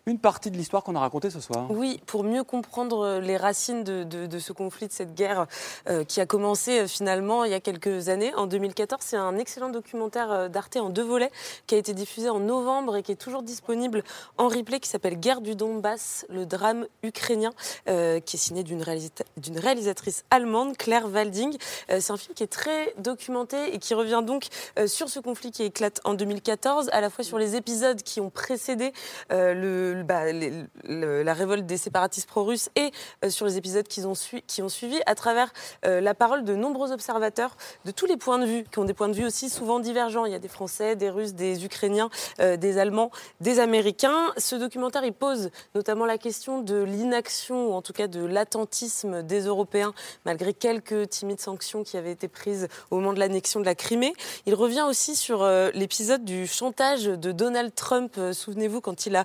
une 0.07 0.19
partie 0.19 0.51
de 0.51 0.57
l'histoire 0.57 0.83
qu'on 0.83 0.97
a 0.97 1.01
racontée 1.01 1.31
ce 1.31 1.39
soir. 1.39 1.71
Oui, 1.71 2.01
pour 2.07 2.25
mieux 2.25 2.43
comprendre 2.43 3.07
euh, 3.07 3.21
les 3.21 3.37
racines 3.37 3.85
de, 3.85 4.39
ce 4.39 4.53
conflit, 4.53 4.89
de 4.89 4.93
cette 4.93 5.15
guerre 5.15 5.47
euh, 5.89 6.03
qui 6.03 6.21
a 6.21 6.27
commencé 6.27 6.81
euh, 6.81 6.89
finalement 6.89 7.45
il 7.45 7.53
y 7.53 7.55
a 7.55 7.61
quelques 7.61 8.09
années, 8.09 8.35
en 8.35 8.49
2014. 8.49 9.01
C'est 9.05 9.17
un 9.17 9.39
excellent 9.39 9.71
documentaire 9.71 10.51
d'Arte 10.51 10.77
en 10.77 10.91
deux 10.91 11.05
volets 11.05 11.31
qui 11.69 11.77
a 11.77 11.79
été 11.79 11.95
diffusé 11.95 12.29
en 12.29 12.41
novembre 12.41 12.97
et 12.97 13.03
qui 13.05 13.13
est 13.13 13.17
toujours 13.17 13.43
disponible 13.43 14.03
en 14.39 14.49
replay, 14.49 14.81
qui 14.81 14.89
s'appelle 14.89 15.21
Guerre 15.21 15.41
du 15.41 15.55
Donbass, 15.55 16.27
le 16.29 16.47
drame 16.47 16.87
ukrainien, 17.03 17.51
qui 17.85 17.91
est 17.91 18.37
signé 18.37 18.63
d'une 18.63 18.83
réalisatrice 18.83 20.25
allemande, 20.31 20.77
Claire 20.77 21.07
Walding. 21.07 21.57
C'est 21.89 22.11
un 22.11 22.17
film 22.17 22.35
qui 22.35 22.43
est 22.43 22.53
très 22.53 22.95
documenté 22.99 23.75
et 23.75 23.79
qui 23.79 23.93
revient 23.95 24.23
donc 24.25 24.47
sur 24.87 25.11
ce 25.11 25.21
conflit 25.21 25.51
qui 25.51 25.63
éclate 25.65 26.01
en 26.05 26.15
2014, 26.15 26.89
à 26.93 27.01
la 27.01 27.11
fois 27.11 27.25
sur 27.25 27.39
les 27.39 27.55
épisodes 27.57 28.03
qui 28.03 28.21
ont 28.21 28.31
précédé 28.31 28.93
le, 29.31 29.92
bah, 30.05 30.25
la 30.85 31.35
révolte 31.35 31.67
des 31.67 31.77
séparatistes 31.77 32.29
pro-russes 32.29 32.71
et 32.77 32.91
euh, 33.25 33.31
sur 33.31 33.47
les 33.47 33.57
épisodes 33.57 33.87
qui 33.87 34.03
ont, 34.05 34.15
suivi, 34.69 35.01
à 35.07 35.15
travers 35.15 35.53
euh, 35.85 36.01
la 36.01 36.15
parole 36.15 36.45
de 36.45 36.55
nombreux 36.55 36.93
observateurs 36.93 37.57
de 37.85 37.91
tous 37.91 38.07
les 38.07 38.17
points 38.17 38.39
de 38.39 38.47
vue, 38.47 38.65
qui 38.71 38.79
ont 38.79 38.85
des 38.85 38.95
points 38.95 39.09
de 39.09 39.15
vue 39.15 39.25
aussi 39.25 39.51
souvent 39.51 39.81
divergents. 39.81 40.25
Il 40.25 40.33
y 40.33 40.35
a 40.35 40.39
des 40.39 40.49
Français, 40.49 40.97
des 40.97 41.11
Russes, 41.11 41.35
des 41.35 41.65
Ukrainiens, 41.65 42.11
euh, 42.41 42.57
des 42.57 42.79
Allemands, 42.79 43.11
des 43.41 43.59
Américains. 43.59 44.33
Ce 44.37 44.57
documentaire, 44.57 45.05
il 45.05 45.13
pose 45.13 45.51
notamment 45.75 46.07
la 46.07 46.19
question 46.19 46.61
de 46.61 46.83
l'inaction, 46.83 47.71
ou 47.71 47.73
en 47.73 47.83
tout 47.83 47.93
cas 47.93 48.07
de 48.07 48.25
l'attentisme 48.25 49.23
des 49.23 49.43
Européens, 49.43 49.93
malgré 50.25 50.55
quelques 50.55 51.09
timides 51.09 51.41
sanctions 51.41 51.85
qui 51.85 51.97
avaient 51.97 52.13
été 52.13 52.29
prises 52.29 52.69
au 52.91 52.97
moment 52.97 53.13
de 53.13 53.19
l'annexion 53.19 53.61
de 53.61 53.67
la 53.67 53.75
Crimée. 53.75 54.13
Il 54.47 54.55
revient 54.55 54.85
aussi 54.89 55.17
sur 55.17 55.47
l'épisode 55.75 56.25
du 56.25 56.47
chantage 56.47 57.05
de 57.05 57.33
Donald 57.33 57.75
Trump. 57.75 58.19
Souvenez-vous, 58.33 58.81
quand 58.81 59.07
il 59.07 59.17
a 59.17 59.25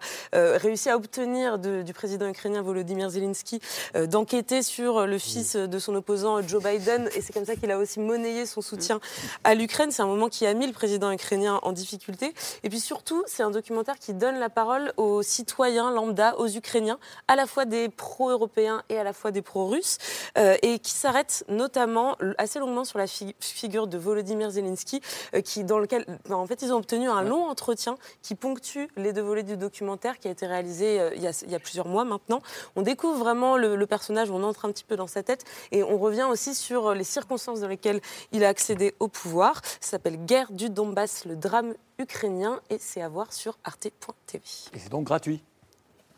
réussi 0.57 0.89
à 0.89 0.95
obtenir 0.95 1.59
de- 1.59 1.81
du 1.81 1.93
président 1.93 2.27
ukrainien 2.27 2.61
Volodymyr 2.61 3.09
Zelensky 3.09 3.59
euh, 3.95 4.05
d'enquêter 4.07 4.63
sur 4.63 5.05
le 5.07 5.17
fils 5.17 5.55
de 5.55 5.79
son 5.79 5.95
opposant 5.95 6.41
Joe 6.41 6.63
Biden. 6.63 7.09
Et 7.15 7.21
c'est 7.21 7.33
comme 7.33 7.45
ça 7.45 7.55
qu'il 7.55 7.71
a 7.71 7.77
aussi 7.77 7.99
monnayé 7.99 8.45
son 8.45 8.61
soutien 8.61 8.99
à 9.43 9.53
l'Ukraine. 9.55 9.91
C'est 9.91 10.01
un 10.01 10.07
moment 10.07 10.29
qui 10.29 10.45
a 10.45 10.53
mis 10.53 10.67
le 10.67 10.73
président 10.73 11.11
ukrainien 11.11 11.59
en 11.63 11.71
difficulté. 11.71 12.33
Et 12.63 12.69
puis 12.69 12.79
surtout, 12.79 13.23
c'est 13.27 13.43
un 13.43 13.51
documentaire 13.51 13.97
qui 13.99 14.13
donne 14.13 14.39
la 14.39 14.49
parole 14.49 14.93
aux 14.97 15.21
citoyens 15.23 15.91
lambda, 15.91 16.37
aux 16.39 16.47
Ukrainiens, 16.47 16.97
à 17.27 17.35
la 17.35 17.45
fois 17.45 17.65
des 17.65 17.89
pro-européens 17.89 18.83
et 18.89 18.97
à 18.97 19.03
la 19.03 19.13
fois 19.13 19.31
des 19.31 19.41
pro-russes, 19.41 19.97
euh, 20.37 20.55
et 20.61 20.79
qui 20.79 20.91
s'arrête 20.91 21.43
notamment 21.49 22.17
assez 22.37 22.59
longuement 22.59 22.85
sur 22.85 22.97
la 22.99 23.07
fi- 23.07 23.35
figure 23.39 23.87
de 23.87 23.97
Volodymyr 23.97 24.49
Zelensky, 24.49 25.01
euh, 25.35 25.41
qui, 25.41 25.63
dans 25.63 25.79
lequel, 25.79 26.05
en 26.29 26.45
fait, 26.47 26.61
ils 26.61 26.73
ont 26.73 26.77
obtenu 26.77 27.09
un 27.09 27.21
long 27.21 27.45
entretien 27.47 27.95
qui 28.21 28.35
ponctue 28.35 28.85
les 28.95 29.13
deux 29.13 29.21
volets 29.21 29.43
du 29.43 29.57
documentaire 29.57 30.17
qui 30.19 30.27
a 30.27 30.31
été 30.31 30.46
réalisé 30.47 30.99
euh, 30.99 31.11
il, 31.15 31.21
y 31.21 31.55
a, 31.55 31.59
plusieurs 31.59 31.87
mois 31.87 32.05
maintenant. 32.05 32.41
On 32.75 32.81
découvre 32.81 33.17
vraiment 33.17 33.57
le, 33.57 33.75
le 33.75 33.87
personnage, 33.87 34.31
on 34.31 34.43
entre 34.43 34.65
un 34.65 34.71
petit 34.71 34.83
peu 34.83 34.95
dans 34.95 35.07
sa 35.07 35.23
tête, 35.23 35.45
et 35.71 35.83
on 35.83 35.97
revient 35.97 36.27
aussi 36.29 36.55
sur 36.55 36.93
les 36.93 37.03
circonstances 37.03 37.61
dans 37.61 37.67
lesquelles 37.67 38.01
il 38.31 38.43
a 38.43 38.49
accédé 38.49 38.95
au 38.99 39.07
pouvoir. 39.07 39.61
Ça 39.79 39.91
s'appelle 39.91 40.17
Guerre 40.25 40.51
du 40.51 40.69
Donbass, 40.69 41.25
le 41.25 41.35
drame 41.35 41.73
ukrainien, 41.99 42.61
et 42.69 42.77
c'est 42.79 43.01
à 43.01 43.09
voir 43.09 43.33
sur 43.33 43.57
arte.tv. 43.63 44.43
Et 44.73 44.79
c'est 44.79 44.89
donc 44.89 45.05
gratuit. 45.05 45.43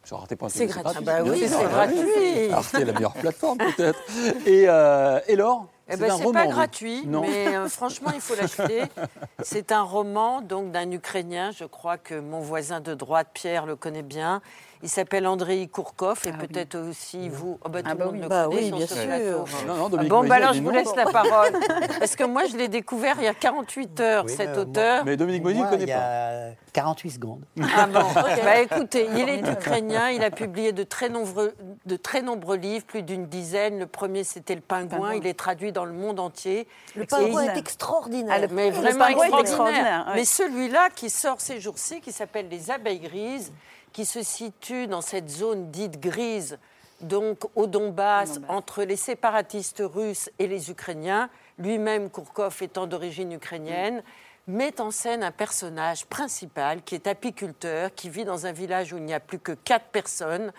Sur 0.03 0.17
arte.tv. 0.17 0.49
C'est 0.49 0.65
gratuit. 0.67 0.93
Ah 0.97 1.01
bah 1.01 1.17
oui, 1.23 1.45
c'est 1.47 1.63
gratuit. 1.65 2.51
Arte 2.51 2.73
est 2.75 2.85
la 2.85 2.93
meilleure 2.93 3.13
plateforme 3.13 3.57
peut-être. 3.57 3.99
Et, 4.45 4.65
euh, 4.67 5.19
et 5.27 5.35
Laure 5.35 5.67
Eh 5.87 5.91
c'est 5.93 5.97
ben, 5.99 6.17
c'est 6.17 6.31
pas 6.31 6.47
gratuit, 6.47 7.05
Non. 7.05 7.21
mais 7.21 7.55
euh, 7.55 7.67
franchement, 7.69 8.11
il 8.13 8.21
faut 8.21 8.35
l'acheter. 8.35 8.83
C'est 9.43 9.71
un 9.71 9.83
roman 9.83 10.41
donc 10.41 10.71
d'un 10.71 10.89
Ukrainien. 10.91 11.51
Je 11.51 11.65
crois 11.65 11.97
que 11.97 12.19
mon 12.19 12.39
voisin 12.39 12.79
de 12.79 12.93
droite, 12.95 13.27
Pierre, 13.33 13.65
le 13.65 13.75
connaît 13.75 14.01
bien. 14.03 14.41
Il 14.81 14.87
s'appelle 14.87 15.27
Andrei 15.27 15.67
Kourkov 15.67 16.21
et 16.25 16.31
peut-être 16.31 16.75
aussi 16.77 17.27
vous. 17.27 17.59
Oh, 17.65 17.69
bah, 17.69 17.81
tout 17.83 17.89
Ah 17.89 17.93
le 17.93 17.99
bah 17.99 18.05
monde 18.05 18.13
oui. 18.15 18.21
le 18.21 18.27
Bah 18.29 18.45
connaît 18.45 18.61
oui, 18.63 18.71
bien 18.71 18.87
sûr. 18.87 18.95
plateau. 19.05 19.45
Non, 19.67 19.73
non, 19.75 19.85
Ah 19.85 19.89
Dominique 19.89 20.09
bon, 20.09 20.23
bah 20.25 20.35
alors 20.35 20.53
je 20.53 20.59
vous 20.61 20.71
non. 20.71 20.77
laisse 20.77 20.95
la 20.95 21.05
parole. 21.05 21.51
Parce 21.99 22.15
que 22.15 22.23
moi, 22.23 22.43
je 22.49 22.55
l'ai 22.55 22.69
découvert 22.69 23.15
il 23.19 23.25
y 23.25 23.27
a 23.27 23.33
48 23.33 23.99
heures, 23.99 24.23
Oui, 24.25 24.31
cet 24.31 24.51
mais, 24.51 24.57
auteur. 24.57 25.03
Mais 25.03 25.17
Dominique 25.17 25.43
Moïse, 25.43 25.57
il 25.57 25.63
ne 25.65 25.69
connaît 25.69 25.83
il 25.83 25.89
y 25.89 25.91
pas. 25.91 25.99
a 25.99 26.51
48 26.71 27.09
secondes. 27.11 27.41
Ah 27.75 27.87
bon 27.87 27.99
Bah 28.45 28.59
écoutez, 28.61 29.09
il 29.17 29.27
est 29.27 29.41
ukrainien, 29.51 30.11
il 30.11 30.23
a 30.23 30.31
publié 30.31 30.71
de 30.71 30.83
très 30.83 31.09
nombreux, 31.09 31.53
de 31.85 31.95
très 31.97 32.21
nombreux 32.21 32.55
livres, 32.55 32.85
plus 32.85 33.03
d'une 33.03 33.25
dizaine. 33.27 33.79
Le 33.79 33.85
premier, 33.87 34.23
c'était 34.23 34.55
Le 34.55 34.61
Pingouin, 34.61 35.15
il 35.15 35.27
est 35.27 35.33
traduit 35.37 35.73
dans 35.73 35.83
le 35.85 35.91
monde 35.93 36.21
entier. 36.21 36.67
Le 36.95 37.05
pingouin 37.05 37.43
est 37.53 37.57
extraordinaire. 37.57 38.47
mais 38.51 38.69
Le 38.69 38.75
vraiment 38.77 39.07
extraordinaire. 39.39 40.11
Mais 40.15 40.23
celui-là 40.23 40.87
qui 40.95 41.09
sort 41.09 41.41
ces 41.41 41.59
jours-ci, 41.59 41.99
qui 41.99 42.13
s'appelle 42.13 42.47
Les 42.49 42.71
Abeilles 42.71 42.99
Grises, 42.99 43.51
qui 43.93 44.05
se 44.05 44.23
situe 44.23 44.87
dans 44.87 45.01
cette 45.01 45.29
zone 45.29 45.71
dite 45.71 45.99
grise, 45.99 46.57
donc 47.01 47.45
au 47.55 47.67
Donbass, 47.67 48.33
Donbass. 48.33 48.49
entre 48.49 48.83
les 48.83 48.95
séparatistes 48.95 49.83
russes 49.85 50.29
et 50.39 50.47
les 50.47 50.69
Ukrainiens, 50.69 51.29
lui-même 51.57 52.09
Kourkov 52.09 52.57
étant 52.61 52.87
d'origine 52.87 53.31
ukrainienne, 53.31 54.03
met 54.47 54.81
en 54.81 54.91
scène 54.91 55.23
un 55.23 55.31
personnage 55.31 56.05
principal 56.05 56.81
qui 56.83 56.95
est 56.95 57.07
apiculteur, 57.07 57.93
qui 57.93 58.09
vit 58.09 58.25
dans 58.25 58.45
un 58.45 58.51
village 58.51 58.93
où 58.93 58.97
il 58.97 59.03
n'y 59.03 59.13
a 59.13 59.19
plus 59.19 59.39
que 59.39 59.51
quatre 59.51 59.87
personnes, 59.87 60.51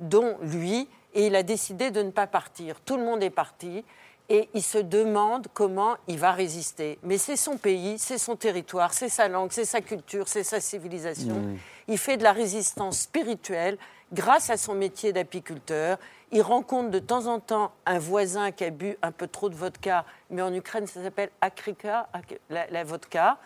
dont 0.00 0.36
lui, 0.40 0.88
et 1.14 1.26
il 1.26 1.36
a 1.36 1.42
décidé 1.42 1.90
de 1.90 2.02
ne 2.02 2.10
pas 2.10 2.26
partir. 2.26 2.80
Tout 2.80 2.96
le 2.96 3.04
monde 3.04 3.22
est 3.22 3.30
parti. 3.30 3.84
Et 4.30 4.48
il 4.54 4.62
se 4.62 4.78
demande 4.78 5.48
comment 5.52 5.96
il 6.08 6.18
va 6.18 6.32
résister. 6.32 6.98
Mais 7.02 7.18
c'est 7.18 7.36
son 7.36 7.58
pays, 7.58 7.98
c'est 7.98 8.16
son 8.16 8.36
territoire, 8.36 8.94
c'est 8.94 9.10
sa 9.10 9.28
langue, 9.28 9.52
c'est 9.52 9.66
sa 9.66 9.82
culture, 9.82 10.28
c'est 10.28 10.44
sa 10.44 10.60
civilisation. 10.60 11.58
Il 11.88 11.98
fait 11.98 12.16
de 12.16 12.22
la 12.22 12.32
résistance 12.32 13.00
spirituelle 13.00 13.78
grâce 14.12 14.50
à 14.50 14.56
son 14.56 14.74
métier 14.74 15.12
d'apiculteur. 15.12 15.98
Il 16.32 16.42
rencontre 16.42 16.90
de 16.90 16.98
temps 16.98 17.26
en 17.26 17.40
temps 17.40 17.72
un 17.86 17.98
voisin 17.98 18.50
qui 18.50 18.64
a 18.64 18.70
bu 18.70 18.96
un 19.02 19.12
peu 19.12 19.26
trop 19.26 19.48
de 19.48 19.54
vodka, 19.54 20.04
mais 20.30 20.42
en 20.42 20.52
Ukraine, 20.52 20.86
ça 20.86 21.02
s'appelle 21.02 21.30
akrika, 21.40 22.08
la, 22.50 22.66
la 22.68 22.84
vodka. 22.84 23.38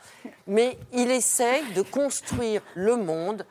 Mais 0.47 0.79
il 0.93 1.11
essaye 1.11 1.73
de 1.73 1.83
construire 1.83 2.63
le 2.75 2.97
monde 2.97 3.45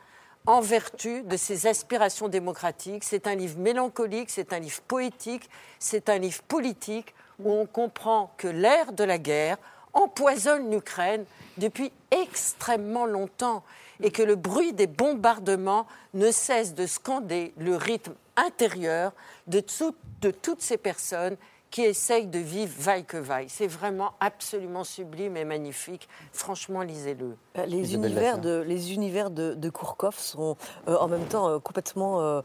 en 0.46 0.60
vertu 0.60 1.22
de 1.22 1.36
ses 1.36 1.66
aspirations 1.66 2.28
démocratiques. 2.28 3.04
C'est 3.04 3.26
un 3.26 3.34
livre 3.34 3.58
mélancolique, 3.58 4.30
c'est 4.30 4.52
un 4.52 4.58
livre 4.58 4.80
poétique, 4.80 5.48
c'est 5.78 6.08
un 6.08 6.18
livre 6.18 6.42
politique 6.42 7.14
où 7.38 7.52
on 7.52 7.66
comprend 7.66 8.32
que 8.38 8.48
l'ère 8.48 8.92
de 8.92 9.04
la 9.04 9.18
guerre 9.18 9.58
empoisonne 9.92 10.70
l'Ukraine 10.70 11.24
depuis 11.58 11.92
extrêmement 12.10 13.06
longtemps 13.06 13.62
et 14.02 14.10
que 14.10 14.22
le 14.22 14.36
bruit 14.36 14.72
des 14.72 14.86
bombardements 14.86 15.86
ne 16.14 16.30
cesse 16.30 16.74
de 16.74 16.86
scander 16.86 17.52
le 17.58 17.76
rythme 17.76 18.14
intérieur 18.36 19.12
de, 19.46 19.60
toutes 19.60 20.60
ces 20.62 20.78
personnes 20.78 21.36
qui 21.70 21.82
essaye 21.82 22.26
de 22.26 22.38
vivre 22.38 22.72
vaille 22.78 23.04
que 23.04 23.16
vaille. 23.16 23.48
C'est 23.48 23.66
vraiment 23.66 24.12
absolument 24.20 24.84
sublime 24.84 25.36
et 25.36 25.44
magnifique. 25.44 26.08
Franchement, 26.32 26.82
lisez-le. 26.82 27.36
Euh, 27.58 27.66
les 27.66 27.94
univers, 27.94 28.38
de, 28.38 28.64
les 28.66 28.92
univers 28.94 29.30
de, 29.30 29.54
de 29.54 29.70
Kourkov 29.70 30.18
sont 30.18 30.56
euh, 30.88 30.96
en 30.96 31.08
même 31.08 31.26
temps 31.26 31.48
euh, 31.48 31.58
complètement 31.58 32.20
euh, 32.20 32.42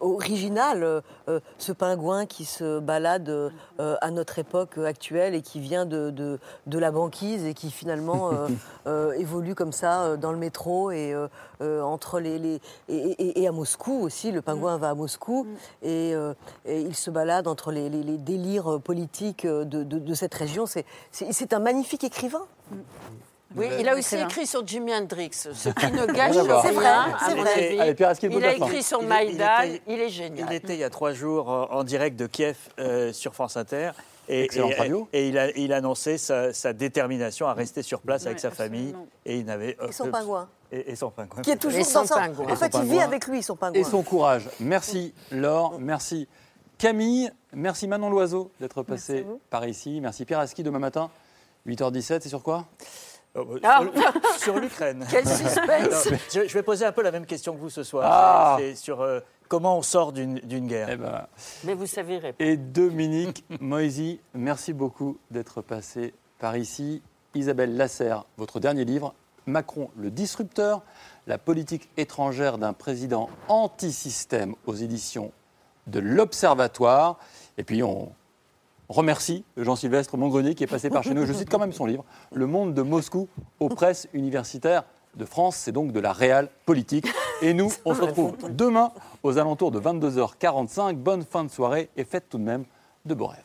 original. 0.00 1.02
ce 1.58 1.72
pingouin 1.72 2.26
qui 2.26 2.44
se 2.44 2.78
balade 2.80 3.52
à 3.78 4.10
notre 4.10 4.38
époque 4.38 4.78
actuelle 4.78 5.34
et 5.34 5.42
qui 5.42 5.60
vient 5.60 5.86
de, 5.86 6.10
de, 6.10 6.38
de 6.66 6.78
la 6.78 6.90
banquise 6.90 7.44
et 7.44 7.54
qui 7.54 7.70
finalement 7.70 8.32
évolue 9.16 9.54
comme 9.54 9.72
ça 9.72 10.16
dans 10.16 10.32
le 10.32 10.38
métro 10.38 10.90
et 10.90 11.14
entre 11.60 12.20
les, 12.20 12.38
les 12.38 12.60
et, 12.88 13.42
et, 13.42 13.48
à 13.48 13.52
Moscou 13.52 14.02
aussi. 14.02 14.32
Le 14.32 14.42
pingouin 14.42 14.76
va 14.76 14.90
à 14.90 14.94
Moscou 14.94 15.46
et, 15.82 16.12
et 16.64 16.80
il 16.80 16.94
se 16.94 17.10
balade 17.10 17.48
entre 17.48 17.72
les, 17.72 17.88
les 17.88 18.18
délires 18.18 18.78
politique 18.88 19.44
euh, 19.44 19.64
de, 19.64 20.14
cette 20.14 20.34
région. 20.34 20.64
C'est 21.10 21.52
un 21.52 21.58
magnifique 21.58 22.04
écrivain. 22.04 22.46
Oui, 23.56 23.66
il 23.78 23.88
a 23.88 23.96
aussi 23.96 24.16
écrit 24.16 24.46
sur 24.46 24.66
Jimi 24.66 24.94
Hendrix, 24.94 25.30
ce 25.32 25.68
qui 25.80 25.90
ne 25.90 26.06
gâche 26.06 26.36
rien, 26.36 27.16
à 27.18 27.34
mon 27.34 27.46
avis. 27.46 27.78
Il 28.30 28.44
a 28.44 28.52
écrit 28.54 28.82
sur 28.82 29.02
Maïdan, 29.02 29.78
il, 29.86 30.00
est 30.00 30.08
génial. 30.08 30.48
Il 30.50 30.54
était 30.54 30.74
il 30.74 30.80
y 30.80 30.84
a 30.84 30.90
trois 30.90 31.12
jours 31.12 31.48
en 31.48 31.84
direct 31.84 32.18
de 32.18 32.26
Kiev 32.26 32.56
euh, 32.78 33.12
sur 33.12 33.34
France 33.34 33.56
Inter. 33.56 33.92
Et, 34.28 34.48
et, 35.12 35.28
il, 35.28 35.38
a, 35.38 35.50
il 35.56 35.72
annonçait 35.72 36.18
sa, 36.18 36.72
détermination 36.72 37.46
à 37.46 37.54
rester 37.54 37.82
sur 37.82 38.00
place 38.00 38.26
avec 38.26 38.40
sa 38.40 38.50
famille. 38.50 38.94
Et 39.24 39.36
il 39.38 39.44
n'avait. 39.46 39.76
Et 39.88 39.92
son 39.92 40.10
pingouin. 40.10 40.48
Et, 40.70 40.96
son 40.96 41.10
pingouin. 41.10 41.42
Qui 41.42 41.50
est 41.50 41.56
toujours 41.56 42.06
pingouin. 42.08 42.52
En 42.52 42.56
fait, 42.56 42.74
il 42.74 42.90
vit 42.90 43.00
avec 43.00 43.26
lui, 43.26 43.42
son 43.42 43.56
pingouin. 43.56 43.80
Et 43.80 43.84
son 43.84 44.02
courage. 44.02 44.48
Merci, 44.60 45.14
Laure. 45.30 45.78
Merci. 45.80 46.28
Camille, 46.78 47.28
merci 47.52 47.88
Manon 47.88 48.08
Loiseau 48.08 48.52
d'être 48.60 48.84
passé 48.84 49.26
par 49.50 49.66
ici. 49.66 50.00
Merci 50.00 50.24
Pierre 50.24 50.38
Aski 50.38 50.62
demain 50.62 50.78
matin, 50.78 51.10
8h17. 51.66 52.20
C'est 52.20 52.28
sur 52.28 52.44
quoi? 52.44 52.66
Bah, 53.34 53.42
ah. 53.64 53.82
Sur 54.38 54.58
l'Ukraine. 54.58 55.04
Quel 55.10 55.26
suspense 55.26 56.08
je, 56.32 56.52
vais 56.52 56.62
poser 56.62 56.84
un 56.84 56.92
peu 56.92 57.02
la 57.02 57.10
même 57.10 57.26
question 57.26 57.54
que 57.54 57.60
vous 57.60 57.70
ce 57.70 57.82
soir. 57.82 58.04
Ah. 58.10 58.56
C'est 58.58 58.74
sur 58.76 59.00
euh, 59.00 59.20
comment 59.48 59.78
on 59.78 59.82
sort 59.82 60.12
d'une 60.12 60.38
guerre. 60.66 60.90
Eh 60.90 60.96
ben. 60.96 61.26
Mais 61.64 61.74
vous 61.74 61.86
savez 61.86 62.18
répondre. 62.18 62.48
Et 62.48 62.56
Dominique 62.56 63.44
Moisy, 63.60 64.20
merci 64.34 64.72
beaucoup 64.72 65.18
d'être 65.30 65.62
passé 65.62 66.14
par 66.38 66.56
ici. 66.56 67.02
Isabelle 67.34 67.76
Lasserre, 67.76 68.24
votre 68.36 68.58
dernier 68.60 68.84
livre, 68.84 69.14
Macron 69.46 69.90
le 69.96 70.10
disrupteur, 70.10 70.82
la 71.26 71.38
politique 71.38 71.88
étrangère 71.96 72.58
d'un 72.58 72.72
président 72.72 73.28
anti-système 73.48 74.54
aux 74.66 74.74
éditions 74.74 75.32
de 75.86 76.00
l'Observatoire. 76.00 77.18
Et 77.56 77.64
puis 77.64 77.82
on 77.82 78.12
remercie 78.88 79.44
Jean-Sylvestre 79.56 80.16
Mongrenier 80.16 80.54
qui 80.54 80.64
est 80.64 80.68
passé 80.68 80.90
par 80.90 81.02
chez 81.02 81.14
nous. 81.14 81.26
Je 81.26 81.32
cite 81.32 81.50
quand 81.50 81.58
même 81.58 81.72
son 81.72 81.86
livre, 81.86 82.04
Le 82.32 82.46
monde 82.46 82.74
de 82.74 82.82
Moscou 82.82 83.28
aux 83.60 83.68
presses 83.68 84.08
universitaires 84.12 84.84
de 85.16 85.24
France. 85.24 85.56
C'est 85.56 85.72
donc 85.72 85.92
de 85.92 86.00
la 86.00 86.12
réelle 86.12 86.48
politique. 86.66 87.06
Et 87.42 87.54
nous, 87.54 87.70
on 87.84 87.94
se 87.94 88.02
retrouve 88.02 88.36
demain 88.50 88.92
aux 89.22 89.38
alentours 89.38 89.70
de 89.70 89.80
22h45. 89.80 90.96
Bonne 90.96 91.24
fin 91.24 91.44
de 91.44 91.50
soirée 91.50 91.88
et 91.96 92.04
faites 92.04 92.28
tout 92.28 92.38
de 92.38 92.44
même 92.44 92.64
de 93.04 93.14
beaux 93.14 93.26
rêves. 93.26 93.44